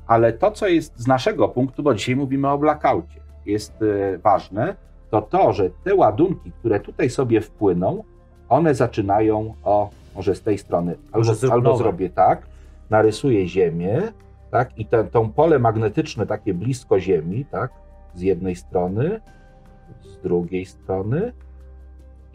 [0.07, 4.75] Ale to, co jest z naszego punktu, bo dzisiaj mówimy o blackoutie, jest e, ważne,
[5.11, 8.05] to to, że te ładunki, które tutaj sobie wpłyną,
[8.49, 12.47] one zaczynają o, może z tej strony, albo, albo zrobię tak,
[12.91, 14.03] narysuję Ziemię,
[14.51, 17.71] tak, i te, tą pole magnetyczne takie blisko Ziemi, tak,
[18.15, 19.21] z jednej strony,
[20.03, 21.33] z drugiej strony,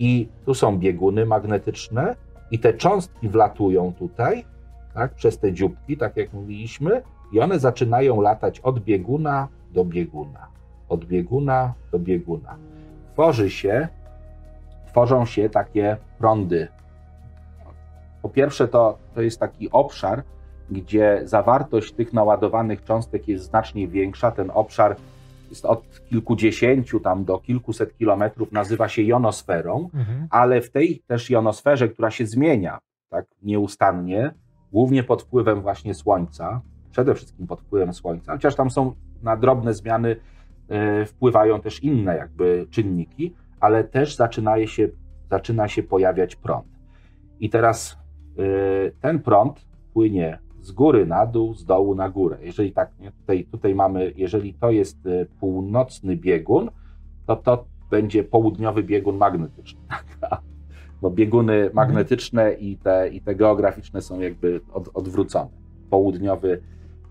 [0.02, 2.15] i tu są bieguny magnetyczne,
[2.52, 4.45] i te cząstki wlatują tutaj,
[4.94, 7.02] tak, przez te dzióbki, tak jak mówiliśmy,
[7.34, 10.48] i one zaczynają latać od bieguna do bieguna,
[10.90, 12.56] od bieguna do bieguna.
[13.14, 13.88] Tworzy się,
[14.88, 16.68] tworzą się takie prądy.
[18.22, 20.23] Po pierwsze, to, to jest taki obszar,
[20.72, 24.32] gdzie zawartość tych naładowanych cząstek jest znacznie większa.
[24.32, 24.95] Ten obszar
[25.64, 30.28] od kilkudziesięciu tam do kilkuset kilometrów, nazywa się jonosferą Mhm.
[30.30, 32.80] ale w tej też jonosferze, która się zmienia
[33.10, 34.34] tak nieustannie,
[34.72, 36.61] głównie pod wpływem właśnie Słońca,
[36.91, 40.15] przede wszystkim pod wpływem Słońca, chociaż tam są na drobne zmiany
[40.69, 44.90] e, wpływają też inne jakby czynniki, ale też zaczyna się,
[45.30, 46.68] zaczyna się pojawiać prąd.
[47.40, 47.98] I teraz
[48.38, 52.38] e, ten prąd płynie z góry na dół, z dołu na górę.
[52.41, 56.69] Jeżeli tak, tutaj, tutaj mamy, jeżeli to jest e, północny biegun,
[57.25, 59.81] to to będzie południowy biegun magnetyczny.
[61.01, 65.49] Bo bieguny magnetyczne i te, i te geograficzne są jakby od, odwrócone.
[65.89, 66.61] Południowy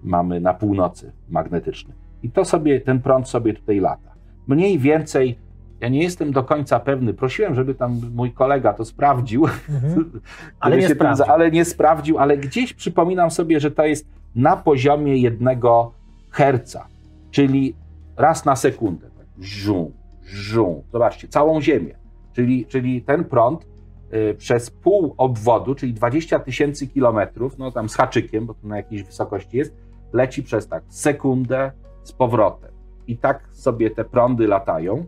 [0.03, 1.95] mamy na północy magnetyczny.
[2.23, 4.15] I to sobie, ten prąd sobie tutaj lata.
[4.47, 5.39] Mniej więcej,
[5.81, 10.21] ja nie jestem do końca pewny, prosiłem, żeby tam mój kolega to sprawdził, Mhm.
[10.61, 11.25] Ale nie sprawdził.
[11.27, 15.93] za- ale nie sprawdził, ale gdzieś przypominam sobie, że to jest na poziomie jednego
[16.31, 16.87] herca,
[17.31, 17.75] czyli
[18.17, 19.07] raz na sekundę.
[19.19, 19.93] Tak, żum,
[20.25, 20.83] żum.
[20.93, 21.95] Zobaczcie, całą Ziemię.
[22.33, 23.67] Czyli, czyli ten prąd
[24.15, 28.77] y, przez pół obwodu, czyli 20 tysięcy kilometrów, no tam z haczykiem, bo to na
[28.77, 29.77] jakiejś wysokości jest,
[30.13, 32.71] leci przez tak sekundę z powrotem.
[33.07, 35.05] I tak sobie te prądy latają.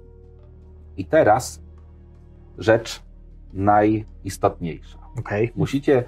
[0.96, 1.62] I teraz
[2.58, 3.02] rzecz
[3.52, 5.52] najistotniejsza Okej.
[5.56, 6.04] musicie,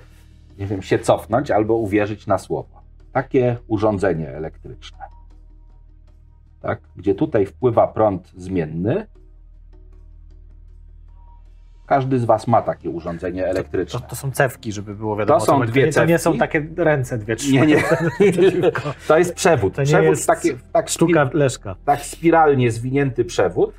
[0.58, 2.82] nie wiem, się cofnąć albo uwierzyć na słowo.
[3.12, 4.98] Takie urządzenie elektryczne,
[6.60, 9.06] tak, gdzie tutaj wpływa prąd zmienny.
[11.86, 14.00] Każdy z Was ma takie urządzenie To, elektryczne.
[14.08, 15.40] to są cewki, żeby było wiadomo.
[15.40, 16.38] To są dwie nie, To nie są cewki.
[16.38, 17.52] takie ręce dwie, trzy.
[17.52, 17.82] Nie, nie.
[19.08, 19.74] To jest przewód.
[19.74, 21.76] To nie przewód jest takie, tak, Sztuka Leszka.
[21.84, 23.74] tak spiralnie zwinięty przewód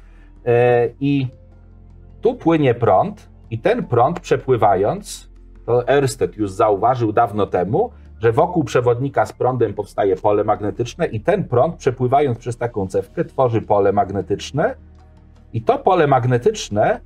[1.00, 1.28] i
[2.22, 5.30] tu płynie prąd i ten prąd przepływając,
[5.66, 7.90] to Ørsted już zauważył dawno temu,
[8.20, 13.26] że wokół przewodnika z prądem powstaje pole magnetyczne i ten prąd przepływając przez taką cewkę
[13.26, 14.76] tworzy pole magnetyczne
[15.54, 17.00] i to pole magnetyczne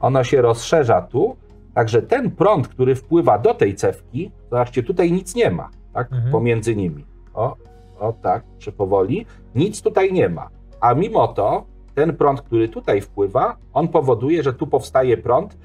[0.00, 1.36] ono się rozszerza tu,
[1.74, 6.32] także ten prąd, który wpływa do tej cewki, zobaczcie, tutaj nic nie ma, tak, Mhm.
[6.32, 7.04] pomiędzy nimi.
[7.34, 7.56] O,
[8.00, 10.48] o tak, czy powoli, nic tutaj nie ma.
[10.80, 11.64] A mimo to
[11.94, 15.56] ten prąd, który tutaj wpływa, on powoduje, że tu powstaje prąd.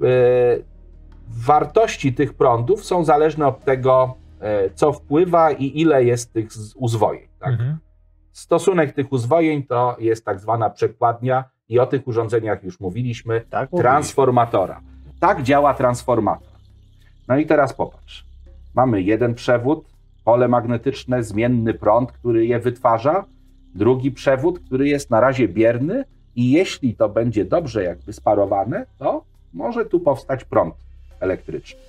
[0.00, 0.08] Yy,
[1.28, 7.28] wartości tych prądów są zależne od tego, e, co wpływa i ile jest tych uzwojeń.
[7.38, 7.48] Tak?
[7.48, 7.78] Mhm.
[8.32, 13.40] Stosunek tych uzwojeń to jest tak zwana przekładnia i o tych urządzeniach już mówiliśmy.
[13.50, 13.70] Tak?
[13.70, 14.80] Transformatora.
[15.20, 16.48] Tak działa transformator.
[17.28, 18.26] No i teraz popatrz.
[18.74, 19.84] Mamy jeden przewód,
[20.24, 23.24] pole magnetyczne, zmienny prąd, który je wytwarza,
[23.74, 26.04] drugi przewód, który jest na razie bierny
[26.36, 29.24] i jeśli to będzie dobrze jakby sparowane, to
[29.54, 30.74] może tu powstać prąd
[31.20, 31.80] elektryczny.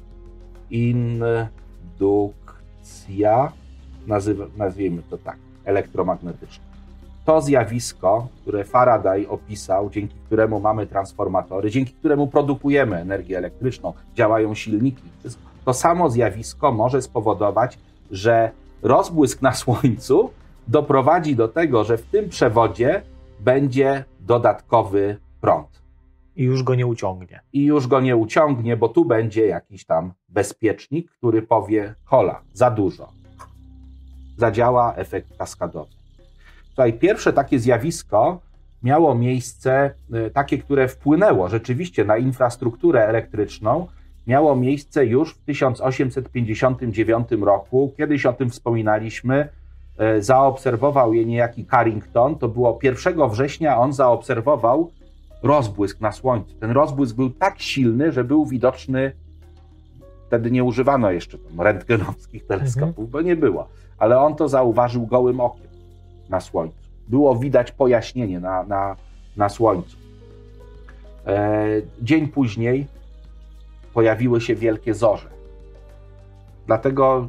[2.90, 3.52] indukcja,
[4.06, 6.70] nazywa, nazwijmy to tak, elektromagnetyczna
[7.24, 14.54] to zjawisko, które Faraday opisał, dzięki któremu mamy transformatory, dzięki któremu produkujemy energię elektryczną, działają
[14.54, 15.02] silniki,
[15.64, 17.78] to samo zjawisko może spowodować,
[18.10, 18.50] że
[18.82, 20.30] rozbłysk na Słońcu
[20.68, 23.02] doprowadzi do tego, że w tym przewodzie
[23.40, 25.79] będzie dodatkowy prąd.
[26.36, 27.40] I już go nie uciągnie.
[27.52, 32.70] I już go nie uciągnie, bo tu będzie jakiś tam bezpiecznik, który powie: hola, za
[32.70, 33.12] dużo.
[34.36, 35.90] Zadziała efekt kaskadowy.
[36.70, 38.40] Tutaj pierwsze takie zjawisko
[38.82, 43.86] miało miejsce, y, takie, które wpłynęło rzeczywiście na infrastrukturę elektryczną,
[44.26, 47.94] miało miejsce już w 1859 roku.
[47.96, 49.48] Kiedyś o tym wspominaliśmy.
[50.18, 52.38] Y, zaobserwował je niejaki Carrington.
[52.38, 54.90] To było 1 września, on zaobserwował
[55.42, 56.54] rozbłysk na Słońcu.
[56.54, 59.12] Ten rozbłysk był tak silny, że był widoczny.
[60.26, 63.08] Wtedy nie używano jeszcze rentgenowskich teleskopów, mhm.
[63.08, 63.68] bo nie było,
[63.98, 65.66] ale on to zauważył gołym okiem
[66.28, 66.76] na Słońcu.
[67.08, 68.96] Było widać pojaśnienie na, na,
[69.36, 69.96] na Słońcu.
[71.26, 71.66] E,
[72.02, 72.86] dzień później
[73.94, 75.28] pojawiły się wielkie zorze.
[76.66, 77.28] Dlatego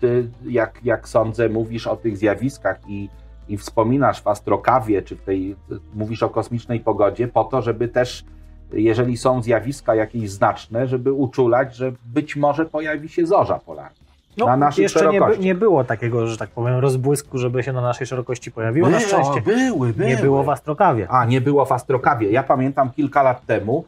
[0.00, 3.08] ty, jak, jak sądzę, mówisz o tych zjawiskach i,
[3.48, 5.56] i wspominasz w astrokawie, czy w tej,
[5.94, 8.24] mówisz o kosmicznej pogodzie, po to, żeby też,
[8.72, 14.04] jeżeli są zjawiska jakieś znaczne, żeby uczulać, że być może pojawi się zorza polarna.
[14.36, 17.80] No, na naszej jeszcze nie, nie, było takiego, że tak powiem, rozbłysku, żeby się na
[17.80, 18.88] naszej szerokości pojawiło.
[18.88, 19.40] Było, na szczęście.
[19.40, 20.08] Były, były.
[20.08, 21.06] Nie było w Astrokawie.
[21.10, 22.30] A, nie było w Astrokawie.
[22.30, 23.84] Ja pamiętam kilka lat temu,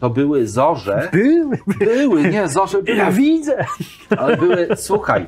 [0.00, 1.08] to były zorze.
[1.12, 1.58] Były.
[1.78, 2.96] Były, nie, zorze były.
[2.96, 3.64] Ja widzę.
[4.18, 5.26] Ale były, słuchaj,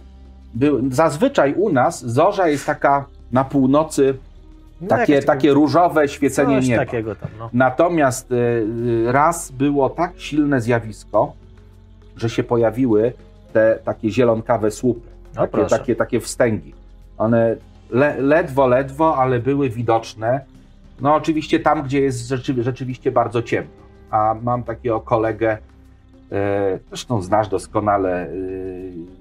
[0.54, 4.14] były, zazwyczaj u nas zorza jest taka na północy,
[4.80, 6.84] no, takie, takie różowe świecenie nieba.
[6.84, 7.50] takiego tam, no.
[7.52, 11.32] Natomiast y, raz było tak silne zjawisko,
[12.16, 13.12] że się pojawiły
[13.52, 16.74] te takie zielonkawe słupy, no takie, takie, takie wstęgi.
[17.18, 17.56] One
[17.90, 20.40] le, ledwo, ledwo, ale były widoczne.
[21.00, 23.70] No oczywiście tam, gdzie jest rzeczy, rzeczywiście bardzo ciemno.
[24.10, 25.58] A mam takiego kolegę,
[26.32, 28.28] e, zresztą znasz doskonale e,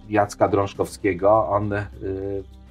[0.10, 1.48] Jacka Drążkowskiego.
[1.50, 1.88] On e,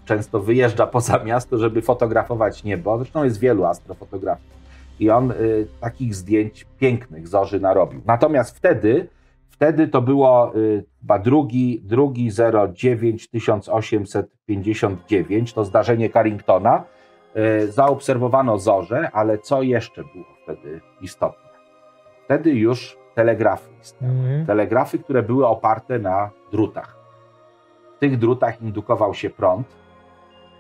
[0.09, 2.99] często wyjeżdża poza miasto, żeby fotografować niebo.
[2.99, 4.59] Zresztą jest wielu astrofotografów.
[5.01, 5.33] I on
[5.81, 8.01] takich zdjęć pięknych zorzy narobił.
[8.07, 9.09] Natomiast wtedy
[9.59, 12.31] Wtedy to było y, chyba drugi, drugi
[12.75, 16.85] 09 1859, to zdarzenie Carringtona.
[17.37, 21.49] Y, zaobserwowano zorze, ale co jeszcze było wtedy istotne?
[22.25, 24.15] Wtedy już telegrafy istniały.
[24.15, 24.47] Mm.
[24.47, 26.97] Telegrafy, które były oparte na drutach.
[27.97, 29.67] W tych drutach indukował się prąd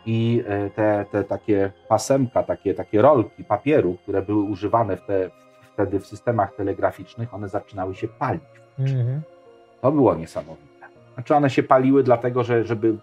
[0.09, 5.31] i y, te, te takie pasemka, takie, takie rolki papieru, które były używane w te,
[5.73, 8.43] wtedy w systemach telegraficznych, one zaczynały się palić
[8.79, 9.23] Mhm.
[9.81, 10.87] To było niesamowite.
[11.15, 12.97] Znaczy one się paliły dlatego, że żeby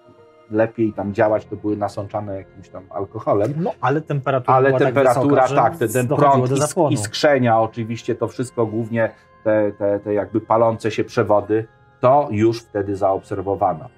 [0.52, 3.54] lepiej tam działać, to były nasączane jakimś tam alkoholem.
[3.58, 6.52] No, ale temperatura Ale była temperatura, tak, wysoka, tak ten, ten prąd
[6.92, 9.12] i, i skrzenia, oczywiście to wszystko głównie
[9.44, 11.68] te, te, te jakby palące się przewody,
[12.00, 13.90] to już wtedy zaobserwowano.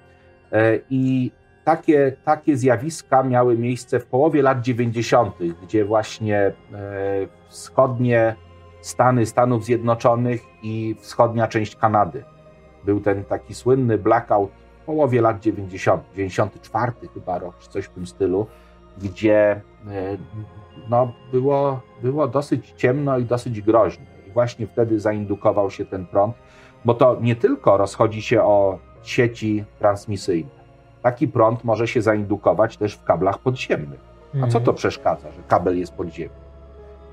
[0.52, 1.32] E, I
[1.68, 6.52] takie, takie zjawiska miały miejsce w połowie lat 90., gdzie właśnie e,
[7.48, 8.36] wschodnie
[8.80, 12.24] Stany Stanów Zjednoczonych i wschodnia część Kanady.
[12.84, 14.50] Był ten taki słynny blackout
[14.82, 18.46] w połowie lat 90., 94 chyba rok, czy coś w tym stylu,
[19.02, 19.60] gdzie e,
[20.90, 24.06] no, było, było dosyć ciemno i dosyć groźnie.
[24.28, 26.34] I właśnie wtedy zaindukował się ten prąd,
[26.84, 30.57] bo to nie tylko rozchodzi się o sieci transmisyjne.
[31.08, 34.00] Taki prąd może się zaindukować też w kablach podziemnych.
[34.42, 34.76] A co to mhm.
[34.76, 36.48] przeszkadza, że kabel jest podziemny?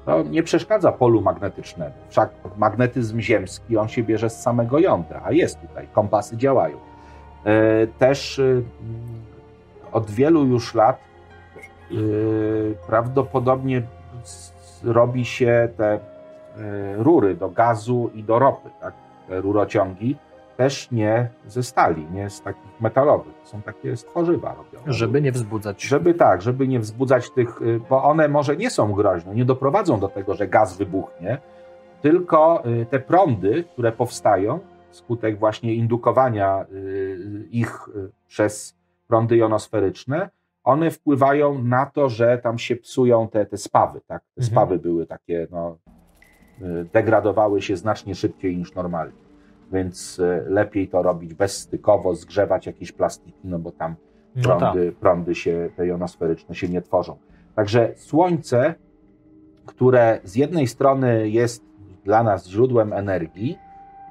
[0.06, 1.94] to nie przeszkadza polu magnetycznemu.
[2.10, 6.78] Wszak magnetyzm ziemski, on się bierze z samego jądra, a jest tutaj, kompasy działają.
[7.46, 8.62] E, też e,
[9.92, 11.00] od wielu już lat
[11.92, 11.96] e,
[12.88, 13.82] prawdopodobnie
[14.84, 16.00] robi się te
[16.98, 18.94] rury do gazu i do ropy, tak?
[19.28, 20.18] te rurociągi,
[20.58, 23.34] też nie ze stali, nie z takich metalowych.
[23.44, 24.94] To są takie stworzywa robione.
[24.94, 25.84] Żeby nie wzbudzać.
[25.84, 30.00] Żeby tak, żeby nie wzbudzać tych, y, bo one może nie są groźne, nie doprowadzą
[30.00, 31.38] do tego, że gaz wybuchnie,
[32.02, 34.60] tylko y, te prądy, które powstają
[34.92, 37.90] skutek właśnie indukowania y, ich
[38.28, 38.76] przez
[39.08, 40.30] prądy jonosferyczne,
[40.64, 44.02] one wpływają na to, że tam się psują te, te spawy.
[44.08, 44.22] Tak?
[44.24, 44.52] Te mhm.
[44.52, 45.78] spawy były takie, no,
[46.94, 49.25] degradowały się znacznie szybciej niż normalnie
[49.72, 53.96] więc e, lepiej to robić bezstykowo, zgrzewać jakieś plastiki, no bo tam
[54.36, 55.00] no prądy, tak.
[55.00, 57.18] prądy się, te jonosferyczne się nie tworzą.
[57.56, 58.76] Także Słońce,
[59.66, 61.64] które z jednej strony jest
[62.04, 63.58] dla nas źródłem energii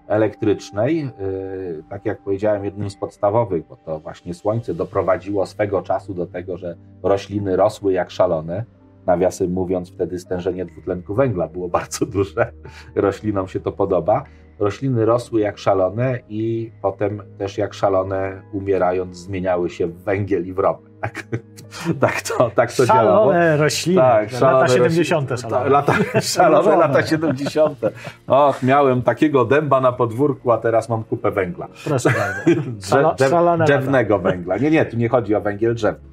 [0.06, 6.14] elektrycznej, yy, tak jak powiedziałem, jednym z podstawowych, bo to właśnie Słońce doprowadziło swego czasu
[6.14, 8.64] do tego, że rośliny rosły jak szalone.
[9.06, 12.52] Nawiasem mówiąc, wtedy stężenie dwutlenku węgla było bardzo duże.
[12.94, 14.24] Roślinom się to podoba
[14.58, 20.52] rośliny rosły jak szalone i potem też jak szalone umierając zmieniały się w węgiel i
[20.52, 20.88] w ropę.
[21.00, 21.24] Tak,
[22.00, 23.56] tak to, tak to szalone działało.
[23.56, 25.30] rośliny, tak, szalone lata 70.
[25.30, 25.70] Rośliny, szalone.
[25.70, 27.78] Lata, szalone lata 70.
[28.26, 31.68] Och, miałem takiego dęba na podwórku, a teraz mam kupę węgla.
[31.84, 32.60] Proszę bardzo.
[33.16, 34.56] Drzew, drzewnego węgla.
[34.56, 36.08] Nie, nie, tu nie chodzi o węgiel drzewny.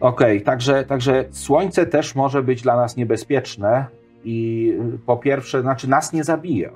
[0.00, 3.86] Okej, okay, także, także słońce też może być dla nas niebezpieczne
[4.24, 4.72] i
[5.06, 6.70] po pierwsze, znaczy nas nie zabije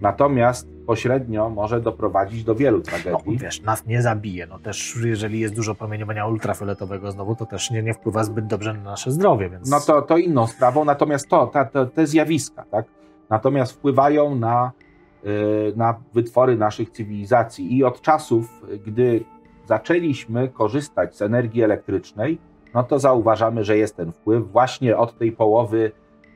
[0.00, 3.32] Natomiast pośrednio może doprowadzić do wielu tragedii.
[3.32, 4.46] No, wiesz, nas nie zabije.
[4.46, 8.74] No też jeżeli jest dużo promieniowania ultrafioletowego znowu, to też nie, nie wpływa zbyt dobrze
[8.74, 9.50] na nasze zdrowie.
[9.50, 9.70] Więc...
[9.70, 12.86] No to, to inną sprawą, natomiast to, ta, te, te zjawiska, tak?
[13.30, 14.72] Natomiast wpływają na,
[15.24, 19.24] yy, na wytwory naszych cywilizacji i od czasów, gdy
[19.66, 22.38] zaczęliśmy korzystać z energii elektrycznej,
[22.74, 25.92] no to zauważamy, że jest ten wpływ właśnie od tej połowy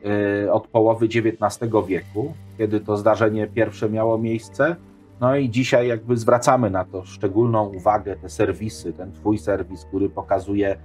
[0.06, 4.76] Y, od połowy XIX wieku, kiedy to zdarzenie pierwsze miało miejsce.
[5.20, 10.08] No i dzisiaj jakby zwracamy na to szczególną uwagę, te serwisy, ten twój serwis, który
[10.08, 10.76] pokazuje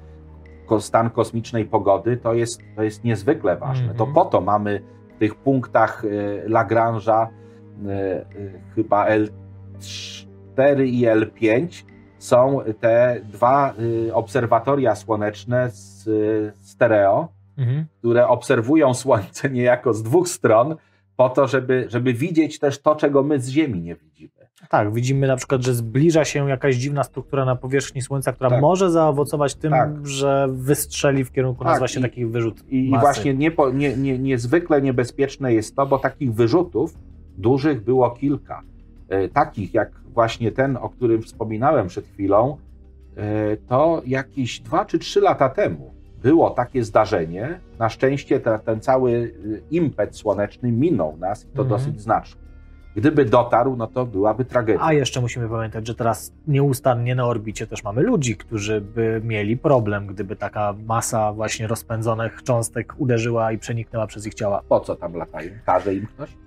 [0.80, 3.84] stan kosmicznej pogody, to jest, to jest niezwykle ważne.
[3.84, 3.98] Mm -hmm.
[3.98, 4.15] To mhm.
[4.26, 4.81] po to mamy
[5.15, 7.30] w tych punktach y, Lagrange'a y,
[8.76, 11.84] chyba L4 i L5
[12.18, 13.73] są te dwa
[14.14, 16.10] obserwatoria słoneczne z
[16.61, 17.27] stereo,
[17.57, 17.85] mhm.
[17.99, 20.76] które obserwują Słońce niejako z dwóch stron,
[21.18, 24.31] po to, żeby, żeby widzieć też to, czego my z Ziemi nie widzimy.
[24.69, 28.61] Tak, widzimy na przykład, że zbliża się jakaś dziwna struktura na powierzchni Słońca, która tak.
[28.61, 30.07] może zaowocować tym, tak.
[30.07, 31.68] że wystrzeli w kierunku tak.
[31.72, 32.64] nas właśnie taki wyrzut.
[32.69, 36.94] I, i właśnie nie, nie, nie, niezwykle niebezpieczne jest to, bo takich wyrzutów
[37.38, 38.61] dużych było kilka.
[39.10, 42.57] E, takich jak właśnie ten, o którym wspominałem przed chwilą,
[43.18, 47.60] e, to jakieś dwa czy trzy lata temu było takie zdarzenie.
[47.80, 51.69] Na szczęście ten, ten cały y, impet słoneczny minął nas i to mhm.
[51.69, 52.41] dosyć znacznie.
[52.95, 54.81] Gdyby dotarł, no to byłaby tragedia.
[54.84, 59.57] A jeszcze musimy pamiętać, że teraz nieustannie na orbicie też mamy ludzi, którzy by mieli
[59.57, 64.61] problem, gdyby taka masa właśnie rozpędzonych cząstek uderzyła i przeniknęła przez ich ciała.
[64.69, 65.52] Po co tam latają?
[65.65, 66.47] Każe im ktoś?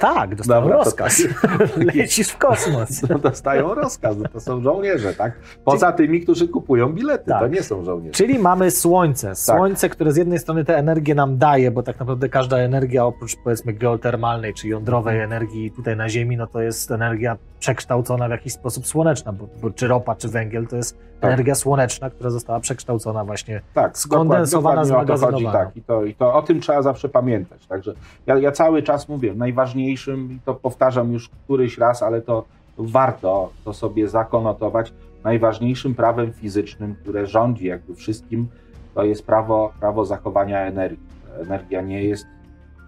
[0.00, 1.22] Tak, dostają Dobra, rozkaz.
[1.42, 1.76] Tak.
[1.94, 3.02] Lecisz w kosmos.
[3.08, 5.32] No, dostają rozkaz, no to są żołnierze, tak?
[5.64, 7.40] Poza tymi, którzy kupują bilety, tak.
[7.40, 8.12] to nie są żołnierze.
[8.12, 9.28] Czyli mamy słońce.
[9.28, 9.36] Tak.
[9.36, 9.96] Słońce, tak.
[9.96, 13.72] które z jednej strony tę energię nam daje, bo tak naprawdę każda energia oprócz powiedzmy
[13.72, 18.86] geotermalnej, czy jądrowej energii tutaj na Ziemi, no to jest energia przekształcona w jakiś sposób
[18.86, 21.32] słoneczna, bo, bo czy ropa, czy węgiel to jest tak.
[21.32, 25.52] energia słoneczna, która została przekształcona właśnie, tak, skondensowana, zmagazynowana.
[25.52, 27.66] Tak, i to, i to o tym trzeba zawsze pamiętać.
[27.66, 27.94] Także
[28.26, 32.44] ja, ja cały czas mówię, najważniejszym, i to powtarzam już któryś raz, ale to
[32.78, 34.92] warto to sobie zakonotować,
[35.24, 38.48] najważniejszym prawem fizycznym, które rządzi jakby wszystkim,
[38.94, 41.06] to jest prawo, prawo zachowania energii.
[41.40, 42.26] Energia nie jest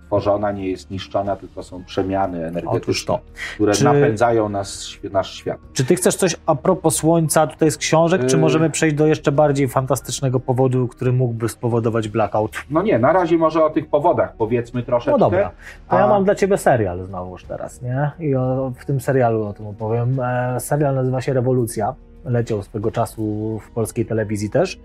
[0.08, 3.18] tworzona, nie jest niszczona, tylko są przemiany energetyczne,
[3.54, 5.58] które czy, napędzają nas, nasz świat.
[5.72, 9.06] Czy ty chcesz coś a propos Słońca tutaj z książek, czy y- możemy przejść do
[9.06, 12.52] jeszcze bardziej fantastycznego powodu, który mógłby spowodować blackout?
[12.70, 15.12] No nie, na razie może o tych powodach powiedzmy troszeczkę.
[15.12, 15.50] No dobra,
[15.88, 16.00] to a...
[16.00, 18.10] ja mam dla ciebie serial znowuż teraz, nie?
[18.18, 20.20] I o, w tym serialu o tym opowiem.
[20.20, 21.94] E, serial nazywa się Rewolucja.
[22.24, 24.80] Leciał swego czasu w polskiej telewizji też.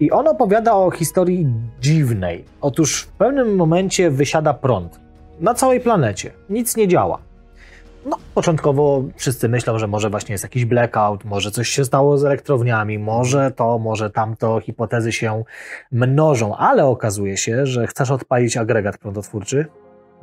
[0.00, 1.46] I on opowiada o historii
[1.80, 2.44] dziwnej.
[2.60, 5.00] Otóż w pewnym momencie wysiada prąd
[5.40, 6.30] na całej planecie.
[6.50, 7.18] Nic nie działa.
[8.06, 12.24] No, początkowo wszyscy myślą, że może właśnie jest jakiś blackout, może coś się stało z
[12.24, 15.44] elektrowniami, może to, może tamto, hipotezy się
[15.92, 19.66] mnożą, ale okazuje się, że chcesz odpalić agregat prądotwórczy,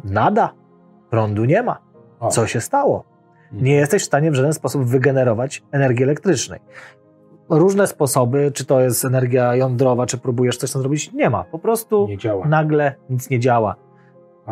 [0.04, 0.54] nada,
[1.10, 1.78] prądu nie ma.
[2.32, 3.04] Co się stało?
[3.52, 6.60] Nie jesteś w stanie w żaden sposób wygenerować energii elektrycznej
[7.58, 11.44] różne sposoby, czy to jest energia jądrowa, czy próbujesz coś tam zrobić, nie ma.
[11.44, 12.08] Po prostu
[12.46, 13.76] nagle nic nie działa.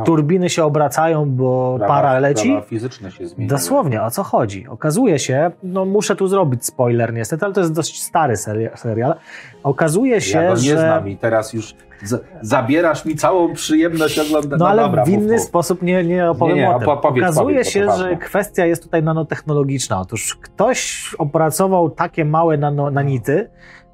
[0.05, 2.49] Turbiny się obracają, bo prawa, para leci.
[2.49, 3.57] Prawa fizyczne się zmieniają.
[3.57, 4.67] Dosłownie, o co chodzi?
[4.67, 8.37] Okazuje się, no muszę tu zrobić spoiler niestety, ale to jest dość stary
[8.75, 9.15] serial.
[9.63, 10.77] Okazuje się, ja go nie że...
[10.77, 14.57] znam i teraz już z, zabierasz mi całą przyjemność oglądania.
[14.57, 16.89] No ale dobra, w inny mów, sposób nie, nie opowiem nie, nie, o tym.
[16.89, 19.99] Opowiedz, Okazuje powiedz, się, że kwestia jest tutaj nanotechnologiczna.
[19.99, 23.49] Otóż ktoś opracował takie małe nano, nanity,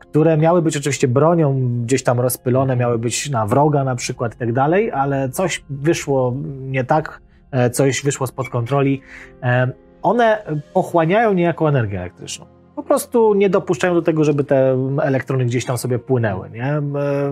[0.10, 4.38] które miały być oczywiście bronią gdzieś tam rozpylone, miały być na wroga na przykład i
[4.38, 7.22] tak dalej, ale coś wyszło nie tak,
[7.52, 9.02] e, coś wyszło spod kontroli.
[9.44, 9.72] E,
[10.02, 10.44] one
[10.74, 12.46] pochłaniają niejako energię elektryczną.
[12.76, 16.66] Po prostu nie dopuszczają do tego, żeby te elektrony gdzieś tam sobie płynęły, nie?
[16.66, 16.82] E,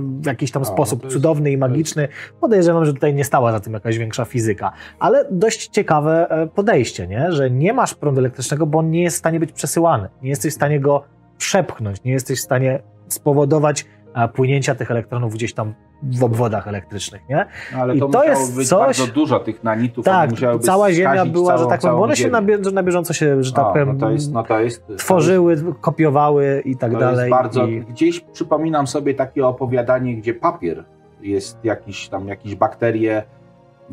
[0.02, 2.08] w jakiś tam A, sposób jest, cudowny i magiczny.
[2.42, 7.32] Podejrzewam, że tutaj nie stała za tym jakaś większa fizyka, ale dość ciekawe podejście, nie?
[7.32, 10.10] Że nie masz prądu elektrycznego, bo on nie jest w stanie być przesyłany.
[10.22, 11.04] Nie jesteś w stanie go
[11.38, 13.86] przepchnąć, nie jesteś w stanie spowodować
[14.34, 17.46] płynięcia tych elektronów gdzieś tam w obwodach elektrycznych, nie?
[17.74, 18.80] No, ale to, I to jest być coś...
[18.80, 20.06] bardzo dużo tych nanitów.
[20.06, 20.30] Tak,
[20.62, 22.42] cała Ziemia była, całą, że tak powiem, one się na,
[22.74, 25.80] na, bieżąco się, że tak powiem, no to jest, no to jest, tworzyły, to jest,
[25.82, 27.32] kopiowały i tak dalej.
[27.32, 27.82] Bardzo, i...
[27.82, 30.84] Gdzieś przypominam sobie takie opowiadanie, gdzie papier
[31.22, 33.24] jest jakiś tam, jakieś bakterie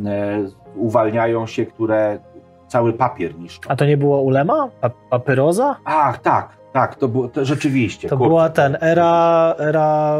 [0.04, 0.44] e,
[0.76, 2.18] uwalniają się, które
[2.68, 3.70] cały papier niszczą.
[3.70, 4.68] A to nie było ulema?
[4.80, 5.76] Pa papyroza?
[5.84, 8.08] Ach, tak, tak, to było to rzeczywiście.
[8.08, 10.18] To była ten era, era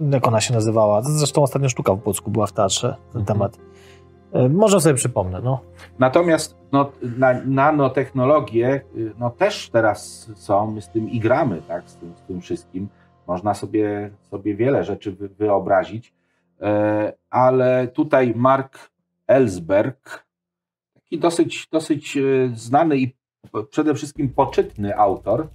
[0.00, 1.02] yy, jak ona się nazywała?
[1.02, 3.24] Zresztą ostatnia sztuka w Płocku była w teatrze, ten mhm.
[3.24, 3.58] temat.
[4.34, 5.60] Yy, może sobie przypomnę, no.
[5.98, 11.96] Natomiast no, na, nanotechnologie yy, no, też teraz są, my z tym igramy, tak, z
[11.96, 12.88] tym, z tym wszystkim.
[13.26, 16.14] Można sobie, sobie wiele rzeczy wy, wyobrazić,
[16.60, 16.66] yy,
[17.30, 18.90] ale tutaj Mark
[19.26, 20.24] Ellsberg,
[20.94, 23.14] taki dosyć, dosyć yy, znany i
[23.70, 25.46] przede wszystkim poczytny autor.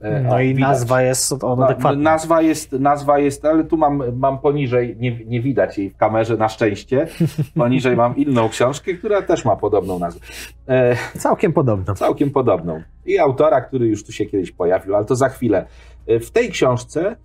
[0.00, 0.70] E, no i widać.
[0.70, 1.92] nazwa jest adekwatna.
[2.02, 6.36] Nazwa jest, nazwa jest, ale tu mam, mam poniżej, nie, nie widać jej w kamerze
[6.36, 7.06] na szczęście,
[7.54, 10.20] poniżej mam inną książkę, która też ma podobną nazwę.
[10.68, 11.94] E, całkiem podobną.
[11.94, 12.82] Całkiem podobną.
[13.06, 15.66] I autora, który już tu się kiedyś pojawił, ale to za chwilę.
[16.06, 17.16] E, w tej książce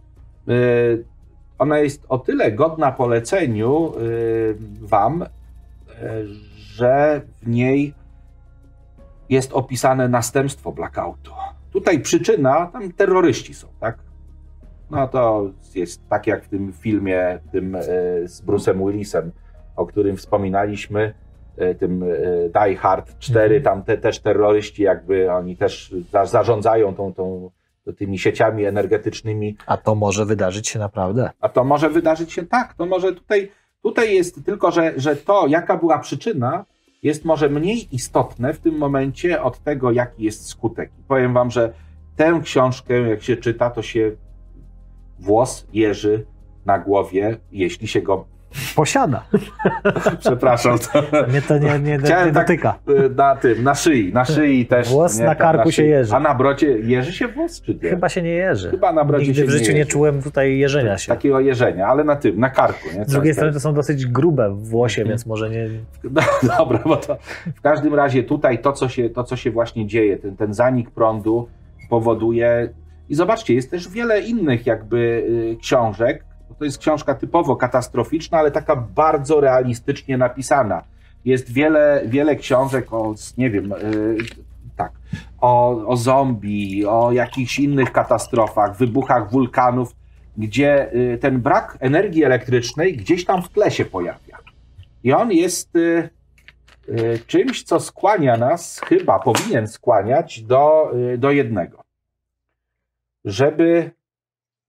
[0.48, 0.52] e,
[1.60, 4.00] ona jest o tyle godna poleceniu e,
[4.82, 5.26] wam,
[6.56, 7.94] że w niej
[9.30, 11.32] jest opisane następstwo blackoutu.
[11.72, 13.98] Tutaj przyczyna, tam terroryści są, tak?
[14.92, 17.82] No to jest tak jak w tym filmie tym e,
[18.28, 19.32] z Bruce'em Willisem,
[19.76, 21.14] o którym wspominaliśmy,
[21.58, 23.64] e, tym e, Die Hard 4, mhm.
[23.64, 27.52] tam te, też terroryści jakby, oni też zarządzają tą, tą,
[27.98, 29.58] tymi sieciami energetycznymi.
[29.66, 31.30] A to może wydarzyć się naprawdę.
[31.40, 33.52] A to może wydarzyć się tak, to może tutaj,
[33.84, 36.66] tutaj jest tylko, że, że to, jaka była przyczyna,
[37.04, 40.92] jest może mniej istotne w tym momencie od tego, jaki jest skutek.
[41.08, 41.74] powiem wam, że
[42.16, 44.12] tę książkę, jak się czyta, to się
[45.20, 46.26] włos jeży
[46.66, 48.26] na głowie, jeśli się go
[48.76, 49.24] Posiada.
[50.20, 50.80] Przepraszam.
[50.80, 51.04] To...
[51.28, 52.76] Mnie to nie, nie, nie dotyka.
[52.86, 54.90] Tak, na tym, na szyi, na szyi też.
[54.90, 56.16] Włos nie, na karku na się jeży.
[56.16, 57.90] A na brocie jeży się włos, czy nie?
[57.90, 58.72] Chyba się nie jeży.
[58.72, 61.08] Chyba na brocie Nigdy się w życiu nie, nie, czułem tutaj jeżenia się.
[61.08, 62.88] Takiego jeżenia, ale na tym, na karku.
[62.98, 63.06] Nie?
[63.06, 65.10] Z drugiej strony to są dosyć grube włosie, hmm.
[65.10, 65.70] więc może nie...
[66.12, 66.22] No,
[66.58, 67.18] dobra, bo to
[67.56, 70.92] w każdym razie tutaj to, co się, to, co się właśnie dzieje, ten, ten zanik
[70.92, 71.48] prądu
[71.90, 72.70] powoduje
[73.10, 76.26] i zobaczcie, jest też wiele innych jakby y, książek,
[76.58, 80.84] to jest książka typowo katastroficzna, ale taka bardzo realistycznie napisana.
[81.26, 84.18] Jest wiele, wiele książek o, nie wiem, yy,
[84.76, 84.92] tak,
[85.42, 89.96] o, o zombie, o jakichś innych katastrofach, wybuchach wulkanów,
[90.38, 94.38] gdzie yy, ten brak energii elektrycznej gdzieś tam w tle się pojawia.
[95.04, 96.10] I on jest yy,
[97.28, 101.84] czymś, co skłania nas, chyba powinien skłaniać do, y, do jednego.
[103.26, 103.92] Żeby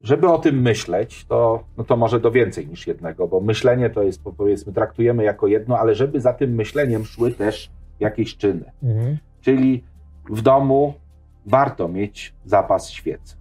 [0.05, 4.03] żeby o tym myśleć, to, no to może do więcej niż jednego, bo myślenie to
[4.03, 7.71] jest, powiedzmy, traktujemy jako jedno, ale żeby za tym myśleniem szły też
[8.01, 8.73] jakieś czyny.
[8.83, 9.19] Mhm.
[9.41, 9.85] Czyli
[10.31, 10.95] w domu
[11.47, 13.37] warto mieć zapas świec.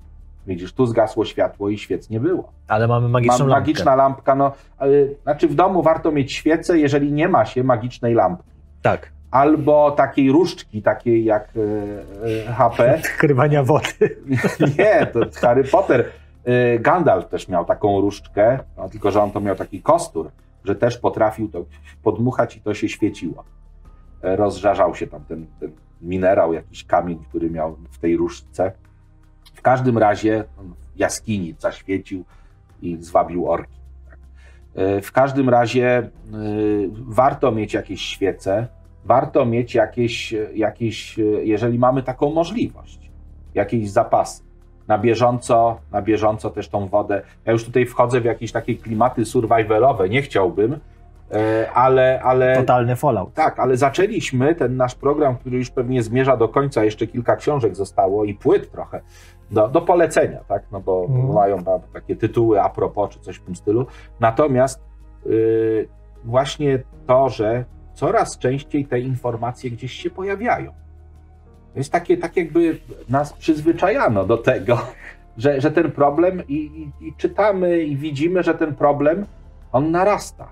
[0.48, 2.52] Widzisz, tu zgasło światło i świec nie było.
[2.68, 3.62] Ale mamy magiczną Mam, lampkę.
[3.62, 8.14] Magiczna lampka, no, yy, znaczy w domu warto mieć świecę, jeżeli nie ma się magicznej
[8.14, 8.50] lampki.
[8.82, 9.12] Tak.
[9.32, 11.64] Albo takiej różdżki, takiej jak yy,
[12.48, 13.02] yy, HP.
[13.18, 14.18] Krywania wody.
[14.78, 16.12] nie, to Harry Potter
[16.80, 20.32] Gandalf też miał taką różdżkę, no, tylko że on to miał taki kostur,
[20.64, 21.66] że też potrafił to
[22.04, 23.44] podmuchać i to się świeciło.
[24.24, 25.72] E, rozżarzał się tam ten, ten
[26.02, 28.72] minerał, jakiś kamień, który miał w tej różdżce.
[29.54, 30.44] W każdym razie
[30.96, 32.26] jaskini zaświecił
[32.82, 33.80] i zwabił orki.
[34.76, 38.68] E, w każdym razie y, warto mieć jakieś świece,
[39.06, 43.12] warto mieć jakieś, jakieś, jeżeli mamy taką możliwość,
[43.54, 44.43] jakieś zapasy
[44.88, 47.22] na bieżąco, na bieżąco też tą wodę.
[47.46, 50.80] Ja już tutaj wchodzę w jakieś takie klimaty survivalowe, nie chciałbym,
[51.34, 52.56] E, ale, ale.
[52.56, 53.34] Totalny fallout.
[53.34, 57.76] Tak, ale zaczęliśmy ten nasz program, który już pewnie zmierza do końca, jeszcze kilka książek
[57.76, 59.02] zostało i płyt trochę.
[59.52, 60.64] Do, do polecenia, tak?
[60.72, 61.34] No bo mm.
[61.34, 63.86] mają takie tytuły a propos, czy coś w tym stylu.
[64.20, 64.84] Natomiast
[65.26, 65.88] yy,
[66.24, 70.72] właśnie to, że coraz częściej te informacje gdzieś się pojawiają.
[71.74, 72.78] To jest takie, tak jakby
[73.10, 74.82] nas przyzwyczajano do tego,
[75.38, 79.26] że, że ten problem i, i, i czytamy i widzimy, że ten problem
[79.72, 80.48] on narasta.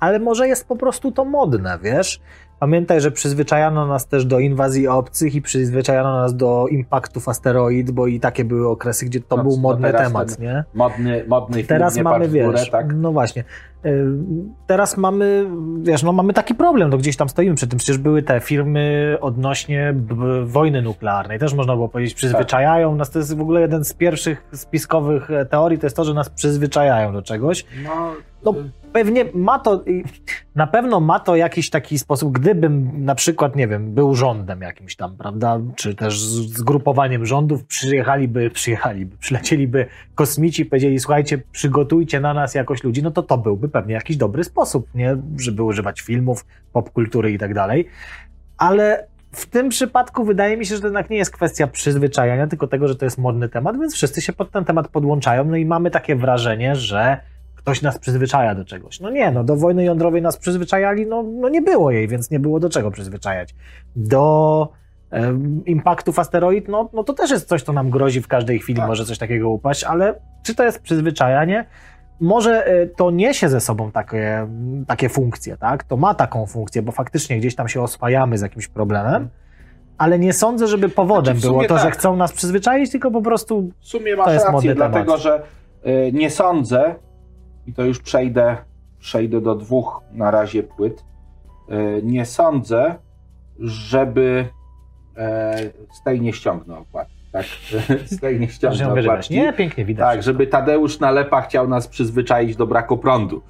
[0.00, 2.20] Ale może jest po prostu to modne, wiesz?
[2.60, 8.06] Pamiętaj, że przyzwyczajano nas też do inwazji obcych i przyzwyczajano nas do impaktów asteroid, bo
[8.06, 10.64] i takie były okresy, gdzie to no, był modny no temat, nie?
[10.74, 12.94] Modny, modny film, Teraz mamy, wiesz, tak?
[12.94, 13.44] no właśnie.
[13.84, 14.06] Y,
[14.66, 15.46] teraz mamy,
[15.82, 17.78] wiesz, no mamy taki problem, no gdzieś tam stoimy przy tym.
[17.78, 19.94] Przecież były te firmy odnośnie
[20.44, 21.38] wojny nuklearnej.
[21.38, 23.10] Też można było powiedzieć, przyzwyczajają nas.
[23.10, 26.30] To jest w ogóle jeden z pierwszych spiskowych e, teorii, to jest to, że nas
[26.30, 27.66] przyzwyczajają do czegoś.
[27.84, 28.12] No,
[28.44, 28.54] no
[28.92, 29.84] pewnie ma to,
[30.54, 34.96] na pewno ma to jakiś taki sposób, gdybym na przykład, nie wiem, był rządem jakimś
[34.96, 42.54] tam, prawda, czy też zgrupowaniem rządów, przyjechaliby, przyjechaliby, przylecieliby kosmici, powiedzieli, słuchajcie, przygotujcie na nas
[42.54, 47.32] jakoś ludzi, no to to byłby pewnie jakiś dobry sposób, nie, żeby używać filmów, popkultury
[47.32, 47.88] i tak dalej,
[48.58, 52.66] ale w tym przypadku wydaje mi się, że to jednak nie jest kwestia przyzwyczajania, tylko
[52.66, 55.64] tego, że to jest modny temat, więc wszyscy się pod ten temat podłączają, no i
[55.64, 57.20] mamy takie wrażenie, że
[57.54, 59.00] ktoś nas przyzwyczaja do czegoś.
[59.00, 62.40] No nie, no do wojny jądrowej nas przyzwyczajali, no, no nie było jej, więc nie
[62.40, 63.54] było do czego przyzwyczajać.
[63.96, 64.68] Do
[65.12, 68.78] e, impaktów asteroid, no, no to też jest coś, co nam grozi w każdej chwili,
[68.78, 68.88] tak.
[68.88, 71.64] może coś takiego upaść, ale czy to jest przyzwyczajanie?
[72.20, 74.48] Może e, to niesie ze sobą takie,
[74.86, 75.84] takie funkcje, tak?
[75.84, 79.28] To ma taką funkcję, bo faktycznie gdzieś tam się oswajamy z jakimś problemem,
[79.98, 81.84] ale nie sądzę, żeby powodem znaczy było to, tak.
[81.84, 83.70] że chcą nas przyzwyczaić, tylko po prostu.
[83.80, 85.20] W sumie masz to jest rację, dlatego temat.
[85.20, 85.42] że
[85.86, 86.94] y, nie sądzę,
[87.66, 88.56] i to już przejdę,
[88.98, 91.04] przejdę do dwóch na razie płyt.
[91.68, 92.94] E, nie sądzę,
[93.58, 94.48] żeby
[95.16, 95.58] e,
[95.92, 97.15] z tej nie ściągnął okładki.
[97.36, 97.46] Tak,
[98.10, 98.96] z tej nie ściągnął.
[99.30, 100.14] Nie, pięknie widać.
[100.14, 103.42] Tak, żeby Tadeusz Nalepa chciał nas przyzwyczaić do braku prądu.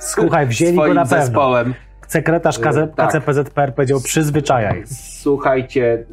[0.00, 1.24] Słuchaj, wzięli go na pewno.
[1.24, 1.74] zespołem.
[2.08, 3.10] Sekretarz KZ, e, tak.
[3.10, 4.82] KCPZPR powiedział przyzwyczajaj.
[5.20, 6.04] Słuchajcie,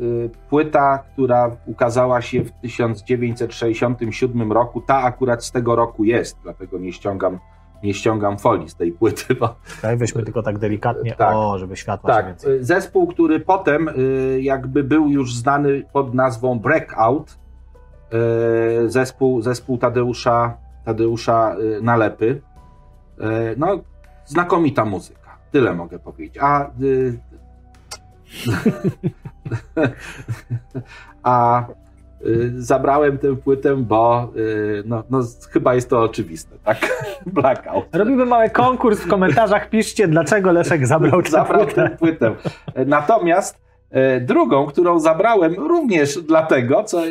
[0.49, 6.93] płyta, która ukazała się w 1967 roku, ta akurat z tego roku jest, dlatego nie
[6.93, 7.39] ściągam,
[7.83, 9.35] nie ściągam folii z tej płyty.
[9.35, 9.55] Bo...
[9.81, 11.35] Tak, weźmy tylko tak delikatnie, tak.
[11.35, 12.25] o, żeby światła tak.
[12.25, 12.63] więcej.
[12.63, 13.89] Zespół, który potem
[14.39, 17.37] jakby był już znany pod nazwą Breakout,
[18.87, 22.41] zespół, zespół Tadeusza, Tadeusza Nalepy.
[23.57, 23.79] No,
[24.25, 25.37] znakomita muzyka.
[25.51, 26.37] Tyle mogę powiedzieć.
[26.41, 27.19] A, y,
[31.23, 31.73] a y,
[32.55, 35.19] zabrałem tę płytę, bo y, no, no,
[35.51, 36.77] chyba jest to oczywiste, tak?
[37.25, 37.85] Blackout.
[37.93, 39.69] Robimy mały konkurs w komentarzach.
[39.69, 41.89] Piszcie, dlaczego Leszek zabrał tę zabrał płytę.
[41.89, 42.35] tę płytę.
[42.85, 43.61] Natomiast
[44.17, 47.01] y, drugą, którą zabrałem również dlatego, co,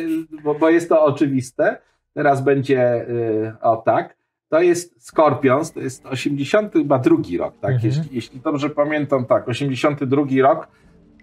[0.43, 1.77] bo, bo jest to oczywiste,
[2.13, 4.19] teraz będzie y, o tak,
[4.49, 7.71] to jest Scorpions, to jest 82 rok, tak?
[7.71, 7.79] Mhm.
[7.83, 10.67] Jeśli, jeśli, dobrze pamiętam, tak, 82 rok.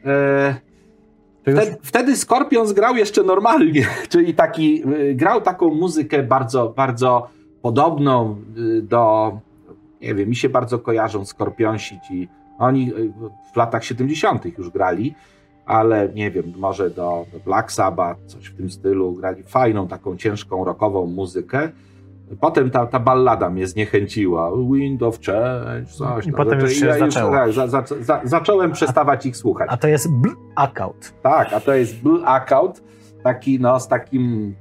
[0.04, 0.54] E,
[1.52, 7.28] wtedy, wtedy Scorpions grał jeszcze normalnie, czyli taki, e, grał taką muzykę bardzo, bardzo
[7.62, 8.36] podobną
[8.78, 9.32] e, do,
[10.00, 12.28] nie wiem, mi się bardzo kojarzą Scorpionsi, ci,
[12.58, 12.92] oni
[13.52, 14.58] w latach 70.
[14.58, 15.14] już grali,
[15.66, 20.16] ale nie wiem, może do, do Black Sabbath, coś w tym stylu, grali fajną, taką
[20.16, 21.70] ciężką, rockową muzykę.
[22.40, 24.50] Potem ta, ta ballada mnie zniechęciła.
[24.72, 26.26] Wind of Change, coś.
[26.26, 27.32] I potem już się ja zaczęło.
[27.32, 29.68] tak, za, za, za, zacząłem przestawać ich słuchać.
[29.70, 31.12] A to jest blackout.
[31.22, 32.82] Tak, a to jest blackout,
[33.22, 34.54] taki no z takim,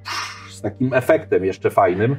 [0.50, 2.16] z takim efektem jeszcze fajnym.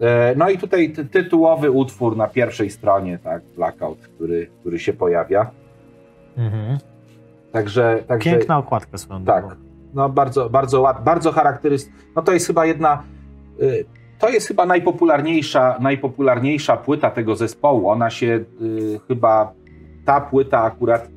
[0.00, 4.92] E, no i tutaj ty, tytułowy utwór na pierwszej stronie, tak, blackout, który, który się
[4.92, 5.50] pojawia.
[6.36, 6.78] Mhm.
[7.52, 8.30] Także, także...
[8.30, 9.44] Piękna okładka swoją Tak,
[9.94, 11.98] no bardzo, bardzo bardzo charakterystyczna.
[12.16, 13.02] No to jest chyba jedna...
[13.60, 13.84] Y,
[14.22, 17.88] to jest chyba najpopularniejsza, najpopularniejsza płyta tego zespołu.
[17.88, 19.52] Ona się y, chyba,
[20.04, 21.08] ta płyta akurat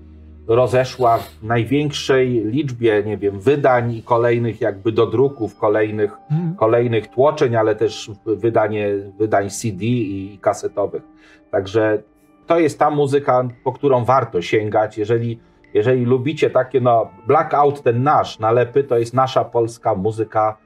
[0.48, 6.56] rozeszła w największej liczbie, nie wiem, wydań i kolejnych jakby dodruków, kolejnych, mm.
[6.56, 11.04] kolejnych tłoczeń, ale też wydanie, wydań CD i kasetowych.
[11.52, 12.04] Także
[12.48, 14.98] to jest ta muzyka, po którą warto sięgać.
[14.98, 15.40] Jeżeli,
[15.74, 20.65] jeżeli lubicie takie, no, Blackout, ten nasz, nalepy, to jest nasza polska muzyka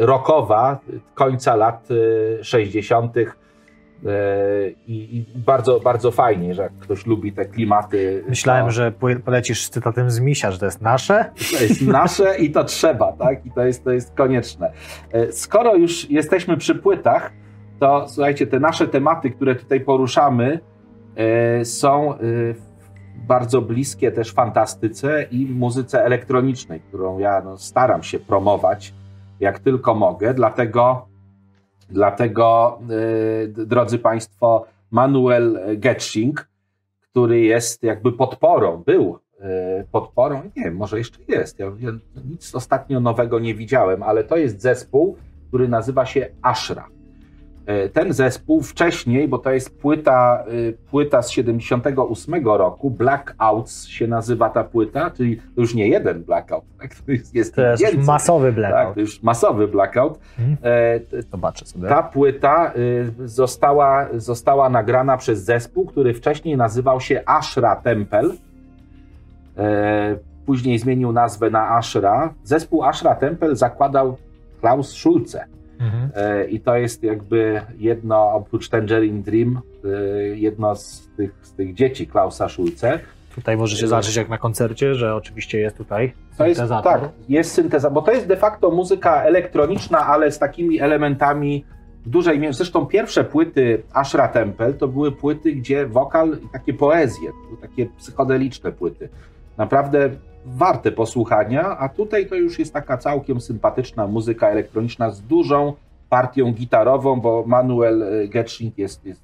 [0.00, 0.78] rockowa
[1.14, 1.88] końca lat
[2.42, 3.16] 60.
[3.16, 3.26] E, e,
[4.86, 8.24] I, bardzo, bardzo fajnie, że ktoś lubi te klimaty.
[8.28, 8.70] Myślałem, to...
[8.70, 8.92] że
[9.24, 11.30] polecisz z cytatem z Misia, że to jest nasze.
[11.58, 13.46] To jest nasze i to trzeba, tak?
[13.46, 14.72] I to jest, to jest konieczne.
[15.30, 17.32] Skoro już jesteśmy przy płytach,
[17.80, 20.60] to słuchajcie, te nasze tematy, które tutaj poruszamy,
[21.64, 22.14] są
[23.14, 28.94] bardzo bliskie też fantastyce i muzyce elektronicznej, którą ja no, staram się promować
[29.40, 30.34] jak tylko mogę.
[30.34, 31.08] Dlatego,
[31.88, 32.78] dlatego
[33.48, 36.48] drodzy Państwo, Manuel Getsching,
[37.10, 41.58] który jest jakby podporą, był e, podporą, nie wiem, może jeszcze jest.
[41.58, 41.90] Ja, ja
[42.24, 45.16] nic ostatnio nowego nie widziałem, ale to jest zespół,
[45.48, 46.88] który nazywa się Ashra.
[47.66, 54.06] E, ten zespół wcześniej, bo to jest płyta, e, płyta z 78 roku, Blackouts się
[54.06, 56.94] nazywa ta płyta, czyli to już nie jeden blackout, tak?
[56.94, 58.86] to jest, jest to jest więcej, masowy blackout.
[58.86, 58.94] Tak?
[58.94, 60.18] To już masowy blackout.
[60.36, 60.56] Hmm.
[61.30, 61.88] Zobaczę sobie.
[61.88, 62.72] Ta płyta
[63.24, 68.30] została, została nagrana przez zespół, który wcześniej nazywał się Ashra Temple.
[70.46, 72.34] Później zmienił nazwę na Ashra.
[72.44, 74.16] Zespół Ashra Temple zakładał
[74.60, 75.44] Klaus Schulze.
[75.80, 76.10] Mhm.
[76.14, 79.88] E, I to jest jakby jedno, oprócz Tangerine Dream, e,
[80.36, 83.00] jedno z tych, z tych dzieci Klausa Schulze.
[83.34, 86.92] Tutaj możecie zobaczyć jak na koncercie, że oczywiście jest tutaj to syntezator.
[86.92, 91.64] Jest, tak, jest synteza, bo to jest de facto muzyka elektroniczna, ale z takimi elementami
[92.06, 92.56] w dużej mierze.
[92.56, 97.30] Zresztą pierwsze płyty Ashra Temple to były płyty, gdzie wokal i takie poezje,
[97.60, 99.08] takie psychodeliczne płyty.
[99.58, 100.10] Naprawdę
[100.46, 105.74] warte posłuchania, a tutaj to już jest taka całkiem sympatyczna muzyka elektroniczna z dużą
[106.08, 109.20] partią gitarową, bo Manuel e, Getsching jest, jest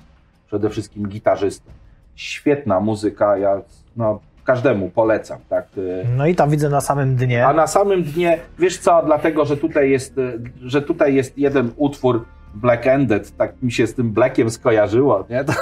[0.46, 1.70] przede wszystkim gitarzystą.
[2.14, 3.62] Świetna muzyka, ja
[3.96, 5.38] no, każdemu polecam.
[5.48, 5.66] Tak.
[5.78, 6.08] E.
[6.16, 7.46] No i tam widzę na samym dnie.
[7.46, 10.32] A na samym dnie, wiesz co, dlatego, że tutaj jest, e,
[10.62, 12.24] że tutaj jest jeden utwór
[12.54, 15.44] Black Ended, tak mi się z tym Blackiem skojarzyło, nie?
[15.44, 15.52] To,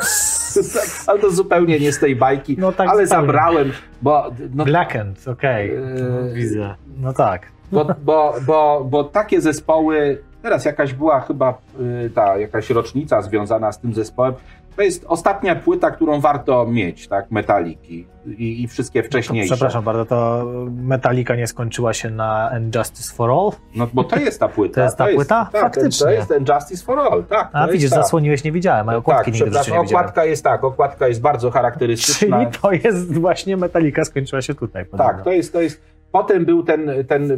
[1.07, 3.73] ale to zupełnie nie z tej bajki, no tak ale zabrałem,
[4.03, 4.31] bo...
[4.55, 6.29] No, Blackened, okej, okay.
[6.29, 7.55] yy, widzę, no tak.
[7.73, 13.73] Bo, bo, bo, bo takie zespoły, teraz jakaś była chyba yy, ta jakaś rocznica związana
[13.73, 14.35] z tym zespołem,
[14.77, 19.49] to jest ostatnia płyta, którą warto mieć, tak, Metaliki i, i wszystkie wcześniejsze.
[19.49, 23.51] To, przepraszam bardzo, to Metallica nie skończyła się na Justice for All?
[23.77, 24.75] No bo to jest ta płyta.
[24.75, 25.41] To jest ta to płyta?
[25.41, 26.07] Jest, tak, Faktycznie.
[26.07, 27.51] To jest Justice for All, tak.
[27.53, 27.97] A widzisz, ta.
[27.97, 32.39] zasłoniłeś, nie widziałem, a okładki tak, nigdy nie okładka jest tak, okładka jest bardzo charakterystyczna.
[32.39, 34.85] Czyli to jest właśnie Metallica skończyła się tutaj.
[34.85, 35.13] Podobno.
[35.13, 35.83] Tak, to jest, to jest,
[36.13, 37.29] potem był ten, ten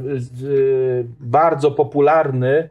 [0.41, 2.71] yy, bardzo popularny,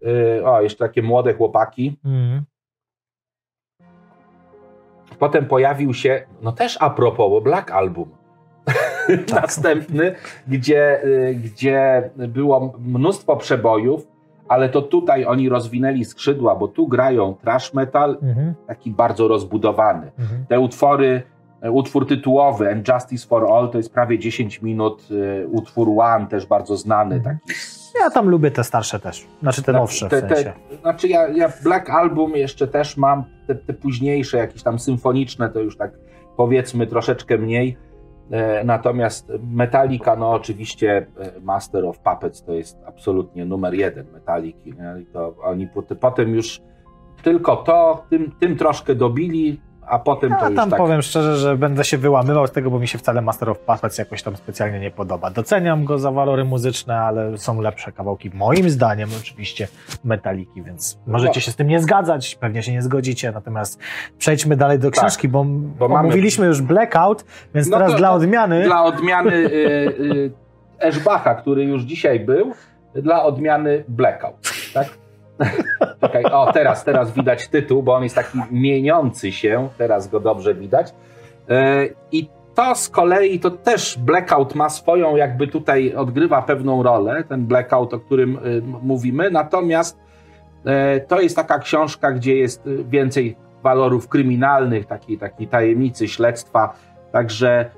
[0.00, 2.44] yy, o, jeszcze takie młode chłopaki, mm
[5.22, 8.08] Potem pojawił się, no też a propos, Black Album.
[8.64, 9.30] Tak.
[9.42, 10.14] Następny,
[10.48, 14.06] gdzie, y, gdzie było mnóstwo przebojów,
[14.48, 18.54] ale to tutaj oni rozwinęli skrzydła, bo tu grają trash metal, mhm.
[18.66, 20.10] taki bardzo rozbudowany.
[20.18, 20.44] Mhm.
[20.48, 21.22] Te utwory,
[21.60, 26.26] e, utwór tytułowy And Justice for All to jest prawie 10 minut, y, utwór One
[26.26, 27.38] też bardzo znany, mhm.
[27.38, 30.52] taki ja tam lubię te starsze też, znaczy te nowsze te, w sensie.
[30.80, 35.60] Znaczy ja, ja Black Album jeszcze też mam, te, te późniejsze, jakieś tam symfoniczne, to
[35.60, 35.92] już tak
[36.36, 37.76] powiedzmy troszeczkę mniej.
[38.30, 44.72] E, natomiast Metallica, no oczywiście e, Master of Puppets to jest absolutnie numer jeden Metalliki.
[44.72, 45.02] Nie?
[45.02, 45.68] I to oni
[46.00, 46.60] potem już
[47.22, 49.60] tylko to, tym, tym troszkę dobili,
[49.92, 50.78] a potem ja to już tam tak...
[50.78, 53.98] powiem szczerze, że będę się wyłamywał z tego, bo mi się wcale Master of Puppets
[53.98, 55.30] jakoś tam specjalnie nie podoba.
[55.30, 59.68] Doceniam go za walory muzyczne, ale są lepsze kawałki, moim zdaniem oczywiście,
[60.04, 61.40] metaliki, więc możecie no.
[61.40, 63.80] się z tym nie zgadzać, pewnie się nie zgodzicie, natomiast
[64.18, 65.44] przejdźmy dalej do tak, książki, tak, bo,
[65.78, 66.48] bo omówiliśmy mamy...
[66.48, 67.24] już Blackout,
[67.54, 68.64] więc no teraz dla odmiany...
[68.64, 70.32] Dla odmiany y, y,
[70.78, 72.52] Eszbacha, który już dzisiaj był,
[72.94, 75.01] dla odmiany Blackout, tak?
[76.00, 80.54] Czekaj, o teraz, teraz widać tytuł, bo on jest taki mieniący się, teraz go dobrze
[80.54, 80.94] widać.
[81.48, 87.24] E, I to z kolei, to też Blackout ma swoją, jakby tutaj odgrywa pewną rolę,
[87.24, 89.98] ten Blackout, o którym y, mówimy, natomiast
[90.64, 96.74] e, to jest taka książka, gdzie jest więcej walorów kryminalnych, takiej, takiej tajemnicy, śledztwa,
[97.12, 97.70] także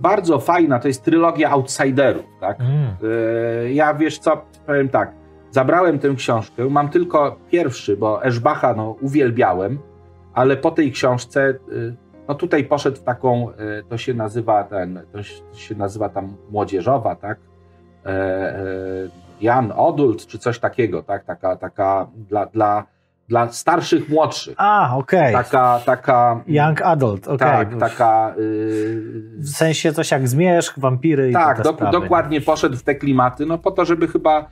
[0.00, 2.60] bardzo fajna, to jest trylogia outsiderów, tak?
[2.60, 2.96] Mm.
[3.64, 5.12] E, ja wiesz co, powiem tak,
[5.50, 9.78] Zabrałem tę książkę, mam tylko pierwszy, bo Eszbacha no, uwielbiałem,
[10.34, 11.96] ale po tej książce, y,
[12.28, 13.54] no tutaj poszedł w taką, y,
[13.88, 15.22] to się nazywa ten, to
[15.58, 17.38] się nazywa tam młodzieżowa, tak?
[18.06, 18.58] E, e,
[19.40, 21.24] Jan Odult, czy coś takiego, tak?
[21.24, 22.84] Taka, taka dla, dla,
[23.28, 24.54] dla starszych, młodszych.
[24.56, 25.20] A, okej.
[25.20, 25.44] Okay.
[25.44, 26.40] Taka, taka...
[26.46, 27.48] Young adult, okej.
[27.48, 27.66] Okay.
[27.66, 28.34] Tak, taka...
[28.38, 29.02] Yy...
[29.38, 33.46] W sensie coś jak zmierzch, wampiry i Tak, do, sprawy, dokładnie poszedł w te klimaty,
[33.46, 34.48] no po to, żeby chyba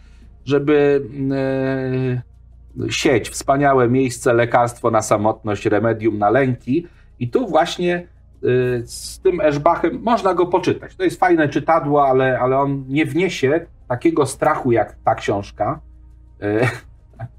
[0.47, 1.03] żeby
[2.81, 6.87] e, sieć, wspaniałe miejsce, lekarstwo na samotność, remedium na lęki.
[7.19, 8.07] I tu właśnie e,
[8.85, 10.97] z tym Eszbachem można go poczytać.
[10.97, 15.81] To jest fajne czytadło, ale, ale on nie wniesie takiego strachu jak ta książka.
[16.43, 16.69] E,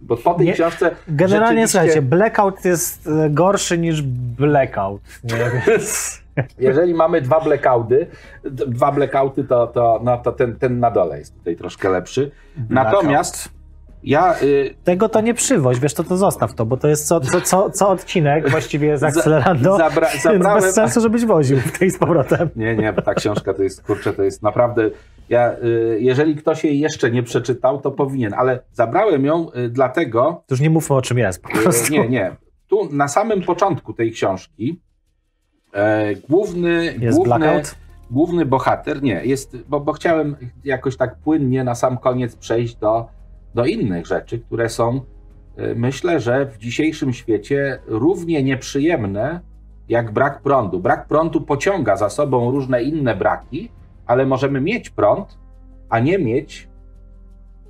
[0.01, 0.95] Bo po tej nie, książce.
[1.07, 1.79] Generalnie rzeczywiście...
[1.79, 5.01] słuchajcie, blackout jest gorszy niż blackout.
[5.23, 5.51] Nie?
[6.59, 8.07] Jeżeli mamy dwa blackouty,
[8.43, 12.31] dwa blackouty, to, to, no, to ten, ten na dole jest tutaj troszkę lepszy.
[12.69, 13.57] Natomiast
[14.03, 14.75] ja, y...
[14.83, 17.69] Tego to nie przywoź, wiesz, to to zostaw to, bo to jest co, co, co,
[17.69, 20.61] co odcinek właściwie z Accelerando, Zabra zabrałem...
[20.61, 22.49] bez sensu, żebyś woził w tej z powrotem.
[22.55, 24.89] Nie, nie, ta książka to jest, kurczę, to jest naprawdę...
[25.29, 30.43] Ja, y, jeżeli ktoś jej jeszcze nie przeczytał, to powinien, ale zabrałem ją y, dlatego...
[30.47, 31.93] To już nie mówmy o czym jest po y, prostu.
[31.93, 32.35] Nie, nie.
[32.67, 34.81] Tu na samym początku tej książki
[36.29, 36.95] główny...
[36.99, 37.75] Jest główny, blackout?
[38.11, 43.17] Główny bohater, nie, jest, bo, bo chciałem jakoś tak płynnie na sam koniec przejść do
[43.57, 45.01] do innych rzeczy, które są,
[45.59, 49.39] y, myślę, że w dzisiejszym świecie równie nieprzyjemne
[49.89, 50.79] jak brak prądu.
[50.79, 53.71] Brak prądu pociąga za sobą różne inne braki,
[54.05, 55.37] ale możemy mieć prąd,
[55.89, 56.69] a nie mieć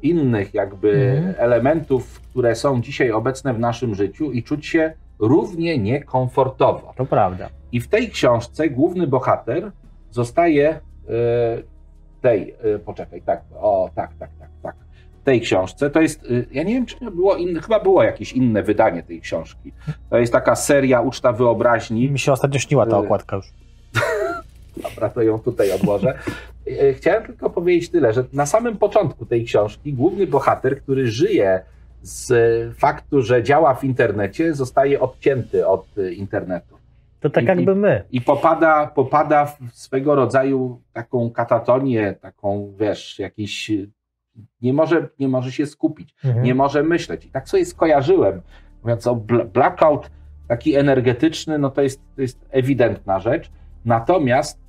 [0.01, 1.35] innych jakby mhm.
[1.38, 6.94] elementów, które są dzisiaj obecne w naszym życiu i czuć się równie niekomfortowo.
[6.98, 7.49] To prawda.
[7.72, 9.72] I w tej książce główny bohater
[10.11, 10.80] zostaje y,
[12.22, 14.76] tej, y, poczekaj, tak, o, tak, tak, tak, tak
[15.27, 15.89] tej książce.
[15.89, 19.22] To jest, y, ja nie wiem, czy było inne, chyba było jakieś inne wydanie tej
[19.22, 19.73] książki.
[20.10, 22.11] To jest taka seria Uczta Wyobraźni.
[22.11, 23.45] Mi się ostatnio śniła ta okładka już.
[24.84, 26.19] Dobra, to ją tutaj odłożę.
[26.94, 31.64] Chciałem tylko powiedzieć tyle, że na samym początku tej książki główny bohater, który żyje
[32.01, 36.77] z faktu, że działa w internecie, zostaje odcięty od internetu.
[37.19, 38.03] To tak I, jakby my.
[38.11, 43.71] I popada, popada w swego rodzaju taką katatonię, taką, wiesz, jakiś
[44.61, 46.45] nie może, nie może się skupić, mhm.
[46.45, 47.25] nie może myśleć.
[47.25, 48.41] I tak sobie skojarzyłem,
[48.83, 49.15] mówiąc o
[49.53, 50.11] blackout
[50.47, 53.51] taki energetyczny, no to jest, to jest ewidentna rzecz.
[53.85, 54.59] Natomiast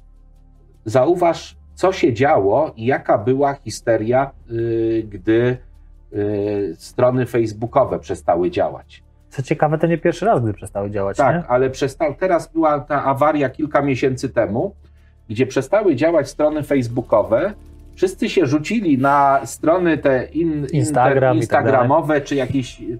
[0.84, 5.58] zauważ, co się działo i jaka była histeria, yy, gdy
[6.76, 9.02] strony facebookowe przestały działać.
[9.30, 11.16] Co ciekawe, to nie pierwszy raz, gdy przestały działać.
[11.16, 11.46] Tak, nie?
[11.46, 12.14] ale przestał.
[12.14, 14.74] Teraz była ta awaria kilka miesięcy temu,
[15.28, 17.54] gdzie przestały działać strony facebookowe
[17.98, 22.80] wszyscy się rzucili na strony te in, Instagram tak instagramowe, tak czy jakieś.
[22.80, 22.98] Yy,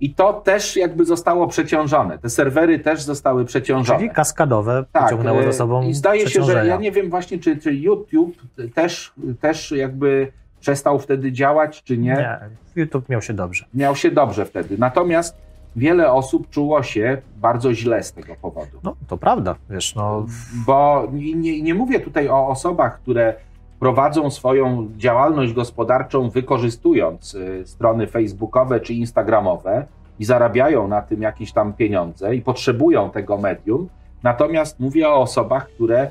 [0.00, 2.18] I to też jakby zostało przeciążone.
[2.18, 3.98] Te serwery też zostały przeciążone.
[3.98, 5.82] Czyli kaskadowe tak, pociągnęło za e, sobą.
[5.82, 8.36] I zdaje się, że ja nie wiem właśnie, czy, czy YouTube
[8.74, 12.12] też, też jakby przestał wtedy działać, czy nie.
[12.12, 12.38] Nie,
[12.76, 13.64] YouTube miał się dobrze.
[13.74, 14.78] Miał się dobrze wtedy.
[14.78, 15.36] Natomiast
[15.76, 18.78] wiele osób czuło się bardzo źle z tego powodu.
[18.82, 20.26] No, to prawda, wiesz, no.
[20.66, 23.34] Bo nie, nie mówię tutaj o osobach, które
[23.80, 29.86] prowadzą swoją działalność gospodarczą wykorzystując y, strony facebookowe czy instagramowe
[30.18, 33.88] i zarabiają na tym jakieś tam pieniądze i potrzebują tego medium.
[34.22, 36.10] Natomiast mówię o osobach, które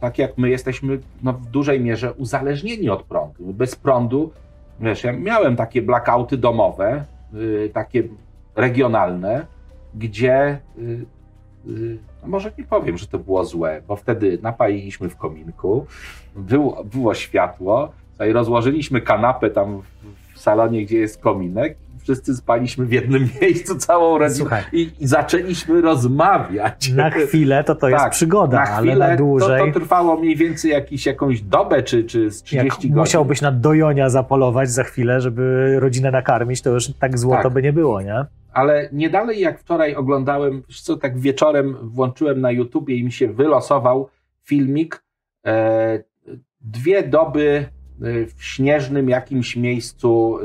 [0.00, 3.52] tak jak my jesteśmy no, w dużej mierze uzależnieni od prądu.
[3.52, 4.32] Bez prądu,
[4.80, 8.02] wiesz, ja miałem takie blackouty domowe, y, takie
[8.56, 9.46] regionalne,
[9.94, 10.58] gdzie
[12.22, 15.86] no może nie powiem, że to było złe, bo wtedy napaliliśmy w kominku,
[16.36, 17.92] było, było światło,
[18.28, 19.82] i rozłożyliśmy kanapę tam
[20.34, 25.80] w salonie, gdzie jest kominek wszyscy spaliśmy w jednym miejscu całą rodziną i, i, zaczęliśmy
[25.80, 26.90] rozmawiać.
[26.90, 29.60] Na chwilę to to jest tak, przygoda, na chwilę ale na dłużej...
[29.60, 32.96] To, to trwało mniej więcej jakiś, jakąś dobę, czy, czy z 30 Jak godzin.
[32.96, 37.52] musiałbyś na dojonia zapolować za chwilę, żeby rodzinę nakarmić, to już tak złoto tak.
[37.52, 38.24] by nie było, nie?
[38.52, 43.28] ale nie dalej jak wczoraj oglądałem, co tak wieczorem włączyłem na YouTubie i mi się
[43.28, 44.08] wylosował
[44.44, 45.04] filmik
[45.46, 46.02] e,
[46.60, 47.66] dwie doby
[48.36, 50.38] w śnieżnym jakimś miejscu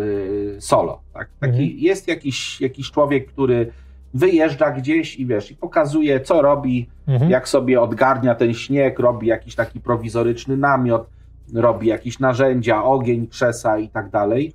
[0.58, 1.02] e, solo.
[1.14, 1.30] Tak?
[1.40, 1.80] Taki, mhm.
[1.80, 3.72] Jest jakiś, jakiś człowiek, który
[4.14, 7.32] wyjeżdża gdzieś i wiesz, i pokazuje, co robi, mhm.
[7.32, 11.10] jak sobie odgarnia ten śnieg, robi jakiś taki prowizoryczny namiot,
[11.54, 14.54] robi jakieś narzędzia, ogień, krzesa i tak dalej.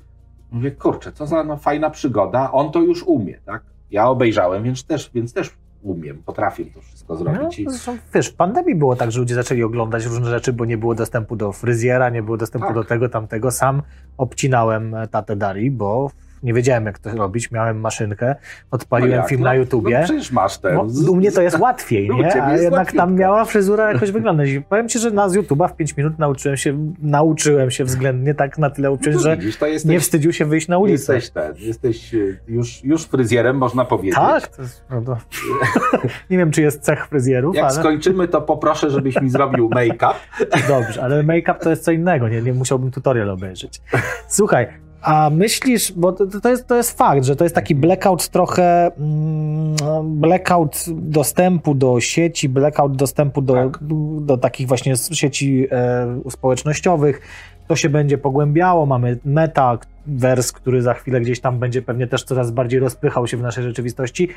[0.51, 3.63] Mówię, kurczę, co za no, fajna przygoda, on to już umie, tak?
[3.91, 5.51] Ja obejrzałem, więc też, więc też
[5.85, 7.61] umiem, potrafię to wszystko zrobić.
[7.65, 10.79] No, zresztą, wiesz, w pandemii było tak, że ludzie zaczęli oglądać różne rzeczy, bo nie
[10.79, 12.75] było dostępu do fryzjera, nie było dostępu tak.
[12.75, 13.51] do tego, tamtego.
[13.51, 13.83] Sam
[14.17, 16.11] obcinałem tatę Dari, bo
[16.45, 18.35] nie wiedziałem jak to robić, miałem maszynkę,
[18.71, 19.99] odpaliłem no film no, na YouTubie.
[19.99, 20.75] No przecież masz ten.
[20.75, 22.43] No, u mnie to jest łatwiej, nie?
[22.43, 24.49] A jednak tam miała fryzura jakoś wyglądać.
[24.49, 28.35] I powiem ci, że na z YouTube'a w 5 minut nauczyłem się, nauczyłem się względnie
[28.35, 31.15] tak na tyle uczyć, no że widzisz, jesteś, nie wstydził się wyjść na ulicę.
[31.15, 34.15] Jesteś ten, jesteś y, już, już fryzjerem, można powiedzieć.
[34.15, 35.17] Tak, to jest prawda.
[36.31, 37.75] nie wiem, czy jest cech fryzjerów, Jak ale...
[37.75, 40.15] skończymy, to poproszę, żebyś mi zrobił make-up.
[40.69, 43.81] Dobrze, ale make-up to jest co innego, nie, nie musiałbym tutorial obejrzeć.
[44.29, 48.29] Słuchaj, a myślisz, bo to, to, jest, to jest fakt, że to jest taki blackout
[48.29, 53.79] trochę, mm, blackout dostępu do sieci, blackout dostępu do, tak.
[53.81, 57.21] do, do, takich właśnie sieci e, społecznościowych.
[57.67, 58.87] To się będzie pogłębiało.
[58.87, 63.37] Mamy Meta, wers, który za chwilę gdzieś tam będzie pewnie też coraz bardziej rozpychał się
[63.37, 64.29] w naszej rzeczywistości.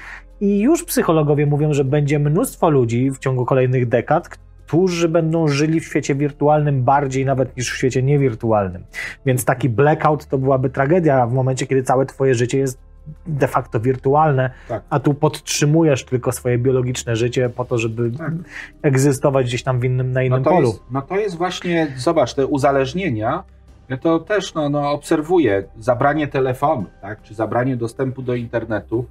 [0.41, 4.29] I już psychologowie mówią, że będzie mnóstwo ludzi w ciągu kolejnych dekad,
[4.67, 8.83] którzy będą żyli w świecie wirtualnym bardziej nawet niż w świecie niewirtualnym.
[9.25, 12.79] Więc taki blackout to byłaby tragedia w momencie, kiedy całe twoje życie jest
[13.27, 14.83] de facto wirtualne, tak.
[14.89, 18.33] a tu podtrzymujesz tylko swoje biologiczne życie po to, żeby tak.
[18.81, 20.67] egzystować gdzieś tam w innym, na innym no polu.
[20.67, 23.43] Jest, no to jest właśnie, zobacz, te uzależnienia,
[23.89, 29.05] ja to też no, no, obserwuję, zabranie telefonu, tak, czy zabranie dostępu do internetu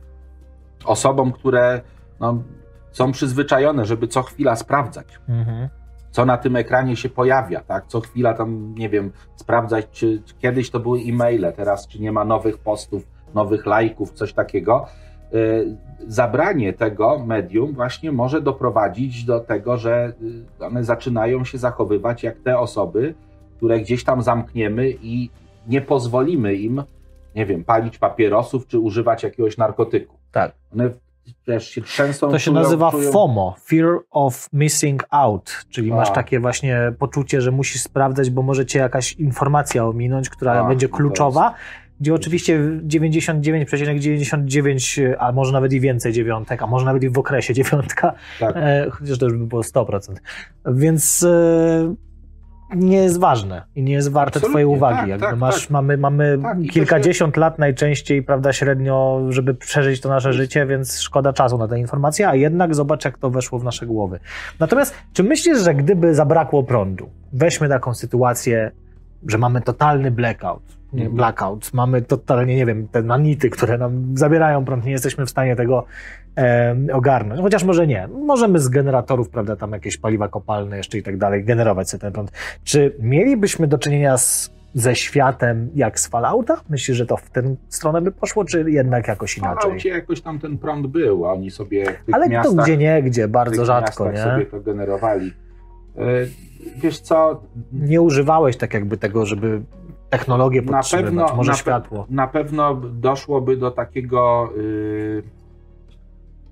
[0.85, 1.81] osobom, które
[2.21, 2.43] no,
[2.97, 5.07] są przyzwyczajone, żeby co chwila sprawdzać.
[5.29, 5.69] Mhm
[6.17, 7.87] co na tym ekranie się pojawia, tak?
[7.87, 12.13] Co chwila tam, nie wiem, sprawdzać, czy, czy, kiedyś to były e-maile, teraz czy nie
[12.13, 14.87] ma nowych postów, nowych lajków, coś takiego.
[15.35, 20.13] Y, zabranie tego medium właśnie może doprowadzić do tego, że
[20.61, 23.15] y, one zaczynają się zachowywać jak te osoby,
[23.57, 25.31] które gdzieś tam zamkniemy i
[25.67, 26.83] nie pozwolimy im,
[27.35, 30.17] nie wiem, palić papierosów czy używać jakiegoś narkotyku.
[30.33, 30.53] Tak.
[30.75, 30.91] One
[31.45, 32.31] też się trzęsą.
[32.31, 33.13] To się czują, nazywa czują...
[33.13, 35.97] FOMO, Fear of Missing Out, czyli A.
[35.97, 40.69] masz takie właśnie poczucie, że musisz sprawdzać, bo może cię jakaś informacja ominąć, która A,
[40.69, 41.55] będzie kluczowa
[42.01, 43.67] gdzie oczywiście 99,99,
[44.49, 48.57] ,99, a może nawet i więcej dziewiątek, a może nawet i w okresie dziewiątka, tak.
[48.57, 50.15] e, chociaż to już by było 100%.
[50.67, 51.95] Więc e,
[52.75, 54.99] nie jest ważne i nie jest warte Absolutnie, twojej uwagi.
[54.99, 55.71] Tak, Jakby tak, masz, tak.
[55.71, 57.41] Mamy, mamy tak, kilkadziesiąt się...
[57.41, 62.29] lat najczęściej, prawda, średnio, żeby przeżyć to nasze życie, więc szkoda czasu na te informacje,
[62.29, 64.21] a jednak zobacz, jak to weszło w nasze głowy.
[64.61, 68.71] Natomiast, czy myślisz, że gdyby zabrakło prądu, weźmy taką sytuację,
[69.29, 70.63] że mamy totalny blackout,
[70.97, 71.17] nie, mhm.
[71.17, 75.57] blackout, mamy totalnie, nie wiem, te nanity, które nam zabierają prąd, nie jesteśmy w stanie
[75.57, 75.85] tego
[76.37, 77.41] e, ogarnąć.
[77.41, 78.09] Chociaż może nie.
[78.09, 82.13] Możemy z generatorów, prawda, tam jakieś paliwa kopalne jeszcze i tak dalej, generować sobie ten
[82.13, 82.33] prąd.
[82.65, 86.61] Czy mielibyśmy do czynienia z, ze światem jak z Fallouta?
[86.71, 89.57] Myślisz, że to w tę stronę by poszło, czy jednak jakoś inaczej?
[89.59, 92.63] W Falloutie jakoś tam ten prąd był, a oni sobie w tych Ale miastach, to
[92.63, 94.19] gdzie nie, gdzie, bardzo rzadko, nie?
[94.19, 95.33] sobie to generowali.
[95.99, 96.03] E,
[96.77, 97.43] wiesz co?
[97.73, 99.63] Nie używałeś tak jakby tego, żeby
[100.11, 102.07] technologię podtrzymywać, na pewno, może na światło.
[102.11, 105.23] Na pewno doszłoby do takiego yy,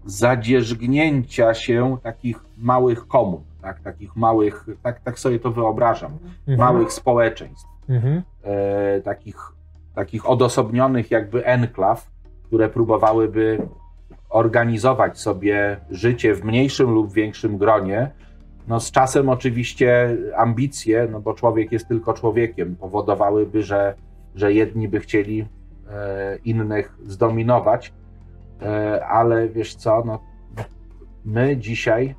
[0.05, 6.12] zadzierzgnięcia się takich małych komun, tak, takich małych, tak, tak sobie to wyobrażam,
[6.48, 6.59] mhm.
[6.59, 8.22] małych społeczeństw, mhm.
[8.43, 9.52] e, takich,
[9.94, 12.10] takich odosobnionych jakby enklaw,
[12.43, 13.68] które próbowałyby
[14.28, 18.10] organizować sobie życie w mniejszym lub większym gronie,
[18.68, 23.94] no z czasem oczywiście ambicje, no bo człowiek jest tylko człowiekiem, powodowałyby, że,
[24.34, 25.46] że jedni by chcieli
[25.90, 27.92] e, innych zdominować,
[28.62, 30.18] e, ale wiesz co, no,
[31.24, 32.14] my dzisiaj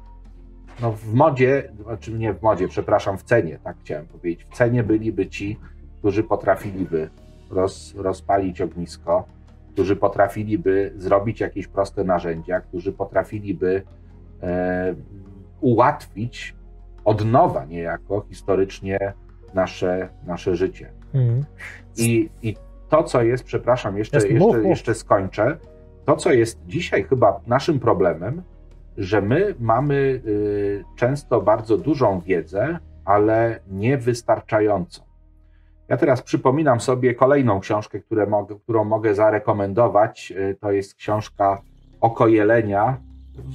[0.82, 4.84] no w modzie, znaczy nie w modzie, przepraszam, w cenie, tak chciałem powiedzieć, w cenie
[4.84, 5.60] byliby ci,
[6.00, 7.10] którzy potrafiliby
[7.50, 9.26] roz, rozpalić ognisko,
[9.74, 13.84] którzy potrafiliby zrobić jakieś proste narzędzia, którzy potrafiliby
[14.44, 14.96] e,
[15.66, 16.56] ułatwić
[17.06, 19.14] od nowa niejako historycznie
[19.54, 20.92] nasze, nasze życie.
[21.14, 21.46] Mm.
[21.98, 22.56] I, I
[22.90, 25.58] to, co jest, przepraszam, jeszcze, jeszcze, jeszcze skończę,
[26.06, 28.42] to, co jest dzisiaj chyba naszym problemem,
[28.98, 35.04] że my mamy y, często bardzo dużą wiedzę, ale niewystarczającą.
[35.88, 38.00] Ja teraz przypominam sobie kolejną książkę,
[38.64, 40.34] którą mogę zarekomendować.
[40.38, 41.62] Y, to jest książka
[42.02, 42.98] Oko Jelenia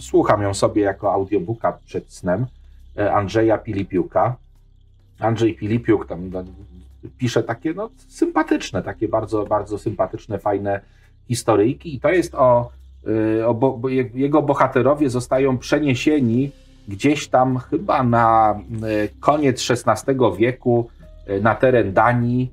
[0.01, 2.47] Słucham ją sobie jako audiobooka przed snem
[2.98, 4.36] e, Andrzeja Pilipiuka.
[5.19, 6.44] Andrzej Pilipiuk tam no,
[7.19, 10.81] pisze takie no, sympatyczne, takie bardzo, bardzo sympatyczne, fajne
[11.28, 12.70] historyjki i to jest o,
[13.40, 16.51] e, o bo, jego bohaterowie zostają przeniesieni
[16.89, 20.90] gdzieś tam chyba na e, koniec XVI wieku
[21.43, 22.51] na teren Danii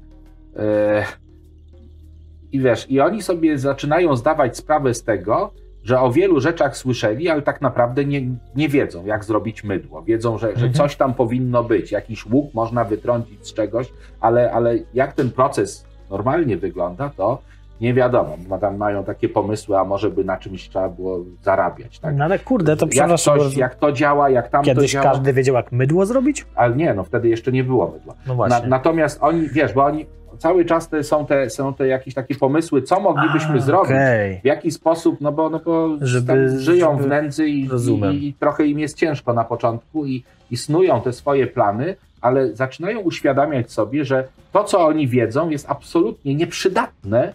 [2.52, 5.52] i wiesz, i oni sobie zaczynają zdawać sprawę z tego,
[5.88, 8.22] że o wielu rzeczach słyszeli, ale tak naprawdę nie,
[8.56, 10.02] nie wiedzą, jak zrobić mydło.
[10.02, 10.74] Wiedzą, że, że mhm.
[10.74, 15.86] coś tam powinno być, jakiś łuk można wytrącić z czegoś, ale, ale jak ten proces
[16.10, 17.42] normalnie wygląda, to
[17.82, 18.38] nie wiadomo.
[18.62, 22.00] Tam mają takie pomysły, a może by na czymś trzeba było zarabiać.
[22.00, 22.16] Tak?
[22.16, 25.12] No ale kurde, to jak, coś, jak to działa, jak tam Kiedyś to działa.
[25.12, 26.46] każdy wiedział, jak mydło zrobić?
[26.56, 28.14] Ale nie, no wtedy jeszcze nie było mydła.
[28.28, 28.60] No właśnie.
[28.60, 30.06] Na, natomiast oni, wiesz, bo oni
[30.38, 34.40] cały czas te, są, te, są te jakieś takie pomysły, co moglibyśmy A, zrobić, okay.
[34.44, 37.04] w jaki sposób, no bo, no bo żeby, żyją żeby...
[37.04, 37.70] w nędzy i,
[38.12, 42.56] i, i, trochę im jest ciężko na początku i, i snują te swoje plany, ale
[42.56, 47.34] zaczynają uświadamiać sobie, że to, co oni wiedzą, jest absolutnie nieprzydatne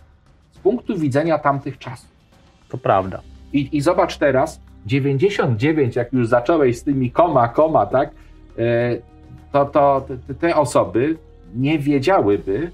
[0.52, 2.10] z punktu widzenia tamtych czasów.
[2.68, 3.20] To prawda.
[3.52, 8.10] I, i zobacz teraz, 99, jak już zacząłeś z tymi koma, koma, tak,
[8.58, 8.96] e,
[9.52, 11.16] to, to te, te osoby
[11.54, 12.70] nie wiedziałyby,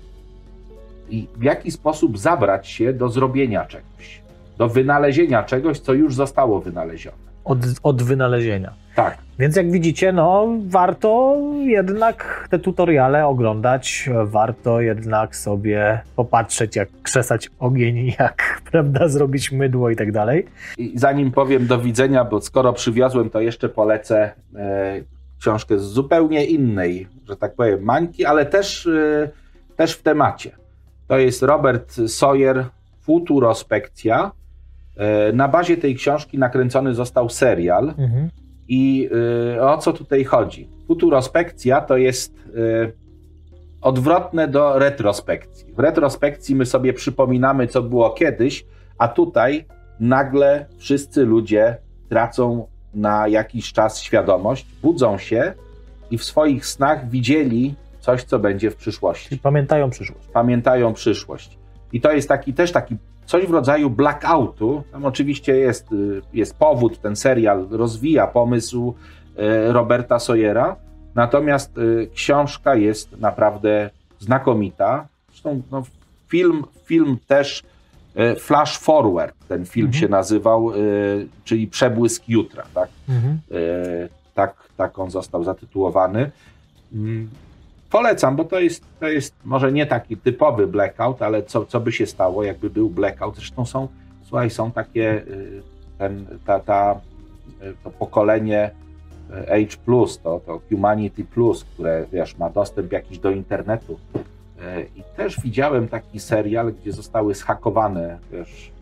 [1.11, 4.23] i w jaki sposób zabrać się do zrobienia czegoś,
[4.59, 7.17] do wynalezienia czegoś, co już zostało wynalezione.
[7.45, 8.73] Od, od wynalezienia.
[8.95, 9.19] Tak.
[9.39, 17.51] Więc jak widzicie, no warto jednak te tutoriale oglądać, warto jednak sobie popatrzeć, jak krzesać
[17.59, 20.47] ogień, jak prawda, zrobić mydło i tak dalej.
[20.79, 25.01] I zanim powiem do widzenia, bo skoro przywiozłem, to jeszcze polecę e,
[25.41, 29.31] książkę z zupełnie innej, że tak powiem, mańki, ale też, e,
[29.77, 30.51] też w temacie.
[31.09, 32.65] To jest Robert Sawyer,
[33.01, 34.33] Futurospekcja.
[34.97, 37.89] E, na bazie tej książki nakręcony został serial.
[37.99, 38.31] Mhm.
[38.69, 39.09] I
[39.57, 40.69] y, o co tutaj chodzi?
[40.87, 42.93] Futurospekcja to jest y,
[43.81, 45.73] odwrotne do retrospekcji.
[45.73, 48.67] W retrospekcji my sobie przypominamy, co było kiedyś,
[48.99, 49.65] a tutaj
[50.01, 51.77] nagle wszyscy ludzie
[52.09, 55.53] tracą na jakiś czas świadomość, budzą się
[56.11, 57.75] i w swoich snach widzieli
[58.09, 59.35] coś, co będzie w przyszłości.
[59.35, 60.29] I pamiętają przyszłość.
[60.33, 61.59] Pamiętają przyszłość.
[61.93, 64.83] I to jest taki też taki coś w rodzaju blackoutu.
[64.93, 68.95] Tam oczywiście jest, y, jest powód, ten serial rozwija pomysł
[69.39, 70.77] y, Roberta Sawyera,
[71.15, 75.09] natomiast y, książka jest naprawdę znakomita.
[75.29, 75.83] Zresztą no,
[76.29, 77.63] film, film też
[78.39, 80.01] Flash Forward, ten film mhm.
[80.01, 80.73] się nazywał,
[81.45, 82.65] czyli Przebłysk Jutra.
[82.75, 82.89] Tak?
[83.09, 83.39] Mhm.
[84.35, 86.31] tak, tak on został zatytułowany.
[87.91, 91.93] Polecam, bo to jest, to jest może nie taki typowy blackout, ale co, co by
[91.93, 93.37] się stało, jakby był blackout.
[93.37, 93.89] Zresztą są,
[94.23, 95.63] słuchaj, są takie, y,
[95.99, 97.01] ten, ta, ta,
[97.63, 98.71] y, to pokolenie
[99.51, 99.77] y, H+,
[100.23, 103.99] to, to Humanity+, Plus, które, wiesz, ma dostęp jakiś do internetu.
[104.97, 108.73] I też widziałem taki serial, gdzie zostały schakowane, wiesz,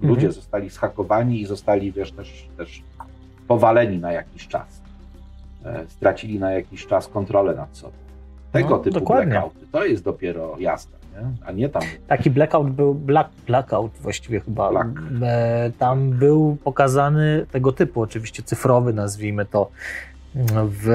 [0.00, 0.32] ludzie mhm.
[0.32, 2.82] zostali schakowani i zostali, wiesz, też, też
[3.48, 4.82] powaleni na jakiś czas.
[5.88, 8.01] Stracili na jakiś czas kontrolę nad sobą.
[8.52, 9.32] Tego no, typu dokładnie.
[9.32, 9.66] blackouty.
[9.72, 11.46] To jest dopiero jasne, nie?
[11.46, 11.82] a nie tam.
[12.06, 14.70] Taki blackout był, black, blackout właściwie chyba.
[14.70, 14.88] Black.
[15.22, 19.70] E, tam był pokazany tego typu, oczywiście cyfrowy, nazwijmy to.
[20.64, 20.88] W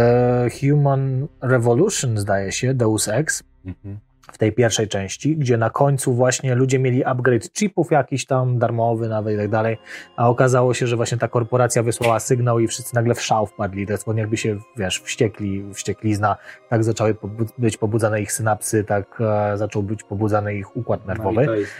[0.59, 3.43] Human Revolution, zdaje się, Deus Ex.
[3.65, 3.97] Mhm
[4.31, 9.09] w tej pierwszej części, gdzie na końcu właśnie ludzie mieli upgrade chipów jakiś tam, darmowy
[9.09, 9.77] nawet i tak dalej,
[10.15, 13.85] a okazało się, że właśnie ta korporacja wysłała sygnał i wszyscy nagle w szał wpadli,
[13.85, 16.35] to jest jakby się, wiesz, wściekli, wścieklizna,
[16.69, 17.15] tak zaczęły
[17.57, 21.45] być pobudzane ich synapsy, tak e, zaczął być pobudzany ich układ no nerwowy.
[21.45, 21.71] No jest,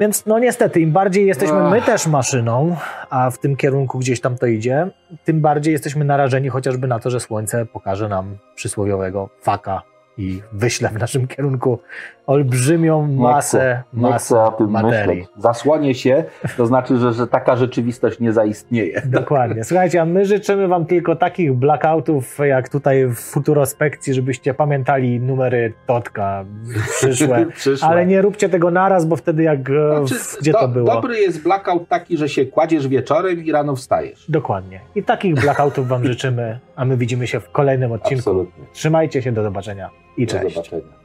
[0.00, 2.76] Więc no niestety, im bardziej jesteśmy my też maszyną,
[3.10, 4.90] a w tym kierunku gdzieś tam to idzie,
[5.24, 10.88] tym bardziej jesteśmy narażeni chociażby na to, że słońce pokaże nam przysłowiowego faka i wyśle
[10.88, 11.78] w naszym kierunku
[12.26, 15.20] olbrzymią masę, nie chcę, masę nie o tym materii.
[15.20, 15.42] Myśleć.
[15.42, 16.24] Zasłonię się,
[16.56, 19.02] to znaczy, że, że taka rzeczywistość nie zaistnieje.
[19.20, 19.64] Dokładnie.
[19.64, 25.72] Słuchajcie, a my życzymy Wam tylko takich blackoutów, jak tutaj w Futurospekcji, żebyście pamiętali numery
[25.86, 26.44] Totka
[26.90, 27.46] przyszłe.
[27.56, 27.88] przyszłe.
[27.88, 29.70] Ale nie róbcie tego naraz, bo wtedy jak...
[29.70, 30.86] E, znaczy, gdzie do, to było?
[30.86, 34.30] Dobry jest blackout taki, że się kładziesz wieczorem i rano wstajesz.
[34.30, 34.80] Dokładnie.
[34.94, 38.20] I takich blackoutów Wam życzymy, a my widzimy się w kolejnym odcinku.
[38.20, 38.64] Absolutnie.
[38.72, 40.54] Trzymajcie się, do zobaczenia i cześć.
[40.54, 41.04] Do zobaczenia.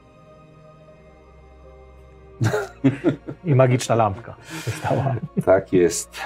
[3.44, 5.14] I magiczna lampka została.
[5.44, 6.20] Tak jest.